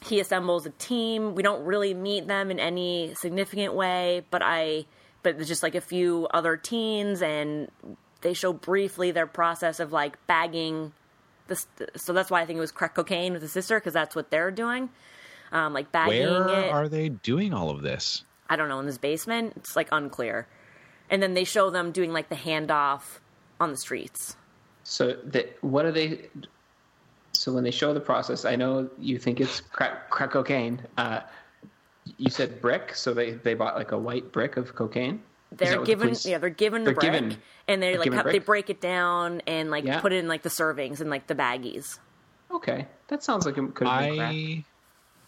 he 0.04 0.20
assembles 0.20 0.66
a 0.66 0.70
team. 0.70 1.34
We 1.34 1.42
don't 1.42 1.64
really 1.64 1.94
meet 1.94 2.26
them 2.26 2.50
in 2.50 2.58
any 2.58 3.14
significant 3.14 3.74
way, 3.74 4.24
but 4.30 4.42
I, 4.42 4.86
but 5.22 5.36
there's 5.36 5.48
just 5.48 5.62
like 5.62 5.74
a 5.74 5.80
few 5.80 6.26
other 6.32 6.56
teens, 6.56 7.20
and 7.20 7.70
they 8.22 8.32
show 8.32 8.52
briefly 8.52 9.10
their 9.10 9.26
process 9.26 9.80
of 9.80 9.92
like 9.92 10.16
bagging. 10.26 10.92
This, 11.48 11.66
so 11.96 12.12
that's 12.12 12.30
why 12.30 12.40
I 12.40 12.46
think 12.46 12.56
it 12.56 12.60
was 12.60 12.72
crack 12.72 12.94
cocaine 12.94 13.32
with 13.32 13.42
his 13.42 13.52
sister 13.52 13.78
because 13.78 13.92
that's 13.92 14.16
what 14.16 14.30
they're 14.30 14.50
doing, 14.50 14.88
um, 15.52 15.74
like 15.74 15.92
bagging 15.92 16.28
Where 16.28 16.48
it. 16.48 16.70
are 16.70 16.88
they 16.88 17.10
doing 17.10 17.52
all 17.52 17.70
of 17.70 17.82
this? 17.82 18.24
I 18.50 18.56
don't 18.56 18.68
know, 18.68 18.80
in 18.80 18.86
this 18.86 18.98
basement. 18.98 19.54
It's 19.56 19.76
like 19.76 19.88
unclear. 19.92 20.46
And 21.08 21.22
then 21.22 21.34
they 21.34 21.44
show 21.44 21.70
them 21.70 21.92
doing 21.92 22.12
like 22.12 22.28
the 22.28 22.34
handoff 22.36 23.20
on 23.60 23.70
the 23.70 23.76
streets. 23.76 24.36
So 24.82 25.12
that 25.24 25.56
what 25.62 25.84
are 25.86 25.92
they? 25.92 26.28
So 27.32 27.52
when 27.52 27.64
they 27.64 27.70
show 27.70 27.94
the 27.94 28.00
process, 28.00 28.44
I 28.44 28.56
know 28.56 28.90
you 28.98 29.18
think 29.18 29.40
it's 29.40 29.60
crack, 29.60 30.10
crack 30.10 30.32
cocaine. 30.32 30.82
Uh, 30.98 31.20
you 32.18 32.28
said 32.30 32.60
brick, 32.60 32.94
so 32.94 33.14
they, 33.14 33.32
they 33.32 33.54
bought 33.54 33.76
like 33.76 33.92
a 33.92 33.98
white 33.98 34.32
brick 34.32 34.56
of 34.56 34.74
cocaine. 34.74 35.22
They're 35.52 35.78
what 35.78 35.80
the 35.80 35.86
given, 35.86 36.08
police- 36.08 36.26
yeah, 36.26 36.38
they're 36.38 36.50
given 36.50 36.82
the 36.84 36.90
They're 36.92 36.94
brick, 37.00 37.12
given- 37.12 37.36
and 37.68 37.82
they 37.82 37.96
like 37.96 38.10
given 38.10 38.26
they 38.26 38.38
break 38.40 38.68
it 38.70 38.80
down 38.80 39.42
and 39.46 39.70
like 39.70 39.84
Yeah. 39.84 40.00
put 40.00 40.12
it 40.12 40.16
in 40.16 40.28
like 40.28 40.42
the 40.42 40.48
servings 40.48 41.00
and 41.00 41.08
like 41.10 41.26
the 41.28 41.34
baggies. 41.34 41.98
Okay, 42.50 42.86
that 43.08 43.22
sounds 43.22 43.46
like 43.46 43.56
it 43.58 43.74
could 43.74 43.86
have 43.86 44.00
been 44.00 44.16
crack. 44.16 44.30
I 44.32 44.64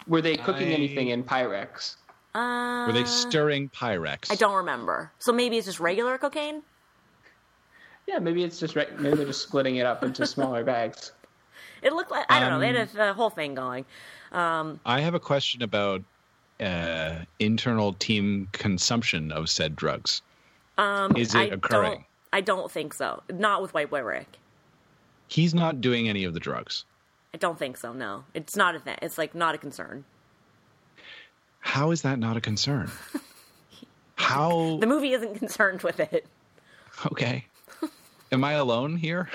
Were 0.09 0.21
they 0.21 0.37
cooking 0.37 0.69
I- 0.69 0.73
anything 0.75 1.09
in 1.09 1.23
Pyrex? 1.23 1.97
Uh, 2.35 2.85
were 2.87 2.93
they 2.93 3.05
stirring 3.05 3.69
Pyrex? 3.69 4.31
I 4.31 4.37
don't 4.37 4.55
remember. 4.55 5.13
So 5.19 5.33
maybe 5.33 5.59
it's 5.59 5.67
just 5.67 5.81
regular 5.81 6.17
cocaine. 6.19 6.63
Yeah, 8.07 8.19
maybe 8.19 8.43
it's 8.43 8.59
just 8.59 8.75
right. 8.75 8.99
Maybe 8.99 9.17
they're 9.17 9.27
just 9.27 9.43
splitting 9.43 9.77
it 9.77 9.87
up 9.87 10.03
into 10.03 10.27
smaller 10.27 10.65
bags. 10.65 11.13
It 11.83 11.93
looked 11.95 12.13
like 12.13 12.27
I 12.31 12.39
don't 12.39 12.51
know. 12.51 12.61
They 12.61 12.69
Um, 12.69 12.77
had 12.87 12.95
a, 12.97 13.11
a 13.11 13.13
whole 13.13 13.29
thing 13.29 13.57
going. 13.57 13.85
I 14.33 15.01
have 15.01 15.15
a 15.15 15.21
question 15.21 15.63
about 15.63 16.01
uh, 16.61 17.17
internal 17.41 17.93
team 17.95 18.49
consumption 18.53 19.33
of 19.33 19.51
said 19.51 19.75
drugs. 19.75 20.23
Um, 20.79 21.17
Is 21.17 21.35
it 21.35 21.39
I 21.39 21.43
occurring? 21.47 21.91
Don't, 21.93 22.05
I 22.33 22.41
don't 22.41 22.71
think 22.71 22.95
so. 22.95 23.21
Not 23.33 23.63
with 23.63 23.75
White 23.75 23.91
Boy 23.91 24.03
Rick. 24.03 24.39
He's 25.27 25.55
not 25.55 25.81
doing 25.81 26.09
any 26.09 26.23
of 26.23 26.35
the 26.35 26.41
drugs. 26.41 26.85
I 27.35 27.39
don't 27.39 27.59
think 27.59 27.77
so. 27.77 27.93
No, 27.93 28.23
it's 28.33 28.55
not 28.55 28.77
a 28.77 28.79
thing. 28.79 28.97
It's 29.03 29.19
like 29.19 29.35
not 29.35 29.57
a 29.57 29.59
concern. 29.59 30.05
How 31.73 31.91
is 31.91 32.03
that 32.03 32.19
not 32.19 32.37
a 32.37 32.41
concern? 32.43 32.91
How? 34.17 34.77
The 34.79 34.87
movie 34.87 35.15
isn't 35.15 35.39
concerned 35.39 35.81
with 35.81 36.01
it. 36.01 36.27
Okay. 37.07 37.47
Am 38.31 38.45
I 38.45 38.53
alone 38.53 38.99
here? 38.99 39.31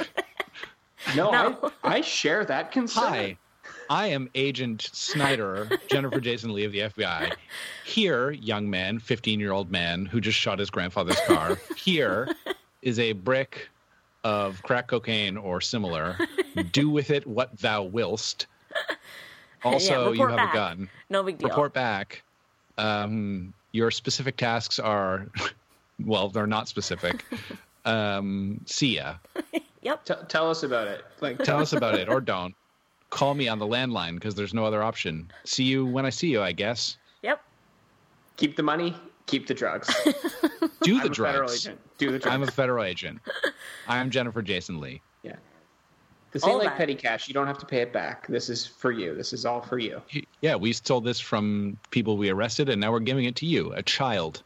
No, 1.15 1.31
No. 1.31 1.71
I, 1.83 1.95
I 1.97 2.01
share 2.01 2.45
that 2.45 2.71
concern. 2.71 3.03
Hi, 3.05 3.37
I 3.89 4.09
am 4.09 4.29
Agent 4.35 4.87
Snyder, 4.93 5.67
Jennifer 5.89 6.19
Jason 6.19 6.53
Leigh 6.53 6.65
of 6.65 6.73
the 6.73 6.81
FBI. 6.81 7.33
Here, 7.83 8.29
young 8.29 8.69
man, 8.69 8.99
15 8.99 9.39
year 9.39 9.51
old 9.51 9.71
man 9.71 10.05
who 10.05 10.21
just 10.21 10.37
shot 10.37 10.59
his 10.59 10.69
grandfather's 10.69 11.19
car. 11.21 11.57
Here 11.75 12.27
is 12.83 12.99
a 12.99 13.13
brick 13.13 13.67
of 14.23 14.61
crack 14.61 14.85
cocaine 14.85 15.37
or 15.37 15.59
similar. 15.59 16.15
Do 16.71 16.91
with 16.91 17.09
it 17.09 17.25
what 17.25 17.57
thou 17.57 17.81
willst. 17.81 18.45
Also, 19.63 20.11
you 20.11 20.27
have 20.27 20.35
back. 20.35 20.53
a 20.53 20.55
gun. 20.55 20.89
No 21.09 21.23
big 21.23 21.39
deal. 21.39 21.49
Report 21.49 21.73
back. 21.73 22.21
Um, 22.77 23.53
your 23.71 23.91
specific 23.91 24.37
tasks 24.37 24.79
are, 24.79 25.27
well, 26.05 26.29
they're 26.29 26.47
not 26.47 26.67
specific. 26.67 27.23
Um, 27.85 28.59
see 28.65 28.95
ya. 28.97 29.15
Yep. 29.81 30.03
T- 30.03 30.13
tell 30.27 30.49
us 30.49 30.63
about 30.63 30.89
it. 30.89 31.05
Like, 31.21 31.41
Tell 31.45 31.59
us 31.61 31.71
about 31.71 31.95
it 31.95 32.09
or 32.09 32.19
don't. 32.19 32.53
Call 33.09 33.33
me 33.33 33.47
on 33.47 33.59
the 33.59 33.65
landline 33.65 34.15
because 34.15 34.35
there's 34.35 34.53
no 34.53 34.65
other 34.65 34.83
option. 34.83 35.31
See 35.45 35.63
you 35.63 35.85
when 35.85 36.05
I 36.05 36.09
see 36.09 36.27
you, 36.27 36.41
I 36.41 36.51
guess. 36.51 36.97
Yep. 37.21 37.41
keep 38.35 38.57
the 38.57 38.63
money, 38.63 38.93
keep 39.27 39.47
the 39.47 39.53
drugs. 39.53 39.87
Do 40.81 40.99
the 40.99 41.05
I'm 41.05 41.11
a 41.11 41.15
federal 41.15 41.47
drugs. 41.47 41.65
agent. 41.65 41.79
Do 41.97 42.11
the 42.11 42.19
drugs. 42.19 42.33
I'm 42.35 42.43
a 42.43 42.51
federal 42.51 42.83
agent. 42.83 43.21
I'm 43.87 44.09
Jennifer 44.09 44.41
Jason 44.41 44.81
Leigh. 44.81 45.01
yeah. 45.23 45.37
This 46.31 46.43
All 46.43 46.57
like 46.57 46.69
that. 46.69 46.77
petty 46.77 46.95
cash. 46.95 47.27
You 47.27 47.33
don't 47.33 47.47
have 47.47 47.57
to 47.59 47.65
pay 47.65 47.81
it 47.81 47.93
back. 47.93 48.27
This 48.27 48.49
is 48.49 48.65
for 48.65 48.91
you. 48.91 49.15
This 49.15 49.33
is 49.33 49.45
all 49.45 49.61
for 49.61 49.79
you. 49.79 50.01
Yeah, 50.41 50.55
we 50.55 50.73
stole 50.73 51.01
this 51.01 51.19
from 51.19 51.77
people 51.89 52.17
we 52.17 52.29
arrested, 52.29 52.69
and 52.69 52.81
now 52.81 52.91
we're 52.91 52.99
giving 52.99 53.25
it 53.25 53.35
to 53.37 53.45
you, 53.45 53.71
a 53.73 53.81
child. 53.81 54.43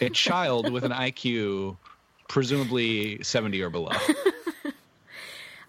A 0.00 0.08
child 0.08 0.70
with 0.70 0.84
an 0.84 0.92
IQ 0.92 1.76
presumably 2.28 3.22
70 3.22 3.60
or 3.60 3.70
below. 3.70 3.90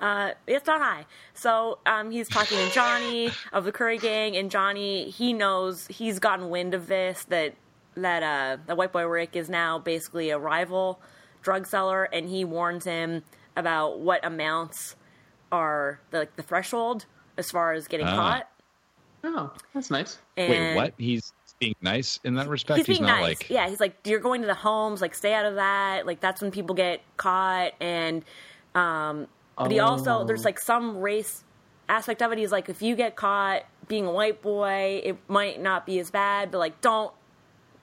Uh, 0.01 0.31
it's 0.47 0.65
not 0.65 0.81
high. 0.81 1.05
So 1.35 1.77
um, 1.85 2.09
he's 2.09 2.27
talking 2.27 2.57
to 2.57 2.73
Johnny 2.73 3.29
of 3.53 3.65
the 3.65 3.71
Curry 3.71 3.99
Gang, 3.99 4.35
and 4.35 4.49
Johnny 4.49 5.11
he 5.11 5.31
knows 5.31 5.85
he's 5.87 6.17
gotten 6.17 6.49
wind 6.49 6.73
of 6.73 6.87
this 6.87 7.23
that 7.25 7.53
that 7.95 8.23
uh, 8.23 8.57
the 8.65 8.75
White 8.75 8.91
Boy 8.91 9.05
Rick 9.05 9.35
is 9.35 9.47
now 9.47 9.77
basically 9.77 10.31
a 10.31 10.39
rival 10.39 10.99
drug 11.43 11.67
seller, 11.67 12.05
and 12.05 12.27
he 12.27 12.43
warns 12.43 12.83
him 12.83 13.21
about 13.55 13.99
what 13.99 14.25
amounts 14.25 14.95
are 15.51 15.99
the, 16.11 16.19
like 16.19 16.35
the 16.35 16.43
threshold 16.43 17.05
as 17.37 17.51
far 17.51 17.73
as 17.73 17.87
getting 17.87 18.07
Ah. 18.07 18.15
caught. 18.15 18.47
Oh, 19.23 19.53
that's 19.73 19.91
nice. 19.91 20.17
Wait, 20.35 20.75
what? 20.75 20.93
He's 20.97 21.31
being 21.59 21.75
nice 21.81 22.19
in 22.23 22.33
that 22.35 22.47
respect? 22.47 22.77
He's 22.79 22.87
being 22.97 23.03
not 23.07 23.21
nice. 23.21 23.39
like. 23.41 23.49
Yeah, 23.51 23.69
he's 23.69 23.79
like, 23.79 23.95
you're 24.03 24.19
going 24.19 24.41
to 24.41 24.47
the 24.47 24.55
homes, 24.55 24.99
like, 24.99 25.13
stay 25.13 25.33
out 25.35 25.45
of 25.45 25.55
that. 25.55 26.07
Like, 26.07 26.19
that's 26.19 26.41
when 26.41 26.49
people 26.49 26.73
get 26.73 27.01
caught. 27.17 27.73
And, 27.79 28.23
um, 28.73 29.27
but 29.55 29.69
he 29.69 29.79
also, 29.79 30.21
Oh. 30.21 30.23
there's 30.23 30.43
like 30.43 30.59
some 30.59 30.97
race 30.97 31.43
aspect 31.87 32.23
of 32.23 32.31
it. 32.31 32.39
He's 32.39 32.51
like, 32.51 32.67
if 32.67 32.81
you 32.81 32.95
get 32.95 33.15
caught 33.15 33.63
being 33.87 34.07
a 34.07 34.11
white 34.11 34.41
boy, 34.41 35.01
it 35.03 35.17
might 35.27 35.61
not 35.61 35.85
be 35.85 35.99
as 35.99 36.09
bad, 36.09 36.49
but 36.49 36.57
like, 36.57 36.81
don't 36.81 37.13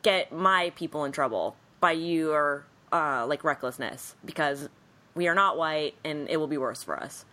get 0.03 0.33
my 0.33 0.73
people 0.75 1.05
in 1.05 1.13
trouble 1.13 1.55
by 1.79 1.93
your, 1.93 2.65
uh, 2.91 3.25
like, 3.29 3.45
recklessness 3.45 4.17
because 4.25 4.69
we 5.15 5.29
are 5.29 5.35
not 5.37 5.57
white 5.57 5.95
and 6.05 6.29
it 6.29 6.39
will 6.39 6.47
be 6.49 6.59
worse 6.59 6.83
for 6.83 6.99
us. 6.99 7.25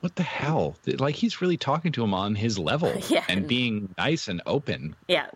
What 0.00 0.16
the 0.16 0.22
hell? 0.22 0.76
Like, 0.86 1.14
he's 1.14 1.40
really 1.42 1.56
talking 1.56 1.92
to 1.92 2.02
him 2.02 2.14
on 2.14 2.34
his 2.34 2.58
level 2.58 2.92
Yeah. 3.08 3.24
and 3.28 3.46
being 3.46 3.94
nice 3.98 4.28
and 4.28 4.40
open. 4.46 4.96
Yeah. 5.08 5.26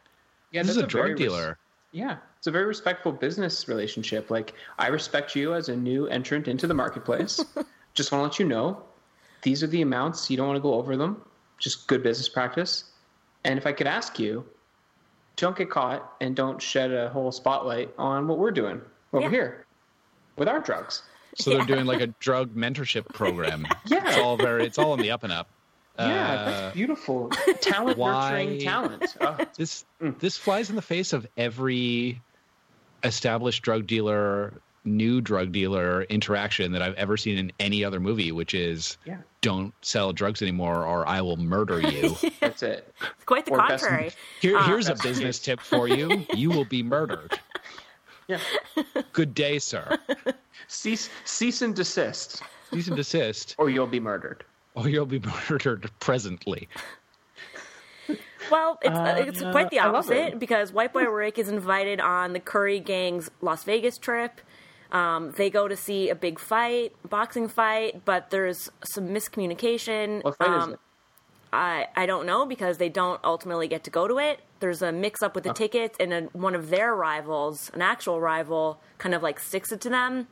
Yeah, 0.53 0.62
this 0.62 0.70
is 0.70 0.77
that's 0.77 0.85
a 0.87 0.88
drug 0.88 1.03
very 1.05 1.12
res- 1.14 1.18
dealer. 1.20 1.59
yeah, 1.92 2.16
it's 2.38 2.46
a 2.46 2.50
very 2.50 2.64
respectful 2.64 3.11
business 3.12 3.66
relationship. 3.68 4.31
Like, 4.31 4.55
I 4.79 4.87
respect 4.88 5.35
you 5.35 5.55
as 5.55 5.68
a 5.68 5.77
new 5.77 6.07
entrant 6.07 6.46
into 6.48 6.66
the 6.66 6.74
marketplace. 6.74 7.44
Just 7.94 8.11
want 8.12 8.20
to 8.20 8.24
let 8.24 8.38
you 8.38 8.46
know 8.46 8.83
these 9.42 9.62
are 9.62 9.66
the 9.66 9.83
amounts. 9.83 10.31
You 10.31 10.37
don't 10.37 10.46
want 10.46 10.57
to 10.57 10.62
go 10.62 10.74
over 10.74 10.96
them. 10.96 11.22
Just 11.59 11.87
good 11.88 12.03
business 12.03 12.29
practice. 12.29 12.85
And 13.44 13.59
if 13.59 13.66
I 13.66 13.72
could 13.72 13.87
ask 13.87 14.18
you, 14.18 14.44
don't 15.37 15.57
get 15.57 15.68
caught 15.70 16.14
and 16.20 16.35
don't 16.37 16.62
shed 16.62 16.92
a 16.92 17.09
whole 17.11 17.31
spotlight 17.33 17.92
on 17.98 18.27
what 18.29 18.38
we're 18.38 18.50
doing 18.53 18.81
over 19.12 19.24
Yeah. 19.24 19.31
here 19.31 19.66
with 20.37 20.48
our 20.48 20.61
drugs. 20.61 21.03
So 21.37 21.51
they're 21.51 21.64
doing 21.66 21.87
like 21.87 22.01
a 22.01 22.09
drug 22.20 22.55
mentorship 22.55 23.07
program. 23.12 23.66
Yeah. 23.87 24.09
It's 24.09 24.18
all 24.18 24.37
very, 24.37 24.64
it's 24.66 24.79
all 24.79 24.94
in 24.94 25.01
the 25.01 25.11
up 25.11 25.25
and 25.25 25.33
up. 25.33 25.48
Yeah, 25.98 26.04
Uh, 26.04 26.44
that's 26.44 26.75
beautiful. 26.75 27.29
Talent 27.61 27.96
why- 27.98 28.31
nurturing 28.44 28.58
talent. 28.61 29.17
Oh, 29.21 29.37
this 29.56 29.85
this 30.00 30.37
flies 30.37 30.71
in 30.71 30.77
the 30.77 30.83
face 30.83 31.13
of 31.13 31.27
every 31.37 32.21
established 33.02 33.63
drug 33.63 33.87
dealer 33.87 34.54
new 34.87 35.21
drug 35.23 35.50
dealer 35.50 36.02
interaction 36.02 36.73
that 36.73 36.83
I've 36.83 36.94
ever 36.96 37.17
seen 37.17 37.38
in 37.38 37.52
any 37.58 37.85
other 37.85 38.00
movie, 38.00 38.33
which 38.33 38.52
is 38.52 38.98
yeah, 39.06 39.19
don't 39.40 39.73
sell 39.81 40.13
drugs 40.13 40.42
anymore 40.42 40.85
or 40.85 41.06
I 41.08 41.23
will 41.23 41.38
murder 41.38 41.81
you. 41.81 42.17
that's 42.40 42.63
it. 42.63 42.92
It's 43.00 43.25
quite 43.25 43.46
the 43.46 43.52
Or 43.52 43.58
best- 43.67 43.85
contrary. 43.85 44.11
Here, 44.40 44.58
Ah. 44.58 44.67
here's 44.67 44.87
a 44.87 44.90
That's 44.90 45.02
business 45.02 45.38
tip 45.44 45.61
for 45.61 45.88
you. 45.88 46.27
You 46.35 46.50
will 46.50 46.67
be 46.67 46.83
murdered. 46.83 47.33
Yeah. 48.29 48.38
Good 49.12 49.35
day, 49.35 49.58
sir. 49.58 49.98
Cease, 50.68 51.10
cease 51.25 51.62
and 51.62 51.75
desist, 51.75 52.42
Cease 52.72 52.88
and 52.88 52.96
desist, 52.96 53.54
or 53.58 53.68
you'll 53.70 53.87
be 53.87 54.00
murdered. 54.00 54.44
or 54.75 54.88
you'll 54.88 55.06
be 55.06 55.20
murdered 55.50 55.90
presently. 56.00 56.68
Well, 58.50 58.79
it's, 58.83 58.96
Uh, 58.98 59.25
it's 59.27 59.40
quite 59.40 59.70
the 59.70 59.79
opposite 59.79 60.38
because 60.38 60.72
White 60.72 60.92
Boy 60.92 61.04
Rick 61.04 61.38
is 61.38 61.48
invited 61.48 62.00
on 62.00 62.35
the 62.35 62.40
Curry 62.40 62.79
Gang's 62.81 63.31
Las 63.40 63.64
Vegas 63.64 63.96
trip. 63.96 64.40
Um, 64.92 65.33
they 65.33 65.48
go 65.50 65.66
to 65.66 65.77
see 65.77 66.10
a 66.10 66.14
big 66.14 66.38
fight, 66.38 66.92
boxing 67.08 67.48
fight, 67.48 68.04
but 68.04 68.31
there's 68.31 68.70
some 68.85 69.08
miscommunication. 69.08 70.22
What 70.22 70.37
fight 70.37 70.48
um, 70.48 70.68
is 70.68 70.75
it? 70.75 70.81
I 71.55 71.87
I 71.94 72.07
don't 72.07 72.27
know 72.27 72.44
because 72.44 72.79
they 72.79 72.88
don't 72.88 73.21
ultimately 73.25 73.69
get 73.69 73.85
to 73.85 73.90
go 73.90 74.09
to 74.09 74.19
it. 74.19 74.40
There's 74.61 74.83
a 74.83 74.92
mix 74.92 75.23
up 75.23 75.35
with 75.35 75.44
the 75.44 75.50
oh. 75.50 75.55
tickets, 75.55 75.96
and 76.00 76.13
a, 76.13 76.23
one 76.33 76.55
of 76.55 76.71
their 76.71 76.94
rivals, 76.94 77.71
an 77.75 77.83
actual 77.83 78.21
rival, 78.21 78.81
kind 78.98 79.15
of 79.15 79.23
like 79.23 79.38
sticks 79.38 79.71
it 79.73 79.81
to 79.83 79.88
them. 79.88 80.27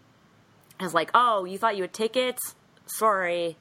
Is 0.81 0.95
like, 0.95 1.11
oh, 1.15 1.45
you 1.45 1.59
thought 1.59 1.77
you 1.77 1.83
had 1.83 1.93
tickets? 1.93 2.55
Sorry, 2.87 3.57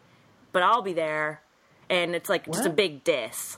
but 0.51 0.63
I'll 0.63 0.81
be 0.81 0.93
there, 0.93 1.41
and 1.89 2.15
it's 2.15 2.29
like 2.29 2.45
just 2.51 2.65
a 2.65 2.69
big 2.69 3.03
diss. 3.03 3.57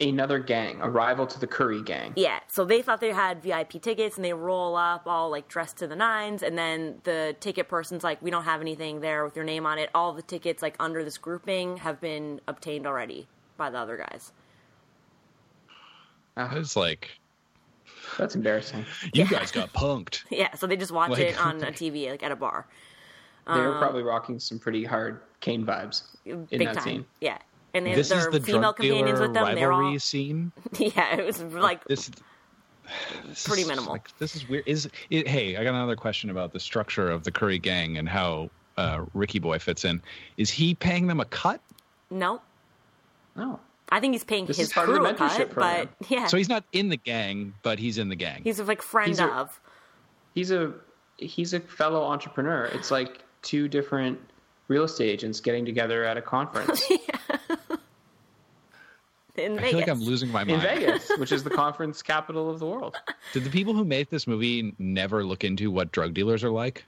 Another 0.00 0.38
gang, 0.38 0.80
a 0.80 0.88
rival 0.88 1.26
to 1.26 1.40
the 1.40 1.46
Curry 1.48 1.82
gang. 1.82 2.12
Yeah, 2.14 2.38
so 2.46 2.64
they 2.64 2.82
thought 2.82 3.00
they 3.00 3.12
had 3.12 3.42
VIP 3.42 3.82
tickets, 3.82 4.14
and 4.14 4.24
they 4.24 4.32
roll 4.32 4.76
up 4.76 5.02
all 5.06 5.28
like 5.28 5.48
dressed 5.48 5.76
to 5.78 5.88
the 5.88 5.96
nines, 5.96 6.44
and 6.44 6.56
then 6.56 7.00
the 7.02 7.34
ticket 7.40 7.68
person's 7.68 8.04
like, 8.04 8.22
"We 8.22 8.30
don't 8.30 8.44
have 8.44 8.60
anything 8.60 9.00
there 9.00 9.24
with 9.24 9.34
your 9.34 9.44
name 9.44 9.66
on 9.66 9.76
it. 9.78 9.90
All 9.96 10.12
the 10.12 10.22
tickets 10.22 10.62
like 10.62 10.76
under 10.78 11.02
this 11.02 11.18
grouping 11.18 11.78
have 11.78 12.00
been 12.00 12.40
obtained 12.46 12.86
already 12.86 13.26
by 13.56 13.70
the 13.70 13.78
other 13.78 13.96
guys." 13.96 14.30
Ah, 16.36 16.54
It's 16.54 16.76
like 16.76 17.08
that's 18.16 18.36
embarrassing. 18.36 18.84
you 19.12 19.24
guys 19.26 19.50
got 19.50 19.72
punked. 19.72 20.22
Yeah, 20.30 20.54
so 20.54 20.68
they 20.68 20.76
just 20.76 20.92
watch 20.92 21.10
Like- 21.10 21.20
it 21.20 21.40
on 21.44 21.56
a 21.64 21.72
TV 21.72 22.08
like 22.10 22.22
at 22.22 22.30
a 22.30 22.36
bar, 22.36 22.66
They 23.46 23.60
were 23.60 23.78
probably 23.78 24.02
rocking 24.04 24.38
some 24.38 24.60
pretty 24.60 24.84
hard 24.84 25.22
Kane 25.40 25.66
vibes 25.66 26.04
in 26.24 26.32
Um, 26.34 26.44
big 26.50 26.60
that 26.68 26.74
time. 26.76 26.84
scene. 26.84 27.06
Yeah, 27.20 27.38
and 27.74 27.86
then 27.86 27.94
This 27.94 28.10
is 28.10 28.22
their 28.22 28.30
the 28.30 28.40
female 28.40 28.60
drug 28.72 28.76
companions 28.76 29.20
with 29.20 29.34
them. 29.34 29.54
They're 29.54 29.72
all 29.72 29.98
scene. 29.98 30.52
yeah, 30.78 31.16
it 31.16 31.24
was 31.24 31.42
like 31.42 31.84
This, 31.84 32.10
this 33.26 33.46
Pretty 33.46 33.62
is, 33.62 33.68
minimal. 33.68 33.92
Like, 33.92 34.16
this 34.18 34.34
is 34.36 34.48
weird. 34.48 34.64
Is 34.66 34.88
it, 35.10 35.28
hey, 35.28 35.56
I 35.56 35.64
got 35.64 35.74
another 35.74 35.96
question 35.96 36.30
about 36.30 36.52
the 36.52 36.60
structure 36.60 37.10
of 37.10 37.24
the 37.24 37.30
Curry 37.30 37.58
gang 37.58 37.98
and 37.98 38.08
how 38.08 38.50
uh, 38.76 39.04
Ricky 39.14 39.38
Boy 39.38 39.58
fits 39.58 39.84
in. 39.84 40.00
Is 40.36 40.50
he 40.50 40.74
paying 40.74 41.06
them 41.06 41.20
a 41.20 41.24
cut? 41.26 41.60
no. 42.10 42.40
No. 43.36 43.60
I 43.90 44.00
think 44.00 44.12
he's 44.12 44.24
paying 44.24 44.44
This 44.44 44.58
his 44.58 44.66
is 44.68 44.72
part 44.74 44.86
the 44.88 44.94
crew 44.98 45.06
a 45.06 45.14
cut, 45.14 45.50
program. 45.50 45.88
but 45.98 46.10
yeah, 46.10 46.26
So 46.26 46.36
he's 46.36 46.48
not 46.50 46.62
in 46.72 46.90
the 46.90 46.96
gang, 46.98 47.54
but 47.62 47.78
he's 47.78 47.96
in 47.96 48.10
the 48.10 48.16
gang. 48.16 48.42
he's 48.44 48.60
like 48.60 48.82
friend 48.82 49.08
He's 49.08 49.18
a- 49.18 49.24
of. 49.32 49.58
He's 50.34 50.50
a 50.50 50.74
he's 51.16 51.54
a 51.54 51.60
fellow 51.60 52.02
entrepreneur. 52.02 52.66
It's 52.66 52.90
like 52.90 53.22
two 53.40 53.66
different 53.66 54.18
real 54.68 54.84
estate 54.84 55.08
agents 55.10 55.40
getting 55.40 55.64
together 55.64 56.04
at 56.04 56.16
a 56.16 56.22
conference 56.22 56.82
In 59.36 59.52
I 59.52 59.56
Vegas. 59.56 59.70
feel 59.70 59.78
like 59.80 59.88
I'm 59.88 60.00
losing 60.00 60.32
my 60.32 60.42
mind. 60.44 60.50
in. 60.50 60.60
Vegas, 60.60 61.10
which 61.18 61.30
is 61.30 61.44
the 61.44 61.50
conference 61.50 62.02
capital 62.02 62.50
of 62.50 62.58
the 62.58 62.66
world. 62.66 62.96
Did 63.32 63.44
the 63.44 63.50
people 63.50 63.72
who 63.72 63.84
made 63.84 64.10
this 64.10 64.26
movie 64.26 64.74
never 64.80 65.24
look 65.24 65.44
into 65.44 65.70
what 65.70 65.92
drug 65.92 66.12
dealers 66.12 66.42
are 66.42 66.50
like? 66.50 66.84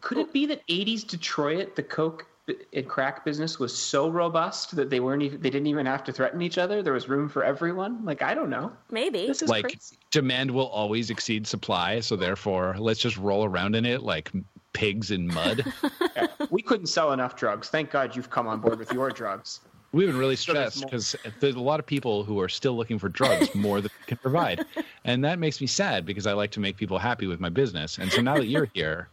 Could 0.00 0.18
it 0.18 0.32
be 0.32 0.46
that 0.46 0.66
80s 0.66 1.06
Detroit, 1.06 1.76
the 1.76 1.84
coke 1.84 2.26
and 2.72 2.88
crack 2.88 3.24
business 3.24 3.60
was 3.60 3.76
so 3.76 4.08
robust 4.10 4.74
that 4.74 4.90
they 4.90 4.98
weren't 4.98 5.22
even 5.22 5.40
they 5.40 5.50
didn't 5.50 5.68
even 5.68 5.86
have 5.86 6.02
to 6.04 6.12
threaten 6.12 6.42
each 6.42 6.58
other? 6.58 6.82
There 6.82 6.94
was 6.94 7.08
room 7.08 7.28
for 7.28 7.44
everyone. 7.44 8.04
Like 8.04 8.20
I 8.22 8.34
don't 8.34 8.50
know. 8.50 8.72
Maybe. 8.90 9.28
This 9.28 9.40
is 9.42 9.48
like 9.48 9.64
crazy. 9.66 9.96
demand 10.10 10.50
will 10.50 10.66
always 10.66 11.10
exceed 11.10 11.46
supply, 11.46 12.00
so 12.00 12.16
therefore 12.16 12.74
let's 12.80 12.98
just 12.98 13.16
roll 13.16 13.44
around 13.44 13.76
in 13.76 13.86
it 13.86 14.02
like 14.02 14.32
pigs 14.72 15.10
in 15.10 15.26
mud. 15.32 15.64
Yeah. 16.16 16.26
We 16.50 16.60
couldn't 16.60 16.88
sell 16.88 17.12
enough 17.12 17.36
drugs. 17.36 17.68
Thank 17.68 17.90
God 17.90 18.16
you've 18.16 18.30
come 18.30 18.48
on 18.48 18.60
board 18.60 18.80
with 18.80 18.92
your 18.92 19.10
drugs. 19.10 19.60
We've 19.92 20.08
been 20.08 20.18
really 20.18 20.34
stressed 20.34 20.82
because 20.82 21.14
there's 21.38 21.54
a 21.54 21.60
lot 21.60 21.78
of 21.78 21.86
people 21.86 22.24
who 22.24 22.40
are 22.40 22.48
still 22.48 22.76
looking 22.76 22.98
for 22.98 23.08
drugs 23.08 23.54
more 23.54 23.80
than 23.80 23.90
we 24.00 24.06
can 24.06 24.16
provide. 24.18 24.64
And 25.04 25.24
that 25.24 25.38
makes 25.38 25.60
me 25.60 25.66
sad 25.66 26.04
because 26.04 26.26
I 26.26 26.32
like 26.32 26.50
to 26.52 26.60
make 26.60 26.76
people 26.76 26.98
happy 26.98 27.26
with 27.26 27.40
my 27.40 27.48
business. 27.48 27.96
And 27.98 28.12
so 28.12 28.20
now 28.20 28.34
that 28.34 28.48
you're 28.48 28.68
here, 28.74 29.08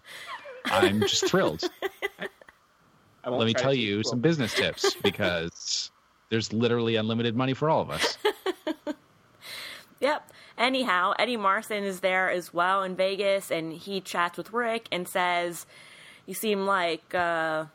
I'm 0.65 0.99
just 1.01 1.27
thrilled. 1.29 1.63
Let 3.25 3.45
me 3.45 3.53
tell 3.53 3.73
you 3.73 3.97
people. 3.97 4.09
some 4.09 4.19
business 4.19 4.53
tips 4.53 4.95
because 4.95 5.91
there's 6.29 6.51
literally 6.51 6.95
unlimited 6.97 7.35
money 7.35 7.53
for 7.53 7.69
all 7.69 7.81
of 7.81 7.89
us. 7.89 8.17
Yep. 9.99 10.31
Anyhow, 10.57 11.13
Eddie 11.19 11.37
Marsan 11.37 11.83
is 11.83 11.99
there 11.99 12.29
as 12.29 12.53
well 12.53 12.81
in 12.83 12.95
Vegas, 12.95 13.51
and 13.51 13.71
he 13.73 14.01
chats 14.01 14.37
with 14.37 14.51
Rick 14.53 14.87
and 14.91 15.07
says, 15.07 15.65
"You 16.25 16.33
seem 16.33 16.65
like 16.65 17.13
uh, 17.13 17.65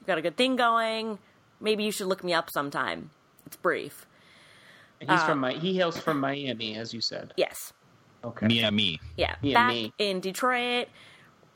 you 0.00 0.06
got 0.06 0.18
a 0.18 0.22
good 0.22 0.36
thing 0.36 0.56
going. 0.56 1.18
Maybe 1.60 1.82
you 1.84 1.90
should 1.92 2.06
look 2.06 2.22
me 2.22 2.32
up 2.32 2.50
sometime." 2.50 3.10
It's 3.46 3.56
brief. 3.56 4.06
He's 5.00 5.10
uh, 5.10 5.26
from 5.26 5.40
my 5.40 5.54
he 5.54 5.74
hails 5.74 5.98
from 5.98 6.20
Miami, 6.20 6.76
as 6.76 6.94
you 6.94 7.00
said. 7.00 7.34
Yes. 7.36 7.72
Okay. 8.24 8.46
Me 8.46 8.60
and 8.62 8.76
me. 8.76 9.00
Yeah. 9.16 9.34
Me 9.42 9.48
and 9.48 9.54
Back 9.54 9.68
me. 9.72 9.92
in 9.98 10.20
Detroit, 10.20 10.88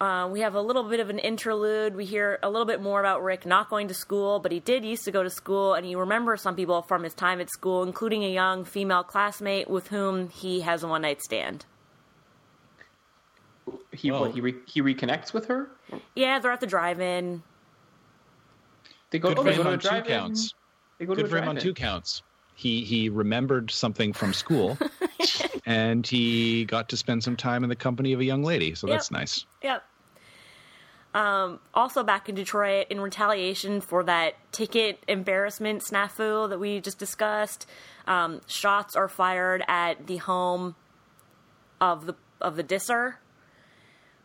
uh, 0.00 0.28
we 0.30 0.40
have 0.40 0.54
a 0.54 0.60
little 0.60 0.82
bit 0.84 1.00
of 1.00 1.08
an 1.10 1.18
interlude. 1.18 1.96
We 1.96 2.04
hear 2.04 2.38
a 2.42 2.50
little 2.50 2.66
bit 2.66 2.82
more 2.82 3.00
about 3.00 3.22
Rick 3.22 3.46
not 3.46 3.70
going 3.70 3.88
to 3.88 3.94
school, 3.94 4.38
but 4.40 4.52
he 4.52 4.60
did 4.60 4.84
used 4.84 5.04
to 5.04 5.10
go 5.10 5.22
to 5.22 5.30
school, 5.30 5.74
and 5.74 5.86
he 5.86 5.94
remembers 5.94 6.42
some 6.42 6.54
people 6.54 6.82
from 6.82 7.02
his 7.02 7.14
time 7.14 7.40
at 7.40 7.48
school, 7.50 7.82
including 7.82 8.22
a 8.24 8.30
young 8.30 8.64
female 8.64 9.02
classmate 9.02 9.68
with 9.70 9.88
whom 9.88 10.28
he 10.28 10.60
has 10.60 10.82
a 10.82 10.88
one 10.88 11.02
night 11.02 11.22
stand. 11.22 11.64
He 13.92 14.10
Whoa. 14.10 14.20
what, 14.20 14.34
he 14.34 14.40
re, 14.40 14.54
he 14.66 14.82
reconnects 14.82 15.32
with 15.32 15.46
her. 15.46 15.68
Yeah, 16.14 16.38
they're 16.38 16.52
at 16.52 16.60
the 16.60 16.66
drive-in. 16.66 17.42
They 19.10 19.18
go, 19.18 19.30
Good 19.30 19.38
oh, 19.38 19.42
for 19.44 19.50
they 19.50 19.56
go 19.56 19.62
him 19.62 19.64
to 19.64 19.70
a 19.70 19.72
on 19.72 19.78
two 19.78 19.88
drive-in. 19.88 20.06
counts. 20.12 20.54
They 20.98 21.06
go 21.06 21.14
to 21.14 21.22
Good 21.22 21.26
a 21.26 21.30
for 21.30 21.36
him 21.38 21.48
on 21.48 21.54
drive-in. 21.54 21.62
two 21.62 21.74
counts. 21.74 22.22
He 22.54 22.84
he 22.84 23.08
remembered 23.08 23.70
something 23.70 24.12
from 24.14 24.32
school, 24.32 24.78
and 25.66 26.06
he 26.06 26.64
got 26.64 26.88
to 26.90 26.96
spend 26.96 27.22
some 27.24 27.36
time 27.36 27.62
in 27.64 27.68
the 27.68 27.76
company 27.76 28.12
of 28.12 28.20
a 28.20 28.24
young 28.24 28.42
lady. 28.44 28.74
So 28.74 28.86
that's 28.86 29.10
nice. 29.10 29.44
Yep. 29.62 29.82
Um, 31.14 31.60
also 31.74 32.02
back 32.04 32.28
in 32.28 32.34
Detroit, 32.34 32.86
in 32.90 33.00
retaliation 33.00 33.80
for 33.80 34.02
that 34.04 34.34
ticket 34.52 35.02
embarrassment 35.08 35.82
snafu 35.82 36.48
that 36.48 36.58
we 36.60 36.78
just 36.80 36.98
discussed, 36.98 37.66
um, 38.06 38.40
shots 38.46 38.94
are 38.96 39.08
fired 39.08 39.64
at 39.66 40.06
the 40.06 40.18
home 40.18 40.74
of 41.80 42.06
the 42.06 42.14
of 42.40 42.56
the 42.56 42.62
disser. 42.62 43.14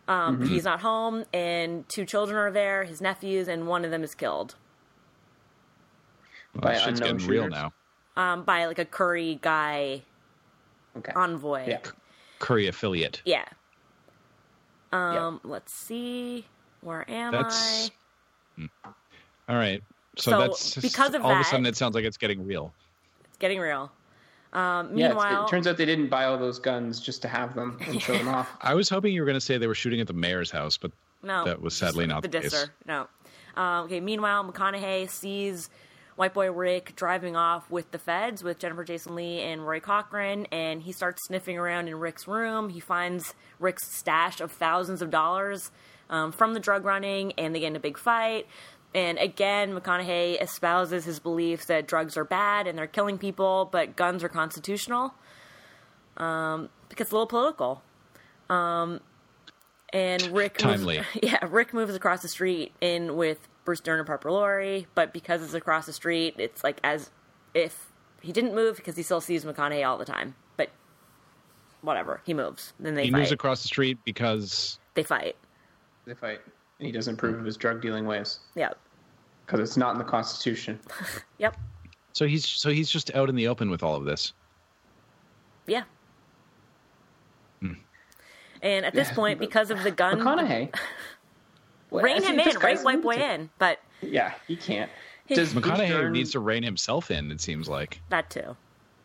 Um, 0.07 0.45
He's 0.47 0.65
not 0.65 0.81
home, 0.81 1.23
and 1.33 1.87
two 1.87 2.05
children 2.05 2.37
are 2.37 2.51
there, 2.51 2.83
his 2.83 2.99
nephews, 2.99 3.47
and 3.47 3.67
one 3.67 3.85
of 3.85 3.91
them 3.91 4.03
is 4.03 4.13
killed 4.13 4.55
Well, 6.53 6.61
By 6.63 6.73
shit's 6.73 6.99
unknown 6.99 7.17
getting 7.17 7.27
real 7.31 7.43
shooters? 7.43 7.53
now. 7.53 7.73
um, 8.17 8.43
by 8.43 8.65
like 8.65 8.79
a 8.79 8.83
Curry 8.85 9.39
guy 9.41 10.01
Okay. 10.97 11.11
envoy. 11.15 11.65
Yeah. 11.67 11.79
Curry 12.39 12.67
affiliate. 12.67 13.21
Yeah. 13.25 13.45
Um, 14.91 15.39
let's 15.43 15.73
see. 15.73 16.45
Where 16.81 17.09
am 17.09 17.31
That's 17.31 17.89
I? 18.59 18.69
all 19.47 19.55
right. 19.55 19.81
So, 20.17 20.31
So, 20.31 20.39
that's 20.39 20.75
because 20.75 21.13
of 21.13 21.23
all 21.23 21.31
of 21.31 21.39
a 21.39 21.43
sudden 21.43 21.65
it 21.65 21.77
sounds 21.77 21.95
like 21.95 22.03
it's 22.03 22.17
getting 22.17 22.45
real. 22.45 22.73
It's 23.25 23.37
getting 23.37 23.59
real. 23.59 23.91
Um, 24.51 24.97
Yeah, 24.97 25.09
meanwhile, 25.09 25.45
it 25.45 25.49
turns 25.49 25.65
out 25.67 25.77
they 25.77 25.85
didn't 25.85 26.09
buy 26.09 26.25
all 26.25 26.37
those 26.37 26.59
guns 26.59 26.99
just 26.99 27.21
to 27.21 27.29
have 27.29 27.55
them 27.55 27.77
and 27.87 28.01
show 28.01 28.13
them 28.17 28.27
off. 28.35 28.49
I 28.61 28.73
was 28.73 28.89
hoping 28.89 29.13
you 29.13 29.21
were 29.21 29.25
going 29.25 29.37
to 29.37 29.41
say 29.41 29.57
they 29.57 29.67
were 29.67 29.75
shooting 29.75 30.01
at 30.01 30.07
the 30.07 30.13
mayor's 30.13 30.51
house, 30.51 30.75
but 30.75 30.91
no, 31.23 31.45
that 31.45 31.61
was 31.61 31.73
sadly 31.73 32.05
not 32.05 32.23
the 32.23 32.27
the 32.27 32.41
case. 32.41 32.67
No. 32.85 33.07
Um, 33.55 33.85
okay. 33.85 34.01
Meanwhile, 34.01 34.43
McConaughey 34.51 35.09
sees 35.09 35.69
White 36.21 36.35
Boy 36.35 36.51
Rick 36.51 36.95
driving 36.95 37.35
off 37.35 37.71
with 37.71 37.89
the 37.89 37.97
feds 37.97 38.43
with 38.43 38.59
Jennifer 38.59 38.83
Jason 38.83 39.15
Leigh 39.15 39.41
and 39.41 39.63
Rory 39.63 39.79
Cochrane, 39.79 40.45
and 40.51 40.79
he 40.83 40.91
starts 40.91 41.25
sniffing 41.25 41.57
around 41.57 41.87
in 41.87 41.95
Rick's 41.95 42.27
room. 42.27 42.69
He 42.69 42.79
finds 42.79 43.33
Rick's 43.59 43.97
stash 43.97 44.39
of 44.39 44.51
thousands 44.51 45.01
of 45.01 45.09
dollars 45.09 45.71
um, 46.11 46.31
from 46.31 46.53
the 46.53 46.59
drug 46.59 46.85
running, 46.85 47.31
and 47.39 47.55
they 47.55 47.59
get 47.59 47.69
in 47.69 47.75
a 47.75 47.79
big 47.79 47.97
fight. 47.97 48.45
And 48.93 49.17
again, 49.17 49.73
McConaughey 49.73 50.39
espouses 50.39 51.05
his 51.05 51.19
beliefs 51.19 51.65
that 51.65 51.87
drugs 51.87 52.15
are 52.15 52.23
bad 52.23 52.67
and 52.67 52.77
they're 52.77 52.85
killing 52.85 53.17
people, 53.17 53.67
but 53.71 53.95
guns 53.95 54.23
are 54.23 54.29
constitutional. 54.29 55.15
Um, 56.17 56.69
it 56.91 56.97
gets 56.97 57.09
a 57.09 57.15
little 57.15 57.25
political. 57.25 57.81
Um, 58.47 58.99
and 59.91 60.21
Rick. 60.27 60.63
Moves, 60.63 60.85
yeah, 61.23 61.39
Rick 61.49 61.73
moves 61.73 61.95
across 61.95 62.21
the 62.21 62.27
street 62.27 62.73
in 62.79 63.15
with 63.15 63.47
Bruce 63.71 63.79
Dern 63.79 63.99
and 63.99 64.05
Piper 64.07 64.29
Laurie, 64.29 64.85
but 64.95 65.13
because 65.13 65.41
it's 65.41 65.53
across 65.53 65.85
the 65.85 65.93
street, 65.93 66.35
it's 66.37 66.61
like 66.61 66.77
as 66.83 67.09
if 67.53 67.89
he 68.21 68.33
didn't 68.33 68.53
move 68.53 68.75
because 68.75 68.97
he 68.97 69.01
still 69.01 69.21
sees 69.21 69.45
McConaughey 69.45 69.87
all 69.87 69.97
the 69.97 70.03
time. 70.03 70.35
But 70.57 70.71
whatever, 71.79 72.19
he 72.25 72.33
moves. 72.33 72.73
Then 72.81 72.95
they 72.95 73.05
He 73.05 73.11
fight. 73.11 73.19
moves 73.19 73.31
across 73.31 73.61
the 73.61 73.69
street 73.69 73.97
because 74.03 74.77
they 74.93 75.03
fight. 75.03 75.37
They 76.05 76.13
fight, 76.13 76.41
and 76.79 76.85
he 76.85 76.91
doesn't 76.91 77.13
approve 77.13 77.39
of 77.39 77.45
his 77.45 77.55
drug 77.55 77.81
dealing 77.81 78.05
ways 78.05 78.39
Yeah, 78.55 78.71
because 79.45 79.61
it's 79.61 79.77
not 79.77 79.93
in 79.93 79.99
the 79.99 80.03
Constitution. 80.03 80.77
Yep. 81.37 81.55
so 82.11 82.27
he's 82.27 82.45
so 82.45 82.71
he's 82.71 82.89
just 82.91 83.15
out 83.15 83.29
in 83.29 83.35
the 83.37 83.47
open 83.47 83.69
with 83.69 83.83
all 83.83 83.95
of 83.95 84.03
this. 84.03 84.33
Yeah. 85.65 85.83
Hmm. 87.61 87.75
And 88.61 88.85
at 88.85 88.93
this 88.93 89.07
Yeah. 89.07 89.15
point, 89.15 89.39
because 89.39 89.71
of 89.71 89.81
the 89.83 89.91
gun, 89.91 90.19
McConaughey. 90.19 90.75
Well, 91.91 92.03
rein 92.03 92.23
him 92.23 92.39
in, 92.39 92.45
right, 92.47 92.59
guy's 92.59 92.83
white 92.83 93.01
boy 93.03 93.13
lunatic. 93.15 93.39
in. 93.41 93.49
But 93.59 93.79
Yeah, 94.01 94.33
he 94.47 94.55
can't. 94.55 94.89
Does 95.27 95.53
McConaughey 95.53 95.87
Dern- 95.89 96.11
needs 96.13 96.31
to 96.31 96.39
rein 96.39 96.63
himself 96.63 97.11
in. 97.11 97.31
It 97.31 97.39
seems 97.39 97.69
like 97.69 98.01
that 98.09 98.29
too. 98.29 98.55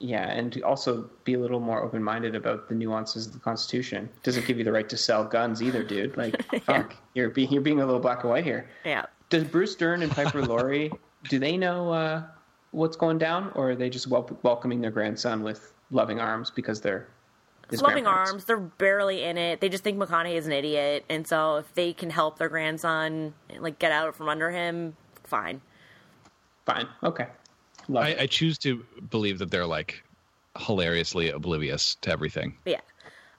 yeah, 0.01 0.31
and 0.31 0.53
to 0.53 0.61
also 0.63 1.09
be 1.25 1.35
a 1.35 1.39
little 1.39 1.61
more 1.61 1.83
open 1.83 2.03
minded 2.03 2.35
about 2.35 2.69
the 2.69 2.75
nuances 2.75 3.27
of 3.27 3.33
the 3.33 3.39
Constitution. 3.39 4.09
Doesn't 4.23 4.47
give 4.47 4.59
you 4.59 4.65
the 4.65 4.73
right 4.73 4.89
to 4.89 4.97
sell 4.97 5.25
guns 5.25 5.63
either, 5.63 5.83
dude. 5.85 6.17
Like, 6.17 6.41
fuck, 6.65 6.97
you're 7.15 7.31
being 7.31 7.51
you're 7.53 7.63
being 7.63 7.81
a 7.81 7.87
little 7.87 8.01
black 8.01 8.23
and 8.23 8.31
white 8.31 8.45
here. 8.45 8.69
Yeah. 8.85 9.07
Does 9.31 9.45
Bruce 9.45 9.75
Dern 9.77 10.03
and 10.03 10.11
Piper 10.13 10.43
Laurie 10.47 10.91
do 11.29 11.39
they 11.39 11.57
know 11.57 11.93
uh, 11.93 12.23
what's 12.73 12.97
going 12.97 13.19
down, 13.19 13.51
or 13.55 13.71
are 13.71 13.77
they 13.77 13.91
just 13.91 14.07
wel- 14.09 14.39
welcoming 14.43 14.81
their 14.81 14.91
grandson 14.93 15.43
with 15.43 15.73
loving 15.91 16.19
arms 16.21 16.51
because 16.51 16.81
they're 16.81 17.01
his 17.01 17.07
Loving 17.73 18.07
arms, 18.07 18.45
they're 18.45 18.59
barely 18.59 19.25
in 19.25 19.37
it. 19.37 19.61
They 19.61 19.69
just 19.69 19.83
think 19.83 19.99
McConaughey 19.99 20.35
is 20.35 20.47
an 20.47 20.53
idiot, 20.53 21.05
and 21.09 21.27
so 21.27 21.57
if 21.57 21.75
they 21.75 21.93
can 21.93 22.11
help 22.11 22.39
their 22.39 22.49
grandson 22.49 23.35
like 23.59 23.79
get 23.79 23.91
out 23.91 24.15
from 24.15 24.29
under 24.29 24.51
him, 24.51 24.97
fine. 25.25 25.61
Fine, 26.65 26.87
okay. 27.03 27.27
I. 27.95 28.17
I 28.21 28.27
choose 28.27 28.59
to 28.59 28.85
believe 29.11 29.39
that 29.39 29.51
they're 29.51 29.67
like 29.67 30.03
hilariously 30.59 31.31
oblivious 31.31 31.97
to 32.03 32.11
everything. 32.11 32.57
But 32.65 32.81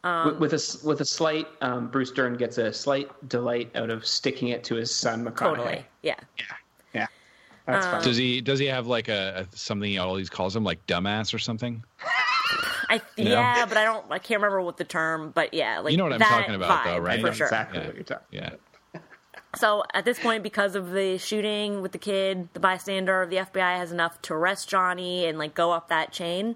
yeah. 0.04 0.26
with, 0.26 0.38
with 0.40 0.52
a 0.54 0.56
s- 0.56 0.84
with 0.84 1.02
a 1.02 1.06
slight, 1.06 1.48
um, 1.62 1.88
Bruce 1.88 2.12
Dern 2.12 2.36
gets 2.36 2.58
a 2.58 2.72
slight 2.72 3.10
delight 3.30 3.72
out 3.76 3.90
of 3.90 4.06
sticking 4.06 4.50
it 4.50 4.64
to 4.66 4.76
his 4.76 4.94
son 4.94 5.26
McConaughey. 5.26 5.56
Totally. 5.56 5.86
Yeah. 6.04 6.16
Yeah, 6.94 7.08
that's 7.66 7.86
fine. 7.86 8.04
Does 8.04 8.18
he 8.18 8.40
does 8.42 8.60
he 8.60 8.66
have 8.68 8.88
like 8.88 9.08
a, 9.10 9.46
a 9.52 9.58
something 9.58 9.90
he 9.90 9.98
always 9.98 10.30
calls 10.30 10.56
him 10.56 10.64
like 10.64 10.86
dumbass 10.88 11.34
or 11.34 11.40
something? 11.40 11.84
I 12.90 12.98
know? 13.18 13.24
yeah, 13.30 13.66
but 13.66 13.78
I 13.78 13.84
don't. 13.84 14.06
I 14.12 14.20
can't 14.20 14.42
remember 14.42 14.62
what 14.62 14.78
the 14.78 14.84
term. 14.84 15.32
But 15.34 15.54
yeah, 15.54 15.80
like 15.80 15.92
You 15.92 15.98
know 15.98 16.06
what 16.06 16.14
I'm 16.14 16.20
that 16.20 16.30
talking 16.30 16.56
about, 16.56 16.84
though, 16.86 16.98
right? 17.00 17.20
For 17.22 17.34
sure. 17.34 17.48
exactly 17.48 17.80
Yeah. 17.80 17.86
what 17.88 17.96
you're 17.96 18.04
talking. 18.04 18.28
Yeah. 18.32 18.50
So 19.56 19.84
at 19.94 20.06
this 20.06 20.20
point, 20.20 20.44
because 20.44 20.76
of 20.76 20.92
the 20.92 21.18
shooting 21.18 21.82
with 21.82 21.92
the 21.92 21.98
kid, 21.98 22.50
the 22.54 22.60
bystander, 22.60 23.26
the 23.26 23.38
FBI 23.38 23.78
has 23.78 23.92
enough 23.92 24.22
to 24.24 24.34
arrest 24.34 24.70
Johnny 24.70 25.26
and 25.26 25.38
like 25.40 25.56
go 25.56 25.72
up 25.72 25.88
that 25.90 26.12
chain. 26.12 26.56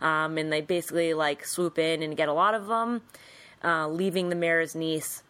Um, 0.00 0.38
and 0.38 0.52
they 0.52 0.60
basically 0.62 1.14
like 1.14 1.44
swoop 1.46 1.78
in 1.78 2.02
and 2.02 2.16
get 2.16 2.28
a 2.28 2.32
lot 2.32 2.54
of 2.54 2.66
them, 2.66 3.02
uh, 3.62 3.86
leaving 3.86 4.28
the 4.30 4.34
mayor's 4.34 4.74
niece 4.74 5.22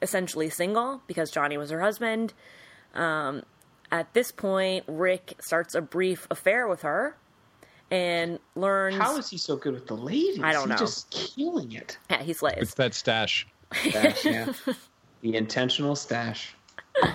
essentially 0.00 0.48
single 0.50 1.02
because 1.06 1.30
Johnny 1.30 1.58
was 1.58 1.70
her 1.70 1.80
husband. 1.80 2.32
Um, 2.94 3.42
at 3.90 4.12
this 4.14 4.32
point, 4.32 4.84
Rick 4.86 5.34
starts 5.40 5.74
a 5.74 5.80
brief 5.82 6.26
affair 6.30 6.66
with 6.66 6.82
her 6.82 7.16
and 7.90 8.38
learns. 8.54 8.96
How 8.96 9.16
is 9.16 9.28
he 9.30 9.38
so 9.38 9.56
good 9.56 9.74
with 9.74 9.86
the 9.86 9.96
ladies? 9.96 10.40
I 10.42 10.52
don't 10.52 10.62
He's 10.62 10.68
know. 10.70 10.76
just 10.76 11.10
killing 11.10 11.72
it. 11.72 11.98
yeah, 12.10 12.22
he 12.22 12.32
slays. 12.32 12.54
It's 12.58 12.74
that 12.74 12.94
stash. 12.94 13.46
Stash, 13.72 14.24
yeah. 14.24 14.52
the 15.22 15.36
intentional 15.36 15.96
stash. 15.96 16.54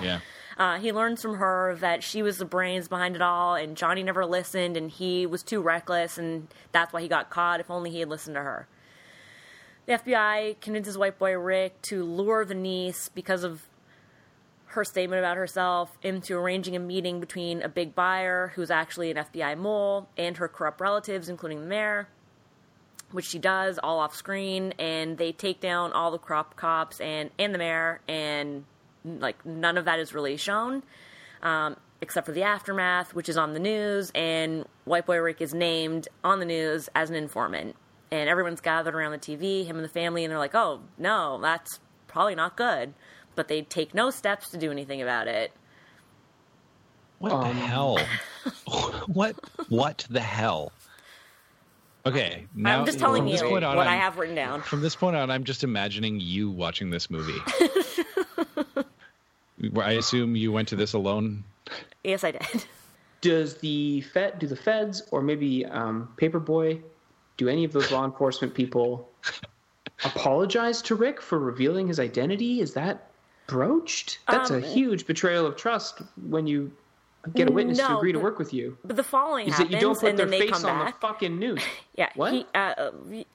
Yeah. 0.02 0.20
Uh, 0.58 0.78
he 0.78 0.92
learns 0.92 1.22
from 1.22 1.36
her 1.36 1.76
that 1.80 2.04
she 2.04 2.22
was 2.22 2.38
the 2.38 2.46
brains 2.46 2.88
behind 2.88 3.16
it 3.16 3.22
all, 3.22 3.56
and 3.56 3.76
Johnny 3.76 4.04
never 4.04 4.26
listened, 4.26 4.78
and 4.78 4.92
he 4.92 5.26
was 5.26 5.42
too 5.44 5.62
reckless, 5.62 6.18
and 6.18 6.48
that's 6.72 6.94
why 6.94 7.02
he 7.02 7.08
got 7.08 7.30
caught. 7.30 7.60
If 7.60 7.72
only 7.72 7.90
he 7.90 8.00
had 8.00 8.10
listened 8.10 8.36
to 8.36 8.42
her. 8.42 8.68
The 9.88 9.94
FBI 9.94 10.60
convinces 10.62 10.98
white 10.98 11.18
boy 11.18 11.38
Rick 11.38 11.82
to 11.84 12.04
lure 12.04 12.46
the 12.46 12.54
niece 12.54 13.10
because 13.10 13.44
of 13.44 13.64
her 14.72 14.86
statement 14.86 15.20
about 15.20 15.38
herself 15.38 15.98
into 16.02 16.38
arranging 16.38 16.76
a 16.76 16.80
meeting 16.80 17.20
between 17.20 17.62
a 17.62 17.70
big 17.70 17.94
buyer 17.94 18.52
who's 18.56 18.72
actually 18.72 19.12
an 19.12 19.18
FBI 19.18 19.58
mole 19.58 20.08
and 20.18 20.38
her 20.38 20.48
corrupt 20.48 20.80
relatives, 20.80 21.30
including 21.30 21.62
the 21.62 21.68
mayor, 21.68 22.08
which 23.12 23.26
she 23.26 23.40
does 23.40 23.78
all 23.78 24.00
off 24.00 24.16
screen, 24.16 24.74
and 24.80 25.18
they 25.18 25.32
take 25.32 25.60
down 25.60 25.92
all 25.92 26.12
the 26.12 26.18
corrupt 26.18 26.56
cops 26.56 27.02
and 27.02 27.30
and 27.38 27.54
the 27.54 27.58
mayor, 27.58 28.00
and 28.08 28.64
like 29.04 29.46
none 29.46 29.78
of 29.78 29.86
that 29.86 30.00
is 30.00 30.14
really 30.14 30.38
shown, 30.38 30.84
um, 31.44 31.76
except 32.00 32.26
for 32.26 32.32
the 32.32 32.44
aftermath, 32.44 33.14
which 33.14 33.28
is 33.28 33.38
on 33.38 33.54
the 33.54 33.60
news, 33.60 34.12
and 34.16 34.66
White 34.86 35.06
Boy 35.06 35.18
Rick 35.18 35.42
is 35.42 35.54
named 35.54 36.08
on 36.24 36.40
the 36.40 36.46
news 36.46 36.90
as 36.96 37.10
an 37.10 37.16
informant, 37.16 37.76
and 38.10 38.30
everyone's 38.30 38.62
gathered 38.62 38.96
around 38.96 39.12
the 39.12 39.18
TV, 39.18 39.66
him 39.66 39.76
and 39.76 39.84
the 39.84 39.90
family, 39.90 40.24
and 40.24 40.32
they're 40.32 40.40
like, 40.40 40.56
"Oh 40.56 40.82
no, 40.98 41.40
that's 41.42 41.80
probably 42.08 42.36
not 42.36 42.56
good," 42.56 42.94
but 43.36 43.48
they 43.48 43.62
take 43.62 43.94
no 43.94 44.10
steps 44.10 44.50
to 44.52 44.58
do 44.58 44.72
anything 44.72 45.02
about 45.02 45.28
it. 45.28 45.52
What 47.20 47.30
the 47.30 47.36
Um, 47.36 47.56
hell? 47.56 48.00
what 49.08 49.36
what 49.70 50.06
the 50.10 50.20
hell? 50.22 50.72
Okay, 52.04 52.48
now 52.56 52.80
I'm 52.80 52.86
just 52.88 52.98
telling 52.98 53.28
you 53.28 53.38
on, 53.38 53.52
what 53.52 53.64
I 53.64 53.76
I'm- 53.92 54.00
have 54.00 54.18
written 54.18 54.36
down. 54.36 54.62
From 54.64 54.82
this 54.82 54.96
point 54.96 55.16
on, 55.16 55.30
I'm 55.30 55.44
just 55.44 55.64
imagining 55.64 56.20
you 56.20 56.50
watching 56.50 56.90
this 56.90 57.12
movie. 57.12 57.38
I 59.80 59.92
assume 59.94 60.36
you 60.36 60.52
went 60.52 60.68
to 60.70 60.76
this 60.76 60.94
alone. 60.94 61.44
Yes, 62.04 62.24
I 62.24 62.32
did. 62.32 62.66
Does 63.22 63.58
the 63.58 64.02
Fed, 64.02 64.40
do 64.40 64.48
the 64.48 64.56
feds, 64.56 65.04
or 65.12 65.22
maybe 65.22 65.64
um, 65.68 66.10
Paperboy, 66.18 66.82
do 67.38 67.48
any 67.48 67.64
of 67.64 67.72
those 67.72 67.92
law 67.92 68.04
enforcement 68.04 68.56
people 68.56 69.08
apologize 70.04 70.82
to 70.84 70.96
Rick 70.96 71.22
for 71.22 71.38
revealing 71.38 71.88
his 71.88 72.00
identity? 72.00 72.62
Is 72.62 72.74
that 72.74 73.11
broached? 73.52 74.20
That's 74.30 74.50
Um, 74.50 74.58
a 74.58 74.62
huge 74.66 75.06
betrayal 75.06 75.46
of 75.46 75.56
trust 75.56 76.02
when 76.30 76.48
you 76.48 76.72
get 77.36 77.50
a 77.50 77.52
witness 77.52 77.78
to 77.78 77.98
agree 77.98 78.12
to 78.14 78.20
work 78.20 78.40
with 78.40 78.54
you. 78.54 78.78
But 78.84 78.96
the 78.96 79.04
following 79.04 79.48
Is 79.48 79.58
that 79.58 79.70
you 79.70 79.80
don't 79.80 80.00
put 80.00 80.10
and 80.10 80.18
their 80.18 80.28
face 80.28 80.64
on 80.64 80.80
back. 80.86 81.00
the 81.00 81.08
fucking 81.08 81.38
news. 81.38 81.62
Yeah, 81.96 82.10
What? 82.16 82.34
He, 82.34 82.46
uh, 82.56 82.90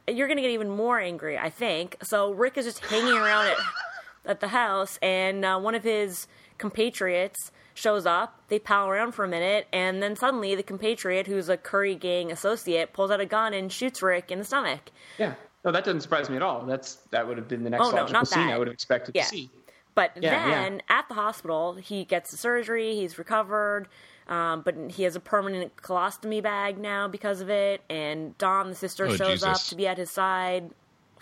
you're 0.09 0.27
gonna 0.27 0.41
get 0.41 0.51
even 0.51 0.71
more 0.71 0.99
angry, 0.99 1.39
I 1.39 1.51
think. 1.51 1.97
So 2.03 2.33
Rick 2.33 2.57
is 2.57 2.64
just 2.64 2.81
hanging 2.85 3.12
around 3.12 3.47
at 3.49 3.57
at 4.25 4.41
the 4.41 4.49
house, 4.49 4.99
and 5.03 5.45
uh, 5.45 5.57
one 5.61 5.77
of 5.77 5.85
his 5.85 6.27
compatriots 6.59 7.53
shows 7.75 8.07
up. 8.07 8.41
They 8.49 8.59
pal 8.59 8.89
around 8.89 9.12
for 9.12 9.25
a 9.25 9.29
minute, 9.29 9.69
and 9.73 10.03
then 10.03 10.17
suddenly 10.17 10.55
the 10.57 10.62
compatriot, 10.64 11.27
who's 11.29 11.49
a 11.49 11.57
Curry 11.57 11.95
Gang 11.95 12.33
associate, 12.33 12.93
pulls 12.93 13.11
out 13.12 13.21
a 13.21 13.27
gun 13.27 13.53
and 13.55 13.71
shoots 13.71 14.03
Rick 14.03 14.33
in 14.33 14.39
the 14.41 14.45
stomach. 14.45 14.81
Yeah. 15.19 15.35
No, 15.64 15.71
that 15.73 15.85
doesn't 15.85 16.01
surprise 16.01 16.29
me 16.31 16.35
at 16.37 16.43
all. 16.43 16.64
That's 16.64 16.97
that 17.11 17.29
would 17.29 17.37
have 17.37 17.47
been 17.47 17.62
the 17.62 17.71
next 17.71 17.85
Oh, 17.85 17.91
no, 17.91 17.97
logical 17.99 18.12
not 18.14 18.29
scene. 18.29 18.49
I 18.49 18.59
would 18.59 18.67
have 18.67 18.75
expected 18.75 19.14
Yeah. 19.14 19.23
to 19.25 19.29
see. 19.29 19.51
But 19.97 20.12
Yeah, 20.20 20.49
then 20.49 20.74
yeah. 20.88 20.99
at 20.99 21.09
the 21.09 21.14
hospital, 21.14 21.74
he 21.74 22.05
gets 22.05 22.30
the 22.30 22.36
surgery. 22.36 22.94
He's 22.94 23.18
recovered, 23.18 23.88
um, 24.28 24.61
but 24.61 24.76
he 24.90 25.03
has 25.03 25.16
a 25.16 25.20
permanent 25.20 25.74
colostomy 25.76 26.40
bag 26.42 26.78
now 26.78 27.09
because 27.09 27.40
of 27.40 27.51
it. 27.51 27.80
And 27.90 28.36
Dawn, 28.38 28.68
the 28.68 28.76
sister, 28.76 29.07
Oh, 29.07 29.16
shows 29.16 29.42
up 29.42 29.59
to 29.62 29.74
be 29.74 29.88
at 29.88 29.99
his 29.99 30.11
side 30.11 30.70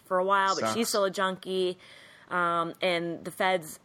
for 0.04 0.18
a 0.18 0.24
while, 0.24 0.58
but 0.60 0.74
she's 0.74 0.88
still 0.88 1.04
a 1.04 1.10
junkie. 1.10 1.78
Um, 2.30 2.74
and 2.82 3.24
the 3.24 3.30
feds 3.30 3.78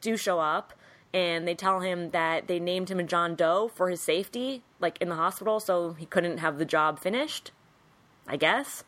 do 0.00 0.16
show 0.16 0.38
up, 0.38 0.74
and 1.12 1.46
they 1.48 1.56
tell 1.56 1.80
him 1.80 2.10
that 2.10 2.46
they 2.46 2.60
named 2.60 2.88
him 2.90 3.00
a 3.00 3.02
John 3.04 3.34
Doe 3.34 3.68
for 3.74 3.90
his 3.90 4.00
safety, 4.00 4.62
like 4.78 4.96
in 5.02 5.08
the 5.08 5.16
hospital, 5.16 5.58
so 5.58 5.92
he 5.94 6.06
couldn't 6.06 6.38
have 6.38 6.58
the 6.58 6.64
job 6.64 7.00
finished. 7.00 7.50
I 8.28 8.36
guess. 8.36 8.84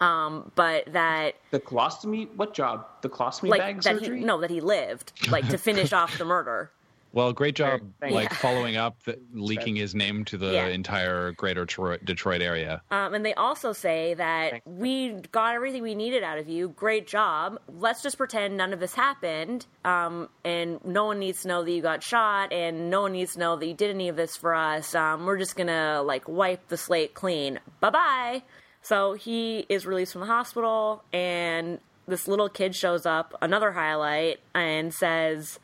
Um, 0.00 0.52
but 0.54 0.92
that 0.92 1.36
The 1.50 1.60
colostomy, 1.60 2.28
what 2.36 2.52
job? 2.54 2.86
The 3.02 3.08
colostomy 3.08 3.48
like 3.48 3.60
bag 3.60 3.76
that 3.82 3.98
surgery? 4.00 4.18
he 4.20 4.24
no 4.24 4.40
that 4.40 4.50
he 4.50 4.60
lived 4.60 5.12
like 5.30 5.48
to 5.48 5.58
finish 5.58 5.92
off 5.92 6.16
the 6.18 6.24
murder. 6.24 6.70
Well, 7.12 7.32
great 7.32 7.54
job, 7.56 7.80
Thank 7.98 8.12
like 8.12 8.28
you. 8.28 8.36
following 8.36 8.76
up, 8.76 9.02
the, 9.04 9.18
leaking 9.32 9.74
his 9.74 9.94
name 9.94 10.26
to 10.26 10.36
the 10.36 10.52
Yeah. 10.52 10.66
entire 10.66 11.32
greater 11.32 11.64
Detroit, 11.64 12.04
Detroit 12.04 12.42
area. 12.42 12.82
Um, 12.90 13.14
and 13.14 13.24
they 13.24 13.32
also 13.32 13.72
say 13.72 14.12
that 14.14 14.50
Thanks. 14.50 14.66
we 14.66 15.12
got 15.32 15.54
everything 15.54 15.82
we 15.82 15.94
needed 15.94 16.22
out 16.22 16.36
of 16.36 16.46
you. 16.46 16.68
Great 16.70 17.06
job. 17.06 17.58
Let's 17.68 18.02
just 18.02 18.18
pretend 18.18 18.58
none 18.58 18.74
of 18.74 18.80
this 18.80 18.92
happened. 18.92 19.64
Um, 19.82 20.28
and 20.44 20.84
no 20.84 21.06
one 21.06 21.18
needs 21.18 21.40
to 21.42 21.48
know 21.48 21.64
that 21.64 21.70
you 21.70 21.80
got 21.80 22.02
shot, 22.02 22.52
and 22.52 22.90
no 22.90 23.02
one 23.02 23.12
needs 23.12 23.32
to 23.32 23.38
know 23.38 23.56
that 23.56 23.66
you 23.66 23.72
did 23.72 23.88
any 23.90 24.10
of 24.10 24.16
this 24.16 24.36
for 24.36 24.54
us. 24.54 24.94
Um, 24.94 25.24
we're 25.24 25.38
just 25.38 25.56
gonna 25.56 26.02
like 26.02 26.28
wipe 26.28 26.68
the 26.68 26.76
slate 26.76 27.14
clean. 27.14 27.60
Bye 27.80 27.90
bye. 27.90 28.42
So 28.86 29.14
he 29.14 29.66
is 29.68 29.84
released 29.84 30.12
from 30.12 30.20
the 30.20 30.28
hospital, 30.28 31.02
and 31.12 31.80
this 32.06 32.28
little 32.28 32.48
kid 32.48 32.76
shows 32.76 33.04
up, 33.04 33.34
another 33.42 33.72
highlight, 33.72 34.38
and 34.54 34.94
says, 34.94 35.58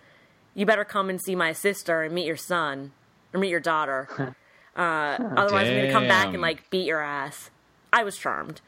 "You 0.54 0.66
better 0.66 0.84
come 0.84 1.08
and 1.08 1.22
see 1.22 1.36
my 1.36 1.52
sister 1.52 2.02
and 2.02 2.12
meet 2.12 2.26
your 2.26 2.36
son 2.36 2.90
or 3.32 3.38
meet 3.38 3.50
your 3.50 3.60
daughter." 3.60 4.36
Uh, 4.74 5.18
otherwise, 5.36 5.68
I'm 5.68 5.76
gonna 5.76 5.92
come 5.92 6.08
back 6.08 6.28
and 6.28 6.40
like 6.40 6.70
beat 6.70 6.86
your 6.86 7.02
ass. 7.02 7.50
I 7.92 8.04
was 8.04 8.16
charmed. 8.16 8.62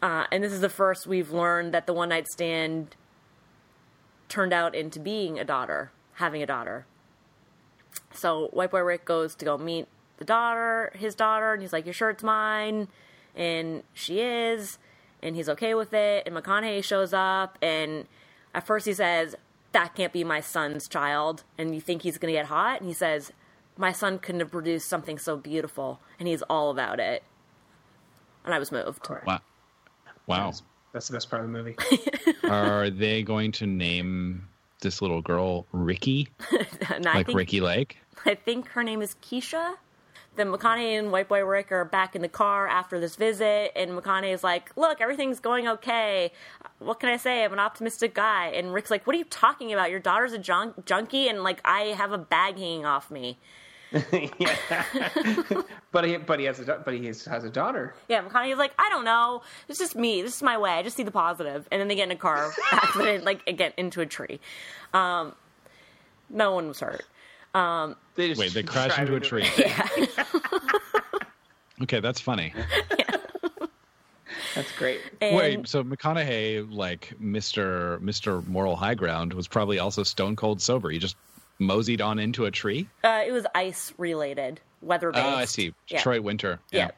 Uh, 0.00 0.26
and 0.30 0.44
this 0.44 0.52
is 0.52 0.60
the 0.60 0.68
first 0.68 1.08
we've 1.08 1.32
learned 1.32 1.74
that 1.74 1.88
the 1.88 1.92
one 1.92 2.10
night 2.10 2.28
stand 2.28 2.94
turned 4.28 4.52
out 4.52 4.76
into 4.76 5.00
being 5.00 5.36
a 5.36 5.44
daughter, 5.44 5.90
having 6.12 6.44
a 6.44 6.46
daughter. 6.46 6.86
So 8.12 8.50
White 8.52 8.70
Boy 8.70 8.82
Rick 8.82 9.04
goes 9.04 9.34
to 9.34 9.44
go 9.44 9.58
meet 9.58 9.88
the 10.18 10.24
daughter, 10.24 10.92
his 10.94 11.16
daughter, 11.16 11.52
and 11.52 11.60
he's 11.60 11.72
like, 11.72 11.86
"You're 11.86 11.92
sure 11.92 12.10
it's 12.10 12.22
mine?" 12.22 12.86
And 13.34 13.82
she 13.92 14.20
is, 14.20 14.78
and 15.22 15.34
he's 15.34 15.48
okay 15.48 15.74
with 15.74 15.92
it. 15.92 16.26
And 16.26 16.34
McConaughey 16.34 16.82
shows 16.84 17.12
up, 17.12 17.58
and 17.60 18.06
at 18.54 18.66
first 18.66 18.86
he 18.86 18.92
says, 18.92 19.34
"That 19.72 19.94
can't 19.94 20.12
be 20.12 20.24
my 20.24 20.40
son's 20.40 20.88
child," 20.88 21.44
and 21.58 21.74
you 21.74 21.80
think 21.80 22.02
he's 22.02 22.18
gonna 22.18 22.32
get 22.32 22.46
hot, 22.46 22.80
and 22.80 22.88
he 22.88 22.94
says, 22.94 23.32
"My 23.76 23.92
son 23.92 24.18
couldn't 24.18 24.40
have 24.40 24.50
produced 24.52 24.88
something 24.88 25.18
so 25.18 25.36
beautiful," 25.36 26.00
and 26.18 26.28
he's 26.28 26.42
all 26.42 26.70
about 26.70 27.00
it. 27.00 27.24
And 28.44 28.54
I 28.54 28.58
was 28.58 28.70
moved. 28.70 29.08
Wow. 29.26 29.40
Wow. 30.26 30.46
That's, 30.46 30.62
that's 30.92 31.08
the 31.08 31.14
best 31.14 31.30
part 31.30 31.44
of 31.44 31.50
the 31.50 31.52
movie. 31.52 31.76
Are 32.44 32.90
they 32.90 33.22
going 33.22 33.52
to 33.52 33.66
name 33.66 34.48
this 34.80 35.00
little 35.02 35.22
girl 35.22 35.66
Ricky, 35.72 36.28
And 36.92 37.06
I 37.06 37.14
like 37.14 37.26
think 37.26 37.38
Ricki 37.38 37.60
Lake? 37.60 37.98
I 38.24 38.34
think 38.34 38.68
her 38.68 38.84
name 38.84 39.02
is 39.02 39.16
Keisha. 39.22 39.74
Then 40.36 40.48
McConaughey 40.48 40.98
and 40.98 41.12
White 41.12 41.28
Boy 41.28 41.44
Rick 41.44 41.70
are 41.72 41.84
back 41.84 42.16
in 42.16 42.22
the 42.22 42.28
car 42.28 42.66
after 42.66 42.98
this 42.98 43.16
visit, 43.16 43.72
and 43.76 43.92
McConaughey 43.92 44.32
is 44.32 44.42
like, 44.42 44.70
"Look, 44.76 45.00
everything's 45.00 45.40
going 45.40 45.68
okay. 45.68 46.32
What 46.78 47.00
can 47.00 47.08
I 47.08 47.16
say? 47.16 47.44
I'm 47.44 47.52
an 47.52 47.58
optimistic 47.58 48.14
guy." 48.14 48.48
And 48.48 48.72
Rick's 48.72 48.90
like, 48.90 49.06
"What 49.06 49.14
are 49.14 49.18
you 49.18 49.24
talking 49.24 49.72
about? 49.72 49.90
Your 49.90 50.00
daughter's 50.00 50.32
a 50.32 50.38
junk- 50.38 50.84
junkie, 50.86 51.28
and 51.28 51.42
like 51.42 51.60
I 51.64 51.94
have 51.96 52.12
a 52.12 52.18
bag 52.18 52.54
hanging 52.58 52.84
off 52.84 53.10
me." 53.10 53.38
yeah. 54.38 54.56
but 55.92 56.04
he 56.04 56.16
but 56.16 56.40
he 56.40 56.46
has 56.46 56.58
a 56.58 56.82
but 56.84 56.94
he 56.94 57.06
has, 57.06 57.24
has 57.26 57.44
a 57.44 57.50
daughter. 57.50 57.94
Yeah, 58.08 58.22
McConaughey's 58.22 58.58
like, 58.58 58.72
"I 58.78 58.88
don't 58.90 59.04
know. 59.04 59.42
It's 59.68 59.78
just 59.78 59.94
me. 59.94 60.22
This 60.22 60.36
is 60.36 60.42
my 60.42 60.58
way. 60.58 60.70
I 60.72 60.82
just 60.82 60.96
see 60.96 61.04
the 61.04 61.12
positive." 61.12 61.68
And 61.70 61.80
then 61.80 61.88
they 61.88 61.94
get 61.94 62.04
in 62.04 62.12
a 62.12 62.16
car 62.16 62.52
accident, 62.72 63.24
like 63.24 63.44
get 63.56 63.74
into 63.76 64.00
a 64.00 64.06
tree. 64.06 64.40
Um, 64.92 65.34
no 66.28 66.52
one 66.52 66.68
was 66.68 66.80
hurt. 66.80 67.04
Um, 67.54 67.96
They 68.16 68.28
just 68.28 68.40
Wait, 68.40 68.52
they 68.52 68.62
crash 68.62 68.98
into 68.98 69.14
a 69.16 69.20
tree. 69.20 69.46
Okay, 71.82 71.98
that's 72.00 72.20
funny. 72.20 72.54
That's 74.54 74.70
great. 74.78 75.00
and 75.20 75.36
Wait, 75.36 75.68
so 75.68 75.82
McConaughey, 75.82 76.72
like 76.72 77.12
Mister 77.18 77.98
Mister 78.00 78.40
Moral 78.42 78.76
High 78.76 78.94
Ground, 78.94 79.32
was 79.32 79.48
probably 79.48 79.80
also 79.80 80.04
stone 80.04 80.36
cold 80.36 80.62
sober. 80.62 80.90
He 80.90 80.98
just 81.00 81.16
moseyed 81.58 82.00
on 82.00 82.20
into 82.20 82.44
a 82.44 82.50
tree. 82.52 82.88
uh, 83.02 83.22
it 83.26 83.32
was 83.32 83.44
ice 83.56 83.92
related, 83.98 84.60
weather 84.80 85.10
based. 85.10 85.26
Oh, 85.26 85.30
I 85.30 85.44
see. 85.46 85.74
Yeah. 85.88 86.00
Troy 86.00 86.20
Winter. 86.20 86.60
Yeah. 86.70 86.92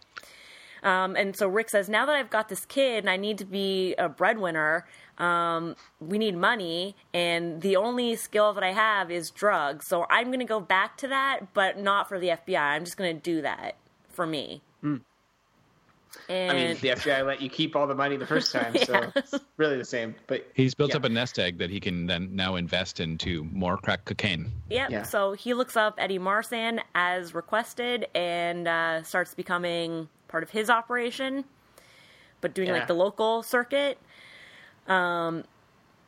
Um, 0.83 1.17
and 1.17 1.35
so 1.35 1.49
Rick 1.49 1.71
says, 1.71 1.89
now 1.89 2.05
that 2.07 2.15
I've 2.15 2.31
got 2.31 2.49
this 2.51 2.67
kid 2.67 2.99
and 3.05 3.11
I 3.11 3.17
need 3.17 3.39
to 3.39 3.45
be 3.47 3.95
a 3.95 4.09
breadwinner, 4.09 4.87
um, 5.19 5.77
we 6.01 6.19
need 6.19 6.37
money, 6.37 6.95
and 7.15 7.63
the 7.63 7.77
only 7.77 8.17
skill 8.17 8.53
that 8.55 8.63
I 8.63 8.73
have 8.73 9.11
is 9.11 9.31
drugs. 9.31 9.87
So 9.87 10.07
I'm 10.11 10.27
going 10.29 10.41
to 10.41 10.45
go 10.45 10.61
back 10.61 10.97
to 10.99 11.09
that, 11.09 11.55
but 11.55 11.79
not 11.79 12.09
for 12.09 12.19
the 12.19 12.29
FBI. 12.29 12.59
I'm 12.61 12.85
just 12.85 12.97
going 12.97 13.17
to 13.17 13.21
do 13.23 13.43
that 13.43 13.77
for 14.11 14.27
me. 14.27 14.63
And 16.29 16.51
I 16.51 16.55
mean, 16.55 16.77
the 16.81 16.89
FBI 16.89 17.27
let 17.27 17.43
you 17.43 17.51
keep 17.51 17.77
all 17.77 17.87
the 17.87 17.95
money 17.95 18.17
the 18.17 18.27
first 18.27 18.51
time, 18.51 18.75
so 18.85 19.13
it's 19.17 19.35
really 19.59 19.77
the 19.77 19.85
same. 19.85 20.15
But 20.27 20.51
He's 20.55 20.75
built 20.75 20.91
Yeah. 20.91 20.97
up 20.97 21.05
a 21.05 21.09
nest 21.11 21.39
egg 21.39 21.59
that 21.59 21.69
he 21.69 21.79
can 21.79 22.07
then 22.07 22.35
now 22.35 22.57
invest 22.57 23.01
into 23.01 23.45
more 23.53 23.77
crack 23.77 24.07
cocaine. 24.07 24.51
Yep. 24.71 24.91
Yeah. 24.91 25.03
So 25.03 25.33
he 25.35 25.53
looks 25.53 25.77
up 25.77 25.95
Eddie 25.99 26.19
Marsan 26.19 26.81
as 26.95 27.35
requested 27.35 28.07
and 28.15 28.67
uh, 28.67 29.03
starts 29.03 29.35
becoming 29.35 30.09
part 30.29 30.43
of 30.43 30.51
his 30.51 30.71
operation, 30.71 31.45
but 32.41 32.55
doing 32.55 32.69
Yeah. 32.69 32.75
like 32.75 32.87
the 32.89 32.95
local 32.95 33.43
circuit. 33.43 33.99
Um, 34.89 35.45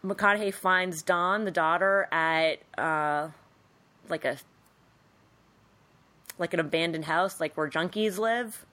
McConaughey 0.05 0.55
finds 0.55 1.03
Dawn, 1.03 1.45
the 1.45 1.51
daughter, 1.51 2.09
at 2.13 2.61
uh, 2.77 3.29
like 4.09 4.25
a 4.25 4.37
like 6.39 6.55
an 6.55 6.61
abandoned 6.61 7.05
house, 7.05 7.41
like 7.41 7.57
where 7.57 7.69
junkies 7.69 8.19
live, 8.19 8.65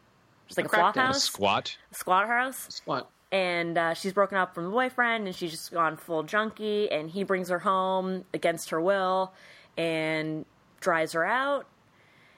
just 0.48 0.58
like 0.58 0.68
a, 0.68 0.70
crack 0.70 0.82
flop 0.82 0.94
den. 0.96 1.04
A 1.04 1.08
house, 1.08 1.24
squat. 1.24 1.78
squat 1.92 2.28
house 2.28 2.82
what? 2.86 3.10
and 3.32 3.78
uh, 3.78 3.94
she's 3.94 4.14
broken 4.14 4.38
up 4.38 4.56
from 4.56 4.64
the 4.64 4.70
boyfriend 4.70 5.28
and 5.28 5.36
she's 5.36 5.52
just 5.52 5.72
gone 5.72 5.98
full 5.98 6.24
junkie 6.24 6.90
and 6.90 7.10
he 7.10 7.24
brings 7.24 7.50
her 7.50 7.60
home 7.60 8.24
against 8.34 8.70
her 8.70 8.80
will 8.80 9.34
and 9.78 10.46
dries 10.80 11.12
her 11.12 11.26
out 11.26 11.66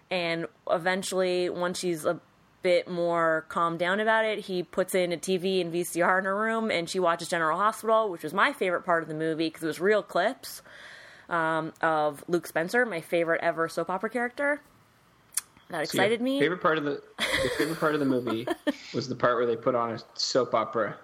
and 0.09 0.47
eventually 0.71 1.49
once 1.49 1.79
she's 1.79 2.05
a 2.05 2.19
bit 2.63 2.87
more 2.89 3.45
calmed 3.49 3.79
down 3.79 3.99
about 3.99 4.25
it 4.25 4.39
he 4.39 4.63
puts 4.63 4.95
in 4.95 5.11
a 5.13 5.17
tv 5.17 5.61
and 5.61 5.73
vcr 5.73 6.19
in 6.19 6.25
her 6.25 6.35
room 6.35 6.69
and 6.71 6.89
she 6.89 6.99
watches 6.99 7.27
general 7.27 7.57
hospital 7.57 8.09
which 8.09 8.23
was 8.23 8.33
my 8.33 8.51
favorite 8.51 8.81
part 8.83 9.03
of 9.03 9.07
the 9.09 9.15
movie 9.15 9.47
because 9.47 9.63
it 9.63 9.67
was 9.67 9.79
real 9.79 10.01
clips 10.03 10.61
um, 11.29 11.71
of 11.81 12.23
luke 12.27 12.47
spencer 12.47 12.85
my 12.85 12.99
favorite 13.01 13.39
ever 13.43 13.69
soap 13.69 13.89
opera 13.89 14.09
character 14.09 14.61
that 15.69 15.73
So 15.73 15.77
your 15.77 15.83
excited 15.83 16.21
me 16.21 16.39
Favorite 16.39 16.61
part 16.61 16.77
of 16.77 16.83
the 16.85 17.01
your 17.19 17.49
favorite 17.57 17.79
part 17.79 17.93
of 17.93 17.99
the 17.99 18.05
movie 18.05 18.47
was 18.93 19.07
the 19.09 19.15
part 19.15 19.35
where 19.35 19.45
they 19.45 19.55
put 19.57 19.75
on 19.75 19.91
a 19.91 19.99
soap 20.15 20.53
opera. 20.55 20.95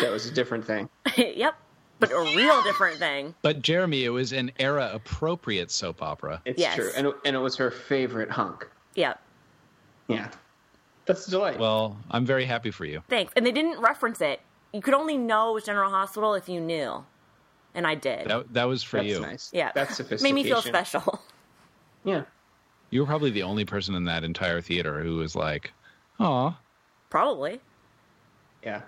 That 0.00 0.10
was 0.10 0.26
a 0.26 0.30
different 0.32 0.64
thing. 0.64 0.88
yep 1.16 1.54
but 1.98 2.10
a 2.12 2.20
real 2.22 2.62
different 2.62 2.98
thing 2.98 3.34
But 3.42 3.62
Jeremy, 3.62 4.04
it 4.04 4.08
was 4.10 4.32
an 4.32 4.50
era 4.58 4.90
appropriate 4.92 5.70
soap 5.70 6.02
opera. 6.02 6.42
It's 6.46 6.58
Yes. 6.60 6.74
true, 6.74 6.90
and 6.96 7.12
and 7.24 7.36
it 7.36 7.38
was 7.38 7.56
her 7.56 7.70
favorite 7.70 8.30
hunk. 8.30 8.66
yep 8.94 9.20
Yeah, 10.08 10.30
that's 11.06 11.26
a 11.28 11.30
delight. 11.30 11.58
Well, 11.58 11.96
I'm 12.10 12.26
very 12.26 12.44
happy 12.44 12.70
for 12.70 12.84
you. 12.84 13.02
Thanks. 13.08 13.32
And 13.36 13.46
they 13.46 13.52
didn't 13.52 13.80
reference 13.80 14.20
it. 14.20 14.40
You 14.72 14.80
could 14.82 14.94
only 14.94 15.16
know 15.16 15.50
it 15.50 15.54
was 15.54 15.64
General 15.64 15.90
Hospital 15.90 16.34
if 16.34 16.48
you 16.48 16.60
knew. 16.60 17.04
And 17.74 17.86
I 17.86 17.94
did. 17.94 18.28
That 18.28 18.52
that 18.54 18.64
was 18.64 18.82
for 18.82 19.02
you. 19.02 19.14
that's 19.14 19.20
you. 19.20 19.26
nice. 19.26 19.50
yeah. 19.52 19.72
that's 19.74 19.96
sophisticated. 19.96 20.22
Made 20.34 20.42
me 20.42 20.48
feel 20.48 20.62
special. 20.62 21.22
Yeah, 22.04 22.22
You 22.90 23.00
were 23.00 23.06
probably 23.06 23.30
the 23.32 23.42
only 23.42 23.64
person 23.64 23.96
in 23.96 24.04
that 24.04 24.22
entire 24.22 24.60
theater 24.60 25.02
who 25.02 25.16
was 25.16 25.34
like, 25.34 25.72
"Aw." 26.20 26.56
Probably. 27.10 27.60
yeah. 28.62 28.82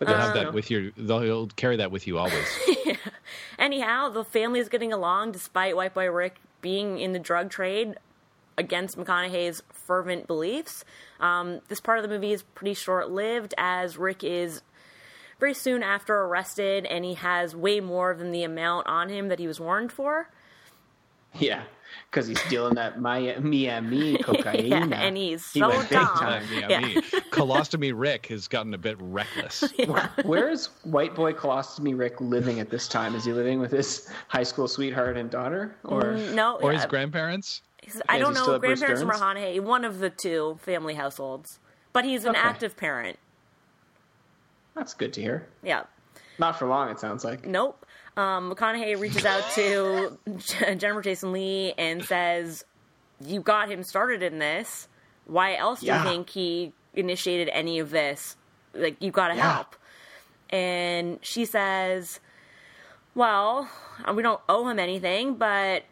But 0.00 0.08
You'll 0.08 0.16
have 0.16 0.34
you 0.36 0.42
that 0.42 0.52
with 0.52 0.70
your. 0.72 0.90
They'll 0.96 1.24
you'll 1.24 1.46
carry 1.54 1.76
that 1.76 1.92
with 1.92 2.06
you 2.08 2.18
always. 2.18 2.48
Yeah. 2.84 2.96
Anyhow, 3.60 4.08
the 4.08 4.24
family 4.24 4.58
is 4.60 4.68
getting 4.68 4.92
along 4.92 5.32
despite 5.32 5.76
White 5.76 5.94
Boy 5.94 6.10
Rick 6.10 6.40
being 6.62 6.98
in 6.98 7.12
the 7.12 7.18
drug 7.18 7.50
trade 7.50 7.94
against 8.58 8.98
McConaughey's 8.98 9.62
fervent 9.72 10.26
beliefs. 10.26 10.84
Um, 11.20 11.60
this 11.68 11.80
part 11.80 11.98
of 11.98 12.02
the 12.02 12.08
movie 12.08 12.32
is 12.32 12.42
pretty 12.42 12.74
short 12.74 13.10
lived 13.10 13.54
as 13.56 13.96
Rick 13.96 14.22
is 14.22 14.60
very 15.40 15.54
soon 15.54 15.82
after 15.82 16.14
arrested 16.14 16.84
and 16.84 17.04
he 17.04 17.14
has 17.14 17.54
way 17.56 17.80
more 17.80 18.14
than 18.14 18.32
the 18.32 18.42
amount 18.42 18.86
on 18.88 19.08
him 19.08 19.28
that 19.28 19.38
he 19.38 19.46
was 19.46 19.58
warned 19.60 19.92
for. 19.92 20.28
yeah, 21.38 21.62
because 22.10 22.26
he's 22.26 22.40
stealing 22.40 22.74
that 22.74 23.00
Miami 23.00 24.18
cocaine. 24.18 24.66
Yeah, 24.70 24.84
and 24.92 25.16
he's 25.16 25.50
He 25.52 25.60
so 25.60 25.70
big 25.70 25.88
dumb. 25.90 26.42
yeah. 26.68 27.00
Colostomy 27.30 27.92
Rick 27.94 28.26
has 28.26 28.48
gotten 28.48 28.74
a 28.74 28.78
bit 28.78 28.96
reckless. 29.00 29.64
Where 30.24 30.48
is 30.50 30.66
white 30.84 31.14
boy 31.14 31.32
colostomy 31.32 31.96
Rick 31.98 32.20
living 32.20 32.60
at 32.60 32.70
this 32.70 32.88
time? 32.88 33.14
Is 33.14 33.24
he 33.24 33.32
living 33.32 33.60
with 33.60 33.70
his 33.72 34.08
high 34.28 34.42
school 34.42 34.68
sweetheart 34.68 35.16
and 35.16 35.30
daughter, 35.30 35.76
or 35.84 36.12
No, 36.32 36.56
Or 36.56 36.72
his 36.72 36.86
grandparents. 36.86 37.62
He's- 37.82 38.00
I 38.08 38.16
Yeah, 38.16 38.22
don't 38.22 38.32
is 38.32 38.38
he 38.38 38.42
still 38.42 38.52
know 38.54 38.58
grandparents 38.58 39.00
from 39.02 39.10
Stearns? 39.14 39.36
McConaughey, 39.38 39.60
one 39.60 39.84
of 39.84 39.98
the 39.98 40.10
two 40.10 40.58
family 40.62 40.94
households, 40.94 41.58
but 41.92 42.04
he's 42.04 42.24
an 42.24 42.30
Okay. 42.30 42.40
active 42.40 42.76
parent. 42.76 43.18
that's 44.74 44.94
good 44.94 45.12
to 45.14 45.20
hear. 45.20 45.46
Yeah, 45.62 45.84
Not 46.38 46.58
for 46.58 46.66
long, 46.68 46.88
it 46.90 47.00
sounds 47.00 47.24
like. 47.24 47.44
nope. 47.46 47.84
Um, 48.16 48.52
McConaughey 48.52 48.98
reaches 49.00 49.24
out 49.24 49.42
to 49.54 50.18
Jennifer 50.76 51.02
Jason 51.02 51.32
Leigh 51.32 51.72
and 51.78 52.04
says, 52.04 52.64
"You 53.20 53.40
got 53.40 53.68
him 53.70 53.82
started 53.84 54.22
in 54.22 54.38
this. 54.38 54.88
Why 55.26 55.54
else 55.56 55.80
do 55.80 55.86
Yeah. 55.86 56.02
you 56.04 56.08
think 56.08 56.30
he 56.30 56.72
initiated 56.98 57.48
any 57.52 57.78
of 57.78 57.90
this? 57.90 58.36
Like, 58.74 58.96
you 59.02 59.10
got 59.10 59.28
to 59.28 59.36
Yeah. 59.36 59.54
help." 59.54 59.76
And 60.50 61.18
she 61.22 61.44
says, 61.44 62.20
"Well, 63.14 63.70
we 64.14 64.22
don't 64.22 64.40
owe 64.48 64.68
him 64.68 64.78
anything, 64.78 65.34
but 65.34 65.84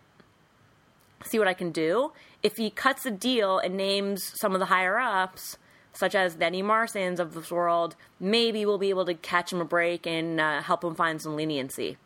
see 1.25 1.39
what 1.39 1.49
I 1.49 1.55
can 1.55 1.73
do. 1.73 2.13
If 2.43 2.57
he 2.57 2.71
cuts 2.71 3.05
a 3.07 3.11
deal 3.11 3.59
and 3.59 3.77
names 3.77 4.33
some 4.41 4.53
of 4.55 4.61
the 4.61 4.67
higher 4.67 4.99
ups, 4.99 5.59
such 5.93 6.15
as 6.15 6.37
the 6.37 6.45
Eddie 6.45 6.63
Marsans 6.63 7.19
of 7.19 7.35
this 7.35 7.51
world, 7.51 7.97
maybe 8.21 8.65
we'll 8.67 8.79
be 8.79 8.91
able 8.91 9.07
to 9.07 9.15
catch 9.15 9.53
him 9.53 9.61
a 9.61 9.65
break 9.65 10.07
and 10.07 10.41
uh, 10.41 10.63
help 10.63 10.85
him 10.85 10.95
find 10.95 11.21
some 11.21 11.37
leniency. 11.37 11.97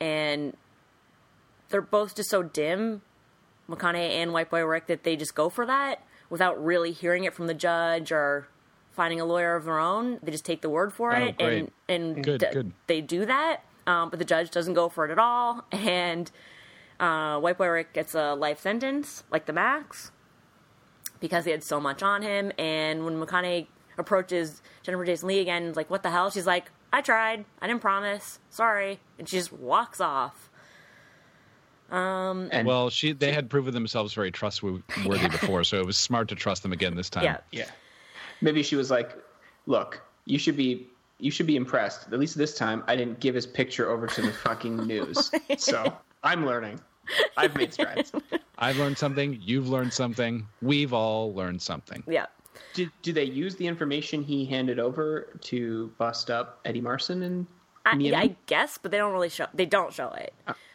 And 0.00 0.56
they're 1.68 1.80
both 1.82 2.14
just 2.14 2.30
so 2.30 2.42
dim, 2.42 3.02
McConaughey 3.68 4.10
and 4.10 4.32
White 4.32 4.50
Boy 4.50 4.64
Rick, 4.64 4.86
that 4.86 5.02
they 5.02 5.16
just 5.16 5.34
go 5.34 5.48
for 5.48 5.66
that 5.66 6.02
without 6.30 6.62
really 6.62 6.92
hearing 6.92 7.24
it 7.24 7.34
from 7.34 7.46
the 7.46 7.54
judge 7.54 8.10
or 8.12 8.48
finding 8.92 9.20
a 9.20 9.24
lawyer 9.24 9.54
of 9.56 9.64
their 9.64 9.78
own. 9.78 10.18
They 10.22 10.32
just 10.32 10.44
take 10.44 10.62
the 10.62 10.70
word 10.70 10.92
for 10.92 11.14
Oh, 11.14 11.24
it 11.26 11.34
and 11.40 11.70
and 11.88 12.24
Good, 12.24 12.40
d- 12.40 12.46
good. 12.52 12.72
they 12.86 13.00
do 13.00 13.26
that. 13.26 13.62
Um, 13.86 14.10
but 14.10 14.18
the 14.18 14.24
judge 14.24 14.50
doesn't 14.50 14.74
go 14.74 14.88
for 14.88 15.04
it 15.04 15.12
at 15.12 15.18
all, 15.18 15.64
and 15.72 16.30
uh, 16.98 17.38
White 17.38 17.56
Boy 17.58 17.68
Rick 17.68 17.92
gets 17.92 18.14
a 18.14 18.34
life 18.34 18.58
sentence, 18.60 19.22
like 19.30 19.46
the 19.46 19.52
max, 19.52 20.10
because 21.20 21.44
he 21.44 21.50
had 21.52 21.62
so 21.62 21.78
much 21.80 22.02
on 22.02 22.22
him. 22.22 22.50
And 22.58 23.04
when 23.04 23.14
McConaughey 23.20 23.66
approaches 23.98 24.60
Jennifer 24.82 25.04
Jason 25.04 25.28
Leigh 25.28 25.40
again, 25.40 25.72
like, 25.76 25.88
"What 25.90 26.02
the 26.02 26.10
hell?" 26.10 26.30
She's 26.30 26.46
like, 26.46 26.70
"I 26.92 27.00
tried. 27.00 27.44
I 27.62 27.66
didn't 27.68 27.80
promise. 27.82 28.40
Sorry," 28.50 28.98
and 29.18 29.28
she 29.28 29.36
just 29.36 29.52
walks 29.52 30.00
off. 30.00 30.50
Um, 31.90 32.48
and 32.52 32.66
Well, 32.66 32.90
she 32.90 33.12
they 33.12 33.32
had 33.32 33.48
proven 33.48 33.72
themselves 33.74 34.12
very 34.14 34.30
trustworthy 34.30 34.82
before, 35.28 35.64
so 35.64 35.78
it 35.78 35.86
was 35.86 35.96
smart 35.96 36.28
to 36.28 36.34
trust 36.34 36.62
them 36.62 36.72
again 36.72 36.94
this 36.94 37.08
time. 37.10 37.24
Yeah, 37.24 37.38
yeah, 37.52 37.70
maybe 38.40 38.62
she 38.62 38.76
was 38.76 38.90
like, 38.90 39.16
"Look, 39.66 40.02
you 40.24 40.38
should 40.38 40.56
be." 40.56 40.88
You 41.18 41.30
should 41.30 41.46
be 41.46 41.56
impressed. 41.56 42.12
At 42.12 42.18
least 42.18 42.36
this 42.36 42.54
time, 42.58 42.84
I 42.88 42.94
didn't 42.94 43.20
give 43.20 43.34
his 43.34 43.46
picture 43.46 43.88
over 43.90 44.06
to 44.06 44.20
the 44.20 44.30
fucking 44.30 44.76
news. 44.86 45.30
So 45.56 45.90
I'm 46.22 46.44
learning. 46.44 46.78
I've 47.38 47.56
made 47.56 47.72
strides. 47.72 48.12
I've 48.58 48.76
learned 48.76 48.98
something. 48.98 49.38
You've 49.40 49.66
learned 49.66 49.94
something. 49.94 50.46
We've 50.60 50.92
all 50.92 51.32
learned 51.34 51.62
something. 51.62 52.02
yeah. 52.06 52.26
Did 52.74 52.90
do 53.00 53.14
they 53.14 53.24
use 53.24 53.56
the 53.56 53.66
information 53.66 54.22
he 54.22 54.44
handed 54.44 54.78
over 54.78 55.28
to 55.40 55.90
bust 55.96 56.30
up 56.30 56.60
Eddie 56.66 56.82
Marsan 56.82 57.22
and 57.22 57.46
I, 57.86 57.96
In 57.96 58.14
I 58.14 58.36
guess, 58.46 58.78
but 58.78 58.90
they 58.90 58.98
don't 58.98 59.12
really 59.12 59.28
show. 59.30 59.46
They 59.54 59.64
don't 59.64 59.92
show 59.92 60.08
it. 60.10 60.34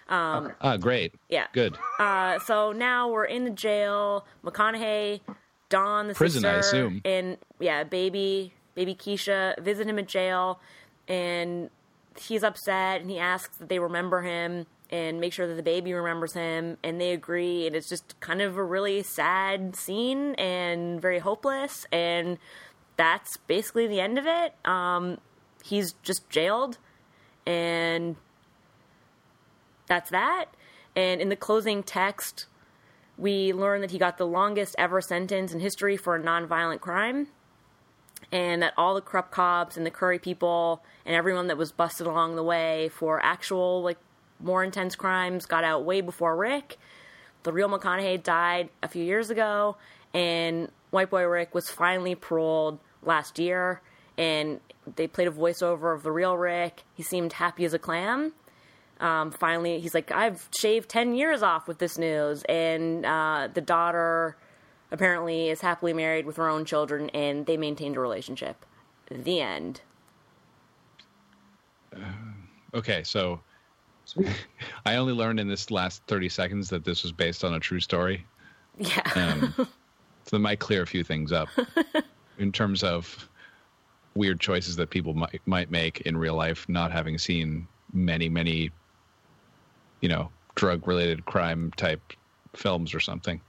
Um, 0.10 0.46
okay. 0.46 0.56
Ah, 0.62 0.78
great. 0.78 1.14
Yeah. 1.30 1.48
Good. 1.54 1.78
Uh, 2.00 2.40
so 2.40 2.72
now 2.72 3.10
we're 3.10 3.26
in 3.26 3.44
the 3.44 3.50
jail. 3.52 4.26
McConaughey, 4.44 5.22
Dawn, 5.70 6.08
the 6.08 6.14
Prison, 6.14 6.44
I 6.46 6.62
sister, 6.62 6.78
assume. 6.88 7.02
and 7.06 7.38
yeah, 7.60 7.84
baby, 7.84 8.54
baby 8.76 8.96
Keisha 8.96 9.62
visit 9.62 9.88
him 9.88 10.00
at 10.00 10.08
jail, 10.08 10.60
and 11.08 11.70
he's 12.18 12.44
upset, 12.44 13.02
and 13.02 13.10
he 13.10 13.20
asks 13.20 13.58
that 13.58 13.70
they 13.70 13.80
remember 13.80 14.22
him 14.22 14.66
and 14.90 15.22
make 15.22 15.32
sure 15.32 15.48
that 15.48 15.56
the 15.56 15.64
baby 15.64 15.94
remembers 15.94 16.34
him, 16.34 16.78
and 16.84 17.00
they 17.00 17.12
agree, 17.12 17.66
and 17.66 17.76
it's 17.76 17.88
just 17.88 18.20
kind 18.20 18.42
of 18.42 18.58
a 18.58 18.64
really 18.64 19.02
sad 19.04 19.76
scene 19.76 20.36
and 20.36 21.02
very 21.02 21.20
hopeless, 21.20 21.86
and 21.94 22.38
that's 22.98 23.38
basically 23.48 23.88
the 23.88 24.02
end 24.02 24.18
of 24.20 24.26
it. 24.28 24.54
Um, 24.66 25.20
he's 25.64 25.94
just 26.04 26.30
jailed, 26.30 26.78
and 27.46 28.16
that's 29.88 30.10
that. 30.12 30.46
And 30.96 31.22
in 31.22 31.30
the 31.30 31.36
closing 31.36 31.84
text, 31.84 32.48
we 33.18 33.54
learn 33.54 33.82
that 33.82 33.92
he 33.92 33.98
got 33.98 34.18
the 34.18 34.26
longest 34.26 34.76
ever 34.78 35.02
sentence 35.02 35.54
in 35.54 35.60
history 35.60 35.98
for 35.98 36.16
a 36.16 36.20
nonviolent 36.22 36.82
crime, 36.82 37.28
and 38.32 38.62
that 38.62 38.74
all 38.78 38.96
the 38.96 39.02
corrupt 39.02 39.32
cops 39.32 39.78
and 39.78 39.86
the 39.86 39.92
Curry 39.92 40.20
people 40.20 40.84
and 41.06 41.16
everyone 41.16 41.48
that 41.48 41.58
was 41.58 41.72
busted 41.72 42.08
along 42.08 42.36
the 42.36 42.44
way 42.44 42.90
for 42.90 43.24
actual, 43.24 43.82
like, 43.82 43.98
more 44.40 44.64
intense 44.64 44.96
crimes 44.96 45.46
got 45.46 45.64
out 45.64 45.86
way 45.86 46.02
before 46.02 46.36
Rick. 46.36 46.78
The 47.44 47.52
real 47.54 47.70
McConaughey 47.70 48.24
died 48.24 48.70
a 48.82 48.88
few 48.88 49.04
years 49.04 49.30
ago, 49.30 49.78
and 50.14 50.70
White 50.90 51.10
Boy 51.10 51.24
Rick 51.26 51.54
was 51.54 51.70
finally 51.70 52.16
paroled 52.16 52.80
last 53.04 53.38
year, 53.38 53.82
and 54.18 54.60
they 54.96 55.08
played 55.08 55.28
a 55.28 55.32
voiceover 55.32 55.96
of 55.96 56.04
the 56.04 56.12
real 56.12 56.38
Rick. 56.38 56.84
He 56.94 57.04
seemed 57.04 57.34
happy 57.34 57.66
as 57.66 57.74
a 57.74 57.80
clam. 57.80 58.34
Um, 59.00 59.32
finally 59.32 59.80
he's 59.80 59.96
like 59.96 60.12
i've 60.12 60.48
shaved 60.56 60.88
10 60.88 61.16
years 61.16 61.42
off 61.42 61.68
with 61.68 61.80
this 61.80 61.98
news 61.98 62.44
and 62.48 63.04
uh, 63.04 63.50
the 63.52 63.60
daughter 63.60 64.38
apparently 64.92 65.50
is 65.50 65.62
happily 65.62 65.94
married 65.94 66.26
with 66.26 66.36
her 66.38 66.48
own 66.48 66.66
children 66.66 67.10
and 67.12 67.46
they 67.46 67.58
maintained 67.58 67.98
a 67.98 68.00
relationship. 68.00 68.66
The 69.10 69.42
end. 69.42 69.82
Okay, 72.74 73.04
so 73.04 73.42
I 74.86 74.96
only 74.96 75.12
learned 75.12 75.42
in 75.42 75.50
this 75.50 75.72
last 75.72 76.04
30 76.08 76.30
seconds 76.30 76.70
that 76.70 76.86
this 76.86 77.04
was 77.04 77.12
based 77.12 77.44
on 77.44 77.54
a 77.54 77.60
true 77.60 77.82
story. 77.82 78.26
yeah. 78.78 79.02
Um, 79.14 79.54
so 79.58 79.68
that 80.32 80.40
might 80.40 80.60
clear 80.60 80.82
a 80.82 80.88
few 80.88 81.04
things 81.04 81.34
up. 81.34 81.50
In 82.38 82.50
terms 82.54 82.82
of 82.82 83.30
weird 84.16 84.40
choices 84.40 84.76
that 84.76 84.90
people 84.90 85.14
might 85.14 85.42
might 85.46 85.72
make 85.72 86.02
in 86.02 86.18
real 86.18 86.36
life, 86.36 86.68
not 86.70 86.92
having 86.92 87.18
seen 87.18 87.68
many, 87.94 88.30
many, 88.30 88.72
you 90.02 90.10
know, 90.10 90.30
drug 90.56 90.88
related 90.88 91.26
crime 91.26 91.72
type 91.78 92.02
films 92.56 92.94
or 92.94 93.00
something. 93.00 93.40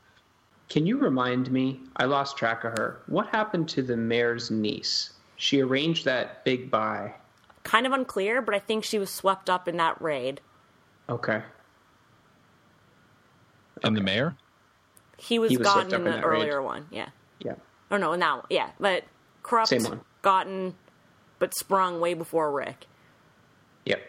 Can 0.69 0.87
you 0.87 0.97
remind 0.99 1.51
me? 1.51 1.81
I 1.97 2.05
lost 2.05 2.37
track 2.37 2.65
of 2.65 2.73
her. 2.79 3.03
What 3.07 3.27
happened 3.29 3.69
to 3.71 3.83
the 3.83 3.97
mayor's 3.97 4.51
niece? 4.51 5.13
She 5.37 5.61
arranged 5.61 6.05
that 6.05 6.45
big 6.45 6.71
buy. 6.71 7.13
kind 7.65 7.87
of 7.87 7.93
unclear 7.93 8.41
but 8.43 8.55
i 8.55 8.59
think 8.59 8.83
she 8.85 8.99
was 8.99 9.09
swept 9.11 9.49
up 9.51 9.67
in 9.69 9.77
that 9.77 10.01
raid 10.03 10.41
Okay. 11.09 11.43
And 13.85 13.97
the 13.97 14.01
mayor? 14.01 14.37
he 15.19 15.39
was, 15.39 15.51
He 15.51 15.57
was 15.57 15.65
gotten 15.67 15.91
swept 15.91 15.95
up 15.95 16.01
in 16.01 16.07
in 16.07 16.13
the 16.13 16.21
that 16.21 16.27
raid. 16.27 16.39
earlier 16.43 16.63
one 16.63 16.87
yeah 16.91 17.09
Yeah. 17.41 17.55
oh 17.91 17.97
no 17.97 18.13
in 18.13 18.21
that 18.21 18.37
one 18.37 18.47
yeah 18.51 18.71
but 18.81 19.05
corrupt 19.43 19.69
Same 19.69 19.83
one. 19.85 20.01
Gotten 20.23 20.75
but 21.39 21.55
sprung 21.55 22.01
way 22.01 22.15
before 22.15 22.51
rick 22.53 22.87
Yep. 23.85 24.01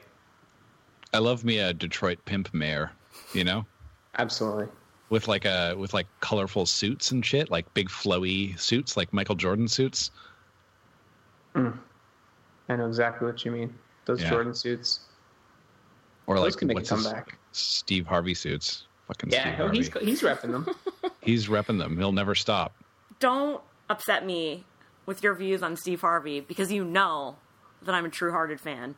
I 1.14 1.18
love 1.18 1.44
me 1.44 1.58
a 1.60 1.74
Detroit 1.74 2.20
pimp 2.26 2.54
mayor, 2.54 2.92
you 3.34 3.44
know? 3.44 3.66
Absolutely. 4.18 4.68
With 5.10 5.28
like 5.28 5.46
a 5.46 5.74
with 5.76 5.94
like 5.94 6.08
colorful 6.22 6.66
suits 6.68 7.12
and 7.12 7.24
shit, 7.26 7.50
like 7.52 7.72
big 7.74 7.90
flowy 7.90 8.58
suits, 8.60 8.96
like 8.98 9.12
Michael 9.14 9.36
Jordan 9.36 9.68
suits. 9.68 10.12
Mm. 11.56 11.78
I 12.70 12.76
know 12.76 12.88
exactly 12.88 13.28
what 13.28 13.44
you 13.46 13.52
mean. 13.52 13.74
Those 14.06 14.22
Yeah. 14.22 14.30
Jordan 14.30 14.54
suits. 14.54 15.02
Or 16.28 16.36
Those 16.36 16.54
like 16.54 16.60
can 16.60 16.68
make 16.68 16.78
a 16.78 16.80
what's 16.80 16.90
his- 16.90 17.04
comeback. 17.04 17.38
Steve 17.52 18.08
Harvey 18.08 18.34
suits. 18.34 18.88
Fucking 19.08 19.30
Steve 19.32 19.42
Yeah, 19.46 19.56
Harvey. 19.56 19.78
he's 19.78 19.94
he's 20.02 20.22
repping 20.22 20.52
them. 20.52 20.68
He's 21.22 21.48
repping 21.48 21.78
them. 21.80 21.98
He'll 21.98 22.12
never 22.12 22.36
stop. 22.36 22.76
don't 23.20 23.62
upset 23.90 24.26
me 24.26 24.66
with 25.06 25.22
your 25.24 25.34
views 25.36 25.62
on 25.64 25.76
steve 25.76 26.02
harvey 26.02 26.40
because 26.40 26.72
you 26.72 26.84
know 26.84 27.36
that 27.82 27.94
i'm 27.96 28.06
a 28.06 28.10
true-hearted 28.10 28.60
fan 28.60 28.96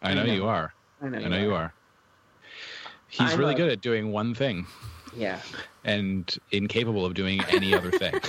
I 0.00 0.14
know 0.14 0.24
know. 0.24 0.32
you 0.32 0.46
are. 0.46 0.72
I 1.02 1.08
know. 1.08 1.18
I 1.18 1.28
know 1.28 1.38
you 1.40 1.54
are. 1.54 1.72
He's 3.08 3.32
I'm 3.32 3.38
really 3.40 3.54
a- 3.54 3.56
good 3.56 3.68
at 3.72 3.80
doing 3.80 4.12
one 4.12 4.32
thing 4.32 4.64
Yeah. 5.16 5.40
and 5.84 6.32
incapable 6.52 7.04
of 7.04 7.14
doing 7.14 7.42
any 7.48 7.74
other 7.74 7.90
thing. 7.90 8.14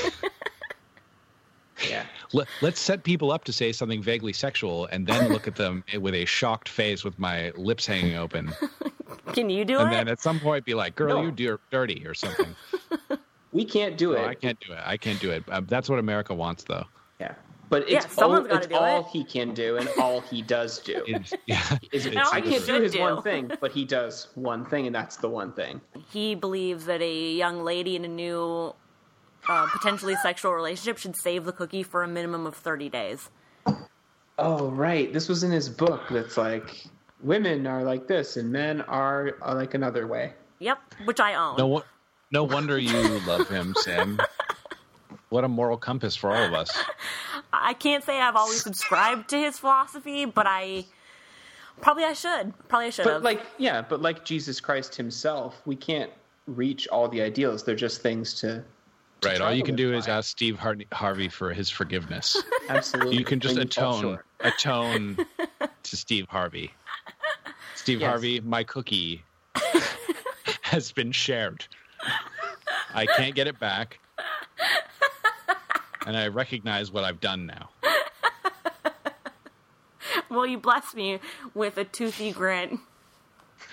Yeah. 1.87 2.05
Let, 2.33 2.47
let's 2.61 2.79
set 2.79 3.03
people 3.03 3.31
up 3.31 3.45
to 3.45 3.53
say 3.53 3.71
something 3.71 4.01
vaguely 4.03 4.33
sexual 4.33 4.87
and 4.87 5.07
then 5.07 5.31
look 5.31 5.47
at 5.47 5.55
them 5.55 5.83
with 5.99 6.13
a 6.13 6.25
shocked 6.25 6.67
face 6.67 7.03
with 7.05 7.17
my 7.17 7.51
lips 7.55 7.85
hanging 7.85 8.17
open. 8.17 8.51
can 9.33 9.49
you 9.49 9.63
do 9.63 9.77
And 9.79 9.83
it 9.83 9.85
And 9.85 9.93
then 9.93 10.07
at 10.09 10.19
some 10.19 10.39
point 10.41 10.65
be 10.65 10.73
like, 10.73 10.95
girl, 10.95 11.17
No. 11.19 11.23
you 11.23 11.31
dir- 11.31 11.59
dirty 11.71 12.05
or 12.05 12.13
something. 12.13 12.53
We 13.51 13.65
can't 13.65 13.97
do 13.97 14.13
No, 14.13 14.19
it. 14.23 14.27
I 14.27 14.33
can't 14.35 14.59
do 14.59 14.73
it. 14.73 14.79
I 14.85 14.97
can't 14.97 15.19
do 15.19 15.31
it. 15.31 15.43
Um, 15.49 15.65
that's 15.67 15.89
what 15.89 15.99
America 15.99 16.33
wants, 16.33 16.63
though. 16.63 16.85
Yeah. 17.19 17.33
But 17.69 17.87
Yeah, 17.89 17.97
it's 18.03 18.17
all, 18.17 18.35
it's 18.45 18.67
do 18.67 18.75
all 18.75 19.01
it. 19.01 19.05
he 19.11 19.23
can 19.23 19.53
do 19.53 19.77
and 19.77 19.87
all 19.99 20.21
he 20.21 20.41
does 20.41 20.79
do. 20.79 21.03
It's, 21.07 21.33
yeah, 21.45 21.77
Is 21.91 22.05
it's 22.07 22.15
all 22.17 22.33
I 22.33 22.41
can't 22.41 22.65
do 22.65 22.81
his 22.81 22.93
do. 22.93 22.99
one 23.01 23.21
thing, 23.21 23.51
but 23.61 23.71
he 23.71 23.85
does 23.85 24.27
one 24.35 24.65
thing, 24.65 24.87
and 24.87 24.95
that's 24.95 25.17
the 25.17 25.29
one 25.29 25.51
thing. 25.53 25.79
he 26.11 26.33
believes 26.35 26.85
that 26.85 27.01
a 27.01 27.31
young 27.33 27.63
lady 27.63 27.95
in 27.95 28.05
a 28.05 28.07
new 28.07 28.73
uh, 29.47 29.67
potentially 29.71 30.15
sexual 30.23 30.53
relationship 30.53 30.97
should 30.97 31.15
save 31.15 31.45
the 31.45 31.53
cookie 31.53 31.83
for 31.83 32.01
a 32.03 32.07
minimum 32.07 32.45
of 32.47 32.55
30 32.55 32.89
days 32.89 33.29
Oh, 34.37 34.69
right. 34.71 35.11
This 35.11 35.27
was 35.27 35.43
in 35.43 35.51
his 35.51 35.67
book. 35.69 36.01
That's 36.09 36.37
like 36.37 36.85
women 37.21 37.67
are 37.67 37.83
like 37.83 38.07
this, 38.07 38.37
and 38.37 38.51
men 38.51 38.81
are, 38.81 39.35
are 39.41 39.53
like 39.53 39.73
another 39.73 40.07
way. 40.07 40.33
yep 40.59 40.79
which 41.05 41.19
i 41.19 41.33
own 41.35 41.57
No, 41.57 41.67
wo- 41.67 41.83
no 42.31 42.43
wonder 42.43 42.77
you 42.77 43.19
love 43.19 43.47
him, 43.49 43.75
Sam. 43.79 44.19
What 45.29 45.43
a 45.43 45.47
moral 45.47 45.77
compass 45.77 46.15
for 46.15 46.31
all 46.35 46.43
of 46.43 46.53
us. 46.53 46.71
i 47.53 47.73
can't 47.73 48.03
say 48.03 48.19
i've 48.19 48.35
always 48.35 48.61
subscribed 48.63 49.29
to 49.29 49.37
his 49.37 49.57
philosophy 49.57 50.23
but 50.25 50.45
i 50.47 50.85
probably 51.81 52.03
i 52.03 52.13
should 52.13 52.53
probably 52.67 52.87
i 52.87 52.89
should 52.91 53.05
But 53.05 53.13
have 53.13 53.23
like, 53.23 53.41
yeah, 53.57 53.81
but 53.81 54.01
like 54.01 54.23
Jesus 54.25 54.59
Christ 54.59 54.95
himself, 54.95 55.61
we 55.65 55.75
can't 55.75 56.11
reach 56.47 56.87
all 56.87 57.07
the 57.07 57.21
ideals. 57.21 57.63
They're 57.63 57.75
just 57.75 58.01
things 58.01 58.33
to. 58.41 58.63
to 59.21 59.27
Right. 59.29 59.39
All 59.41 59.53
you 59.53 59.63
can 59.63 59.75
live 59.75 59.91
do 59.91 59.93
is 59.93 60.07
ask 60.07 60.29
Steve 60.29 60.57
Har- 60.57 60.77
Harvey 60.91 61.27
for 61.29 61.53
his 61.53 61.69
forgiveness. 61.69 62.41
Absolutely. 62.69 63.17
You 63.17 63.23
can 63.25 63.39
just 63.39 63.55
when 63.55 63.61
you 63.63 63.67
atone 63.67 64.19
atone 64.41 65.17
to 65.83 65.95
Steve 65.97 66.27
Harvey. 66.29 66.71
Steve 67.75 68.01
Yes. 68.01 68.09
Harvey, 68.09 68.39
my 68.41 68.63
cookie 68.63 69.23
has 70.61 70.91
been 70.91 71.11
shared. 71.11 71.65
I 72.93 73.05
can't 73.05 73.35
get 73.35 73.47
it 73.47 73.59
back. 73.59 73.99
And 76.05 76.17
I 76.17 76.27
recognize 76.27 76.91
what 76.91 77.03
I've 77.03 77.19
done 77.19 77.45
now. 77.45 77.69
will 80.29 80.47
you 80.47 80.57
bless 80.57 80.93
me 80.95 81.19
with 81.53 81.77
a 81.77 81.83
toothy 81.83 82.31
grin 82.31 82.79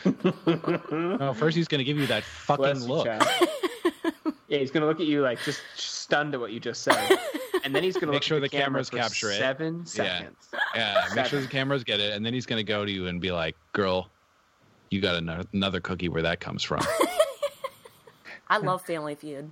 No, 0.05 0.13
oh, 1.21 1.35
first 1.35 1.57
he's 1.57 1.69
going 1.69 1.79
to 1.79 1.85
give 1.85 1.99
you 1.99 2.07
that 2.07 2.25
fucking 2.25 2.65
Bless 2.65 2.83
you, 2.83 2.89
look. 2.93 3.07
Chad. 3.07 3.27
yeah, 4.49 4.59
he's 4.59 4.71
gonna 4.71 4.87
look 4.87 5.01
at 5.01 5.07
you 5.07 5.23
like 5.23 5.41
just 5.43 5.63
stunned 5.75 6.35
at 6.35 6.41
what 6.41 6.53
you 6.53 6.61
just 6.61 6.83
said, 6.83 7.19
and 7.65 7.75
then 7.75 7.83
he's 7.83 7.95
gonna 7.95 8.07
Make 8.13 8.17
look 8.17 8.23
sure 8.23 8.37
at 8.37 8.43
the, 8.43 8.49
the 8.49 8.57
camera 8.57 8.85
cameras 8.85 8.91
for 8.91 8.97
capture 8.97 9.31
it. 9.31 9.39
Seven 9.39 9.85
seconds. 9.87 10.49
Yeah, 10.75 11.09
make 11.15 11.27
sure 11.27 11.41
the 11.41 11.49
cameras 11.49 11.85
get 11.85 12.01
it, 12.01 12.13
and 12.13 12.25
then 12.25 12.33
he's 12.35 12.47
going 12.47 12.59
to 12.59 12.65
go 12.65 12.85
to 12.85 12.91
you 12.91 13.07
and 13.07 13.21
be 13.21 13.33
like, 13.33 13.57
"Girl, 13.73 14.11
you 14.91 15.01
got 15.01 15.17
ano- 15.17 15.45
another 15.53 15.81
cookie 15.81 16.09
where 16.09 16.23
that 16.23 16.41
comes 16.41 16.63
from." 16.63 16.85
i 18.49 18.59
love 18.59 18.83
family 18.83 19.15
feud 19.15 19.51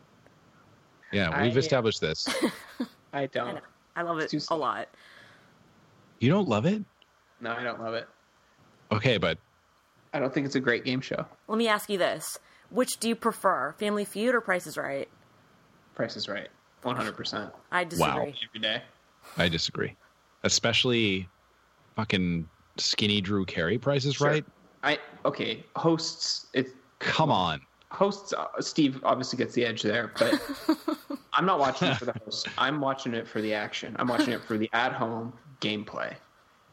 Yeah, 1.13 1.43
we've 1.43 1.57
I- 1.57 1.59
established 1.61 2.01
this. 2.01 2.27
I 3.13 3.27
don't. 3.27 3.61
i 3.97 4.03
love 4.03 4.19
it 4.19 4.33
a 4.51 4.57
lot 4.57 4.89
You 6.21 6.31
don't 6.31 6.49
love 6.49 6.67
it? 6.67 6.83
No, 7.41 7.53
I 7.53 7.63
don't 7.63 7.81
love 7.81 7.95
it. 7.95 8.09
Okay, 8.93 9.19
but 9.19 9.39
I 10.13 10.19
don't 10.21 10.33
think 10.33 10.47
it's 10.47 10.55
a 10.57 10.61
great 10.61 10.85
game 10.85 11.01
show. 11.01 11.27
let 11.49 11.59
me 11.59 11.69
ask 11.69 11.89
you 11.91 11.99
this 11.99 12.39
which 12.71 12.99
do 12.99 13.09
you 13.09 13.15
prefer 13.17 13.75
family 13.79 14.05
feud 14.05 14.35
or 14.35 14.41
price 14.41 14.67
is 14.67 14.77
right 14.77 15.09
Price 15.95 16.17
is 16.17 16.29
right. 16.29 16.49
One 16.83 16.97
hundred 16.97 17.17
percent 17.17 17.53
i 17.71 17.85
disagree 17.85 18.11
Wow. 18.13 18.33
every 18.49 18.61
day. 18.61 18.83
I 19.39 19.49
disagree. 19.49 19.97
Especially 20.43 21.29
fucking 21.97 22.49
skinny 22.77 23.21
Drew 23.21 23.45
Carey 23.47 23.79
prices 23.79 24.17
Sure. 24.17 24.29
right? 24.29 24.45
I 24.83 24.99
okay. 25.25 25.65
Hosts. 25.77 26.47
It 26.53 26.69
Come 26.99 27.31
on. 27.31 27.61
Hosts. 27.95 28.33
Uh, 28.33 28.47
Steve 28.61 29.01
obviously 29.05 29.37
gets 29.39 29.55
the 29.55 29.65
edge 29.65 29.83
there, 29.83 30.13
but 30.19 30.41
I'm 31.33 31.47
not 31.47 31.59
watching 31.59 31.89
it 31.89 31.97
for 31.97 32.05
the 32.07 32.15
host. 32.25 32.49
I'm 32.59 32.81
watching 32.81 33.15
it 33.15 33.27
for 33.27 33.41
the 33.41 33.55
action. 33.55 33.97
I'm 33.99 34.09
watching 34.09 34.33
it 34.33 34.43
for 34.45 34.57
the 34.59 34.69
at-home 34.73 35.33
gameplay. 35.61 36.15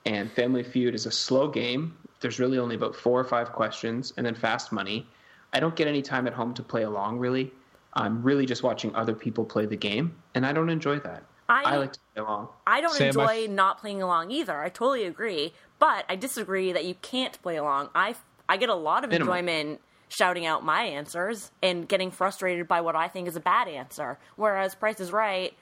and 0.06 0.32
Family 0.32 0.64
Feud 0.64 0.96
is 0.96 1.06
a 1.06 1.12
slow 1.12 1.48
game. 1.48 1.96
There's 2.20 2.40
really 2.40 2.58
only 2.60 2.76
about 2.76 2.96
four 2.96 3.20
or 3.20 3.24
five 3.24 3.52
questions, 3.52 4.14
and 4.18 4.26
then 4.26 4.36
Fast 4.36 4.72
Money. 4.72 5.08
I 5.54 5.60
don't 5.60 5.76
get 5.76 5.88
any 5.88 6.02
time 6.02 6.28
at 6.28 6.34
home 6.34 6.54
to 6.56 6.64
play 6.64 6.84
along, 6.84 7.20
really. 7.20 7.52
I'm 7.94 8.22
really 8.24 8.46
just 8.46 8.64
watching 8.64 8.94
other 8.96 9.14
people 9.14 9.44
play 9.44 9.66
the 9.66 9.76
game, 9.76 10.16
and 10.36 10.46
I 10.46 10.54
don't 10.54 10.70
enjoy 10.70 11.00
that. 11.00 11.24
I- 11.50 11.64
I 11.74 11.78
like 11.78 11.92
to 11.94 12.00
play 12.14 12.24
along. 12.24 12.48
I 12.66 12.80
don't 12.80 12.94
Sam, 12.94 13.20
I 13.20 13.34
enjoy 13.44 13.54
not 13.54 13.80
playing 13.80 14.02
along 14.02 14.32
either. 14.32 14.58
I 14.62 14.70
totally 14.70 15.04
agree, 15.06 15.54
but 15.80 16.06
I 16.08 16.16
disagree 16.16 16.72
that 16.72 16.86
you 16.86 16.96
can't 17.02 17.42
play 17.42 17.58
along. 17.58 17.90
I 17.94 18.16
I 18.48 18.56
get 18.58 18.70
a 18.70 18.76
lot 18.76 19.04
of 19.04 19.10
Minimal. 19.10 19.34
enjoyment 19.34 19.82
shouting 20.12 20.45
out 20.45 20.64
my 20.64 20.84
answers 20.84 21.51
and 21.64 21.88
getting 21.88 22.12
frustrated 22.12 22.68
by 22.68 22.82
what 22.82 22.95
I 22.95 23.07
think 23.07 23.28
is 23.28 23.36
a 23.38 23.39
bad 23.39 23.68
answer. 23.70 24.20
Whereas 24.36 24.76
Price 24.76 24.99
is 24.99 25.12
Right, 25.12 25.53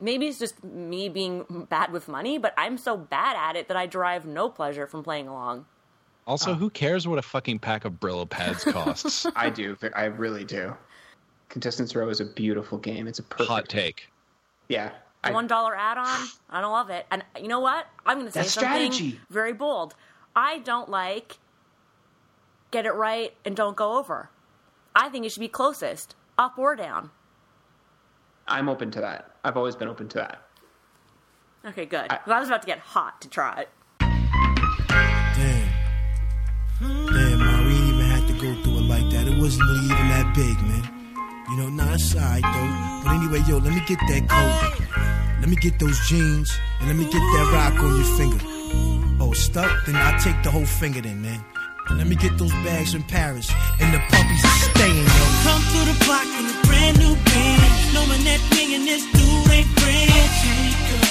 maybe 0.00 0.26
it's 0.26 0.38
just 0.38 0.64
me 0.64 1.08
being 1.10 1.66
bad 1.68 1.92
with 1.92 2.08
money, 2.08 2.38
but 2.38 2.54
I'm 2.56 2.78
so 2.78 2.96
bad 2.96 3.36
at 3.36 3.56
it 3.56 3.68
that 3.68 3.76
I 3.76 3.86
derive 3.86 4.24
no 4.24 4.48
pleasure 4.48 4.86
from 4.86 5.02
playing 5.02 5.28
along. 5.28 5.66
Also, 6.26 6.54
who 6.54 6.70
cares 6.70 7.06
what 7.06 7.18
a 7.18 7.22
fucking 7.22 7.58
pack 7.58 7.84
of 7.84 7.94
Brillo 7.94 8.28
pads 8.28 8.64
costs? 8.64 9.26
I 9.36 9.50
do. 9.50 9.76
I 9.94 10.04
really 10.04 10.44
do. 10.44 10.74
Contestants 11.48 11.94
Row 11.94 12.08
is 12.08 12.20
a 12.20 12.24
beautiful 12.24 12.78
game. 12.78 13.06
It's 13.06 13.18
a 13.18 13.22
perfect. 13.22 13.48
Hot 13.48 13.68
take. 13.68 14.08
Yeah. 14.68 14.92
I, 15.22 15.32
One 15.32 15.46
dollar 15.46 15.74
add-on, 15.74 16.28
I 16.48 16.62
don't 16.62 16.72
love 16.72 16.88
it. 16.88 17.04
And 17.10 17.22
you 17.38 17.48
know 17.48 17.60
what? 17.60 17.86
I'm 18.06 18.18
going 18.18 18.26
to 18.26 18.32
say 18.32 18.44
something 18.44 18.92
strategy. 18.92 19.20
very 19.28 19.52
bold. 19.52 19.94
I 20.34 20.60
don't 20.60 20.88
like 20.88 21.36
get 22.70 22.86
it 22.86 22.92
right 22.92 23.34
and 23.44 23.56
don't 23.56 23.76
go 23.76 23.98
over. 23.98 24.30
I 24.94 25.08
think 25.08 25.24
it 25.26 25.32
should 25.32 25.40
be 25.40 25.48
closest, 25.48 26.14
up 26.38 26.58
or 26.58 26.76
down. 26.76 27.10
I'm 28.48 28.68
open 28.68 28.90
to 28.92 29.00
that. 29.00 29.36
I've 29.44 29.56
always 29.56 29.76
been 29.76 29.88
open 29.88 30.08
to 30.08 30.18
that. 30.18 30.42
Okay, 31.64 31.86
good. 31.86 32.10
I 32.10 32.18
was 32.26 32.48
about 32.48 32.62
to 32.62 32.66
get 32.66 32.78
hot 32.78 33.20
to 33.20 33.28
try 33.28 33.60
it. 33.60 33.68
Damn. 34.00 35.68
Damn, 36.80 37.38
man, 37.38 37.66
we 37.66 37.72
didn't 37.72 37.94
even 37.94 38.06
have 38.06 38.26
to 38.26 38.32
go 38.32 38.62
through 38.62 38.78
it 38.78 38.88
like 38.88 39.10
that. 39.10 39.28
It 39.28 39.38
wasn't 39.38 39.68
really 39.68 39.84
even 39.84 40.08
that 40.08 40.32
big, 40.34 40.56
man. 40.62 40.84
You 41.50 41.56
know, 41.58 41.68
nah, 41.68 41.94
it's 41.94 42.14
alright 42.14 42.42
though. 42.42 43.02
But 43.04 43.14
anyway, 43.16 43.42
yo, 43.46 43.58
let 43.58 43.74
me 43.74 43.82
get 43.86 43.98
that 43.98 44.28
coat. 44.28 45.40
Let 45.40 45.48
me 45.48 45.56
get 45.56 45.78
those 45.78 45.98
jeans. 46.08 46.58
And 46.80 46.88
let 46.88 46.96
me 46.96 47.04
get 47.04 47.20
that 47.20 47.50
rock 47.52 47.82
on 47.82 47.96
your 47.96 48.16
finger. 48.16 48.38
Oh, 49.20 49.32
stuck? 49.34 49.84
Then 49.84 49.96
I'll 49.96 50.18
take 50.20 50.42
the 50.42 50.50
whole 50.50 50.64
finger 50.64 51.00
then, 51.02 51.20
man. 51.20 51.44
Let 51.96 52.06
me 52.06 52.16
get 52.16 52.38
those 52.38 52.52
bags 52.64 52.92
from 52.92 53.02
Paris. 53.04 53.50
And 53.80 53.92
the 53.94 53.98
puppies 53.98 54.44
are 54.44 54.60
staying, 54.74 55.06
yo. 55.06 55.24
Come 55.46 55.62
through 55.70 55.86
the 55.92 55.98
block 56.04 56.26
in 56.38 56.44
a 56.46 56.56
brand 56.66 56.98
new 56.98 57.14
Benz, 57.14 57.94
knowing 57.94 58.22
that 58.24 58.40
me 58.54 58.74
and 58.76 58.84
this 58.86 59.04
dude 59.12 59.50
ain't 59.52 59.70
friends. 59.78 60.38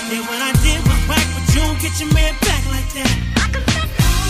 And 0.09 0.23
what 0.25 0.41
I 0.41 0.51
did 0.65 0.79
was 0.83 1.01
whack, 1.09 1.27
but 1.35 1.45
you 1.53 1.61
don't 1.61 1.79
get 1.79 1.93
your 1.99 2.11
man 2.13 2.33
back 2.41 2.63
like 2.73 2.89
that. 2.97 3.13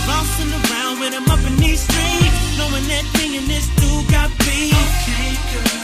Bouncing 0.06 0.52
around 0.52 1.00
with 1.00 1.12
him 1.14 1.26
up 1.30 1.42
in 1.46 1.56
these 1.56 1.80
streets, 1.80 2.58
knowing 2.58 2.86
that 2.92 3.04
me 3.16 3.38
and 3.38 3.46
this 3.46 3.66
dude 3.76 4.10
got 4.10 4.39
beef. 4.44 4.74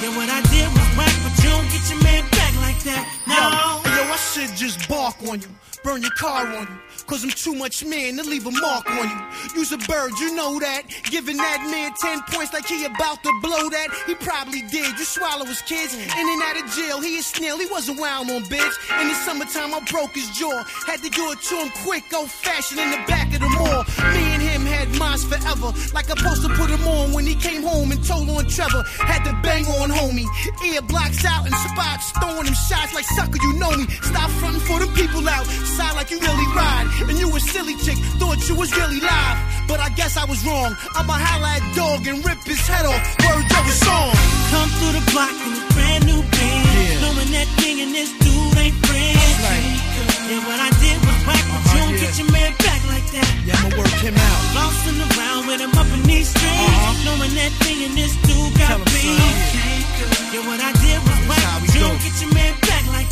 And 0.04 0.16
what 0.16 0.28
I 0.28 0.40
did 0.52 0.68
was 0.68 0.88
whack, 0.96 1.16
but 1.24 1.34
you 1.42 1.50
don't 1.50 1.68
get 1.72 1.84
your 1.90 2.02
man 2.02 2.22
back 2.30 2.54
like 2.60 2.80
that. 2.84 3.04
No. 3.26 3.82
hey, 3.82 3.96
yo, 3.96 4.12
I 4.12 4.16
should 4.16 4.56
just 4.56 4.88
bark 4.88 5.16
on 5.28 5.40
you, 5.40 5.48
burn 5.82 6.02
your 6.02 6.14
car 6.18 6.46
on 6.46 6.66
you. 6.66 6.78
Cause 7.06 7.22
I'm 7.22 7.30
too 7.30 7.54
much 7.54 7.84
man 7.84 8.16
to 8.16 8.24
leave 8.24 8.46
a 8.46 8.50
mark 8.50 8.90
on 8.90 9.08
you. 9.08 9.60
Use 9.60 9.70
a 9.70 9.78
bird, 9.78 10.10
you 10.18 10.34
know 10.34 10.58
that. 10.58 10.82
Giving 11.04 11.36
that 11.36 11.62
man 11.70 11.92
10 11.94 12.22
points 12.34 12.52
like 12.52 12.66
he 12.66 12.84
about 12.84 13.22
to 13.22 13.30
blow 13.42 13.70
that. 13.70 13.88
He 14.06 14.14
probably 14.16 14.62
did. 14.62 14.98
You 14.98 15.04
swallow 15.04 15.44
his 15.44 15.62
kids. 15.62 15.94
In 15.94 16.02
and 16.02 16.42
out 16.42 16.58
of 16.58 16.66
jail, 16.74 17.00
he 17.00 17.16
is 17.16 17.26
snail. 17.26 17.58
He 17.58 17.66
wasn't 17.70 18.00
wild 18.00 18.28
on 18.30 18.42
bitch. 18.50 18.74
In 19.00 19.06
the 19.06 19.14
summertime, 19.14 19.72
I 19.72 19.80
broke 19.88 20.14
his 20.14 20.30
jaw. 20.30 20.64
Had 20.86 21.02
to 21.04 21.10
do 21.10 21.30
it 21.30 21.40
to 21.42 21.54
him 21.62 21.70
quick, 21.84 22.04
oh, 22.12 22.22
old 22.22 22.30
fashioned 22.30 22.80
in 22.80 22.90
the 22.90 23.02
back 23.06 23.32
of 23.32 23.40
the 23.40 23.48
mall. 23.48 23.84
Me 24.10 24.35
had 24.64 24.88
minds 24.98 25.24
forever. 25.24 25.72
Like 25.92 26.08
I 26.10 26.14
supposed 26.16 26.42
to 26.42 26.50
put 26.54 26.70
him 26.70 26.86
on 26.86 27.12
when 27.12 27.26
he 27.26 27.34
came 27.34 27.62
home 27.62 27.90
and 27.90 28.00
told 28.06 28.28
on 28.30 28.46
Trevor. 28.46 28.82
Had 29.02 29.24
to 29.24 29.32
bang 29.42 29.66
on 29.82 29.90
homie. 29.90 30.26
Ear 30.64 30.82
blocks 30.82 31.24
out 31.24 31.44
and 31.44 31.54
spots. 31.68 32.12
Throwing 32.20 32.46
him 32.46 32.54
shots 32.54 32.94
like 32.94 33.04
sucker, 33.04 33.38
you 33.42 33.52
know 33.58 33.70
me. 33.76 33.86
Stop 34.02 34.30
fronting 34.38 34.60
for 34.62 34.78
them 34.80 34.92
people 34.94 35.28
out. 35.28 35.46
Side 35.46 35.94
like 35.96 36.10
you 36.10 36.18
really 36.20 36.48
ride. 36.54 36.86
And 37.08 37.18
you 37.18 37.28
a 37.34 37.40
silly 37.40 37.76
chick. 37.84 37.98
Thought 38.20 38.40
you 38.48 38.54
was 38.54 38.70
really 38.76 39.00
live. 39.00 39.38
But 39.68 39.80
I 39.80 39.88
guess 39.90 40.16
I 40.16 40.24
was 40.24 40.44
wrong. 40.46 40.76
I'ma 40.94 41.14
holla 41.18 41.58
at 41.58 41.64
dog 41.74 42.06
and 42.06 42.24
rip 42.24 42.38
his 42.44 42.60
head 42.66 42.86
off. 42.86 43.02
Word 43.26 43.44
of 43.44 43.64
a 43.66 43.74
song. 43.84 44.14
Come 44.54 44.68
through 44.78 44.94
the 45.00 45.04
block 45.10 45.34
in 45.44 45.52
a 45.58 45.62
brand 45.74 46.06
new 46.06 46.20
Benz, 46.22 46.66
Yeah. 46.76 47.00
knowing 47.02 47.30
that 47.34 47.48
me 47.60 47.82
and 47.82 47.92
this 47.94 48.10
dude 48.22 48.56
ain't 48.62 48.76
friends. 48.86 49.86
And 50.30 50.42
what 50.46 50.58
I 50.58 50.70
did 50.82 50.98
was 51.06 51.18
whack, 51.26 51.44
don't 51.86 51.94
yeah. 51.94 52.02
get 52.10 52.18
your 52.18 52.30
man 52.34 52.52
back 52.66 52.80
like 52.90 53.06
that. 53.14 53.28
Yeah, 53.46 53.54
I'ma 53.62 53.78
work 53.78 53.96
him 54.02 54.16
out. 54.18 54.40
Bouncing 54.58 54.98
around 55.06 55.46
with 55.46 55.60
him 55.62 55.72
up 55.78 55.86
in 55.94 56.02
these 56.02 56.28
streets, 56.34 56.66
Uh-huh. 56.66 56.94
knowing 57.06 57.32
that 57.38 57.52
me 57.64 57.86
and 57.86 57.94
this 57.94 58.12
dude 58.26 58.52
got 58.58 58.78
beef. 58.90 59.14
son, 59.54 60.34
And 60.34 60.44
what 60.50 60.60
I 60.60 60.72
did 60.82 60.98
was 61.06 61.20
whack, 61.30 61.38
how 61.46 61.58
we 61.62 61.66
but 61.66 61.74
you 61.74 61.80
do. 61.80 61.86
don't 61.86 62.00
get 62.02 62.14
your 62.22 62.32
man 62.34 62.52
back 62.60 62.65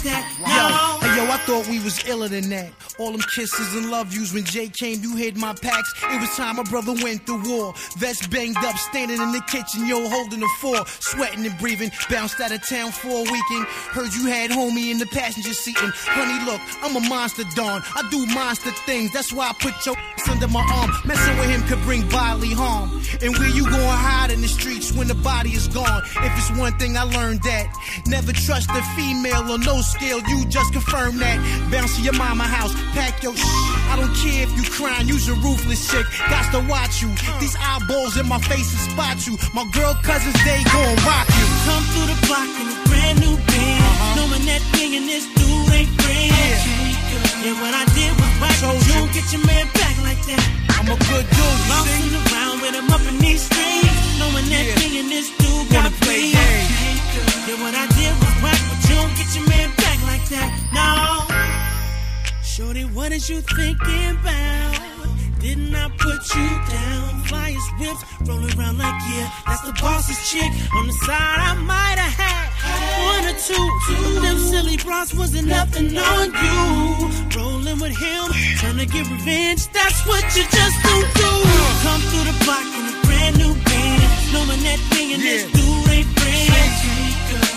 that. 0.05 0.23
No. 0.41 1.09
hey, 1.09 1.17
yo, 1.17 1.31
I 1.31 1.37
thought 1.39 1.69
we 1.69 1.81
was 1.81 2.05
iller 2.07 2.29
than 2.29 2.49
that. 2.51 2.73
All 2.99 3.13
them 3.13 3.21
kisses 3.35 3.75
and 3.75 3.91
love 3.91 4.13
yous 4.15 4.33
when 4.33 4.45
Jay 4.45 4.69
came, 4.69 5.03
you 5.03 5.17
hid 5.17 5.37
my 5.37 5.53
packs. 5.55 5.93
It 6.05 6.21
was 6.21 6.31
time 6.37 6.57
my 6.57 6.63
brother 6.63 6.95
went 7.03 7.27
to 7.27 7.41
war. 7.43 7.75
Vest 7.97 8.31
banged 8.31 8.57
up, 8.59 8.77
standing 8.77 9.21
in 9.21 9.33
the 9.33 9.43
kitchen, 9.49 9.87
yo, 9.87 10.09
holding 10.09 10.41
the 10.41 10.51
four, 10.61 10.87
sweating 10.87 11.45
and 11.45 11.59
breathing. 11.59 11.91
Bounced 12.09 12.41
out 12.41 12.53
of 12.53 12.67
town 12.69 12.93
for 12.93 13.09
a 13.09 13.23
weekend. 13.23 13.67
Heard 13.93 14.15
you 14.15 14.27
had 14.27 14.51
homie 14.51 14.91
in 14.91 14.99
the 14.99 15.07
passenger 15.07 15.53
seat. 15.53 15.77
And 15.83 15.93
honey, 15.95 16.45
look, 16.45 16.61
I'm 16.83 16.97
a 16.97 17.09
monster, 17.09 17.45
Don. 17.55 17.83
I 17.95 18.09
do 18.11 18.25
monster 18.27 18.71
things. 18.87 19.13
That's 19.13 19.33
why 19.33 19.49
I 19.49 19.53
put 19.55 19.75
your 19.87 19.97
under 20.31 20.49
my 20.49 20.65
arm. 20.73 20.91
Messing 21.05 21.37
with 21.39 21.51
him 21.51 21.63
could 21.67 21.83
bring 21.83 22.09
bodily 22.09 22.53
harm. 22.53 22.91
And 23.23 23.37
where 23.39 23.49
you 23.49 23.65
gonna 23.65 23.91
hide 23.91 24.31
in 24.31 24.41
the 24.41 24.49
streets 24.49 24.93
when 24.93 25.09
the 25.09 25.15
body 25.15 25.51
is 25.51 25.69
gone? 25.69 26.03
If 26.05 26.33
it's 26.39 26.59
one 26.59 26.77
thing 26.79 26.97
I 26.97 27.03
learned 27.03 27.43
that 27.43 27.67
never 28.07 28.33
trust 28.33 28.71
a 28.71 28.83
female 28.97 29.51
or 29.51 29.59
no 29.59 29.81
scale, 29.95 30.21
you 30.29 30.45
just 30.47 30.73
confirm 30.73 31.19
that. 31.19 31.39
Bounce 31.71 31.97
to 31.97 32.03
your 32.03 32.15
mama 32.15 32.45
house, 32.45 32.75
pack 32.93 33.23
your 33.23 33.37
shh. 33.37 33.47
I 33.91 33.97
don't 33.97 34.15
care 34.19 34.43
if 34.43 34.51
you 34.59 34.65
crying, 34.71 35.07
you's 35.07 35.29
a 35.29 35.35
ruthless 35.39 35.91
chick. 35.91 36.07
Got 36.29 36.51
to 36.53 36.61
watch 36.67 37.03
you. 37.03 37.09
These 37.39 37.57
eyeballs 37.57 38.19
in 38.19 38.27
my 38.29 38.41
face 38.41 38.69
will 38.75 38.85
spot 38.91 39.27
you. 39.27 39.39
My 39.55 39.65
girl 39.71 39.95
cousins, 40.03 40.39
they 40.45 40.61
gon' 40.67 40.97
rock 41.07 41.27
you. 41.39 41.47
Come 41.67 41.85
through 41.95 42.09
the 42.11 42.19
block 42.27 42.51
in 42.61 42.67
a 42.67 42.77
brand 42.91 43.17
new 43.23 43.37
Benz, 43.47 43.83
uh-huh. 43.83 44.17
knowing 44.19 44.45
that 44.51 44.63
me 44.75 44.97
and 44.99 45.07
this 45.09 45.25
dude 45.39 45.71
ain't 45.71 45.91
friends. 46.03 46.63
And 47.47 47.55
what 47.61 47.75
I 47.75 47.85
did 47.95 48.13
was 48.19 48.35
Told 48.65 48.81
but 48.81 48.87
you 48.87 48.95
don't 48.95 49.13
get 49.13 49.27
your 49.33 49.45
man 49.45 49.67
back 49.77 49.95
like 50.09 50.21
that. 50.31 50.41
I'm 50.79 50.89
a 50.89 50.97
good 50.97 51.27
dude? 51.29 51.61
Bouncing 51.69 52.17
around 52.17 52.57
with 52.63 52.75
him 52.79 52.89
up 52.89 53.05
in 53.05 53.19
these 53.19 53.43
streets, 53.45 53.93
knowing 54.19 54.49
that 54.49 54.65
Yeah. 54.65 54.81
me 54.81 55.01
and 55.01 55.11
this 55.11 55.29
dude 55.37 55.69
got 55.69 55.93
play 56.01 56.33
beef. 56.33 56.39
games. 56.39 56.95
Yeah, 57.45 57.61
what 57.61 57.75
I 57.75 57.85
did 57.99 58.15
was 58.23 58.35
whack, 58.41 58.61
but 58.71 58.81
you 58.89 58.95
don't 58.97 59.15
get 59.19 59.29
your 59.37 59.47
man 59.53 59.69
back 59.77 59.84
like 60.25 60.41
that. 60.41 60.51
No. 60.73 62.43
Shorty, 62.43 62.85
what 62.85 63.13
is 63.13 63.29
you 63.29 63.41
thinking 63.41 64.11
about? 64.21 64.81
Didn't 65.41 65.75
I 65.75 65.89
put 65.99 66.35
you 66.35 66.49
down? 66.71 67.23
Flyers 67.25 67.69
whips, 67.79 68.03
rolling 68.27 68.59
around 68.59 68.79
like, 68.79 68.95
yeah, 69.13 69.31
that's 69.47 69.61
the 69.63 69.73
boss's 69.81 70.19
chick. 70.31 70.51
On 70.77 70.87
the 70.87 70.93
side, 71.05 71.39
I 71.39 71.55
might 71.55 71.99
have 71.99 72.15
had 72.17 72.47
one 73.05 73.25
or 73.29 73.37
two. 73.39 73.67
But 73.89 74.23
them 74.23 74.39
silly 74.39 74.77
bras 74.79 75.13
wasn't 75.15 75.49
nothing 75.49 75.97
on 75.97 76.27
you. 76.33 77.37
Rolling 77.37 77.79
with 77.81 77.97
him, 77.97 78.25
trying 78.57 78.79
to 78.79 78.87
get 78.87 79.11
revenge, 79.11 79.69
that's 79.73 80.07
what 80.07 80.25
you 80.37 80.45
just 80.45 80.77
don't 80.83 81.11
do. 81.15 81.33
Come 81.85 82.01
through 82.09 82.27
the 82.33 82.37
block 82.45 82.65
in 82.65 82.85
a 82.89 82.95
brand 83.05 83.37
new 83.37 83.53
Benz, 83.69 84.33
knowing 84.33 84.63
that 84.65 84.81
me 84.95 85.15
and 85.15 85.23
this 85.23 85.45
dude 85.53 85.89
ain't. 85.91 86.14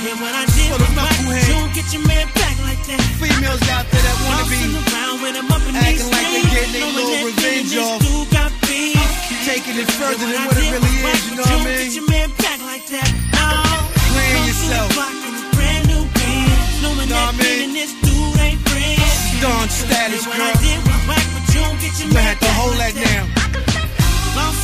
And 0.07 0.23
what 0.23 0.31
I 0.31 0.47
did 0.55 0.71
the 0.71 0.87
whack, 0.95 1.19
knucklehead. 1.19 1.51
you 1.51 1.55
don't 1.59 1.73
get 1.75 1.87
your 1.91 2.05
man 2.07 2.27
back 2.31 2.55
like 2.63 2.79
that. 2.87 3.01
Females 3.19 3.59
out 3.75 3.83
there 3.91 3.99
that 4.07 4.17
wanna 4.23 4.47
be 4.47 4.63
around 4.71 5.19
with 5.19 5.35
him 5.35 5.51
up 5.51 5.59
in 5.67 5.75
acting 5.75 5.99
these 5.99 6.15
like 6.15 6.31
they 6.31 6.43
getting 6.47 6.73
their 6.79 6.87
little 6.95 7.11
that 7.11 7.27
me 7.27 7.27
and 7.27 7.35
revenge 7.35 7.75
off. 7.75 7.99
dude 7.99 8.29
got 8.31 8.51
beef. 8.71 8.95
taking 9.43 9.75
it 9.75 9.89
further 9.99 10.23
than 10.23 10.47
what 10.47 10.55
it 10.55 10.63
really 10.71 10.95
is, 11.11 11.21
you 11.27 11.35
know 11.35 11.43
what 11.43 11.59
I 11.59 11.67
mean? 11.67 11.83
Get 11.83 11.99
your 11.99 12.07
man 12.07 12.29
back 12.39 12.59
like 12.63 12.85
that. 12.87 13.09
No. 13.35 13.47
Playing 14.15 14.47
yourself. 14.47 14.87
the 14.95 15.27
in 15.27 15.33
a 15.35 15.43
brand 15.59 15.83
new 15.91 16.03
Benz, 16.15 16.71
knowing 16.79 17.09
Know 17.11 17.27
that 17.27 17.35
mean? 17.35 17.59
and 17.67 17.73
this 17.75 17.91
dude 17.99 18.39
ain't 18.47 18.63
friends. 18.63 19.43
Dawn 19.43 19.67
status, 19.67 20.23
girl. 20.23 20.39
I 20.39 20.55
did 20.63 20.79
was 20.87 21.03
whack, 21.03 21.25
but 21.35 21.43
you 21.51 21.59
don't 21.67 21.79
get 21.83 21.91
your 21.99 22.15
You 22.15 22.19
have 22.23 22.39
to 22.39 22.51
hold 22.55 22.79
that 22.79 22.95
down. 22.95 23.27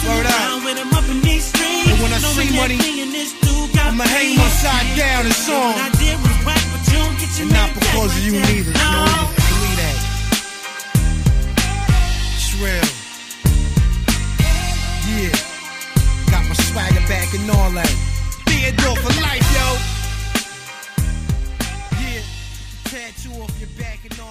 Word 0.04 0.24
up. 0.24 0.36
around 0.36 0.64
with 0.68 0.78
him 0.80 0.92
up 0.92 1.08
in 1.08 1.20
these 1.24 1.48
streets, 1.48 1.88
And 1.88 2.00
when 2.04 2.12
I 2.12 2.20
see 2.36 2.52
money, 2.60 2.76
I'ma 3.84 4.06
hang 4.06 4.38
one 4.40 4.50
side 4.50 4.98
down 4.98 5.26
and 5.26 5.36
song. 5.36 5.76
And 7.36 7.52
not 7.52 7.74
because 7.74 8.16
of 8.16 8.24
you 8.24 8.34
neither. 8.34 8.72
You 8.72 8.88
know, 8.94 9.28
believe 9.36 9.78
that. 9.82 9.98
It's. 12.38 13.04
Yeah. 15.10 15.36
Got 16.32 16.48
my 16.48 16.54
swagger 16.54 17.06
back 17.08 17.34
and 17.34 17.50
all 17.52 17.72
that. 17.72 17.92
Be 18.46 18.64
a 18.64 18.72
Theodore 18.72 18.96
for 18.96 19.14
life, 19.22 19.48
yo. 19.58 19.68
Yeah. 22.00 22.24
Tattoo 22.86 23.42
off 23.42 23.60
your 23.60 23.70
back 23.78 24.00
and 24.10 24.20
all 24.22 24.23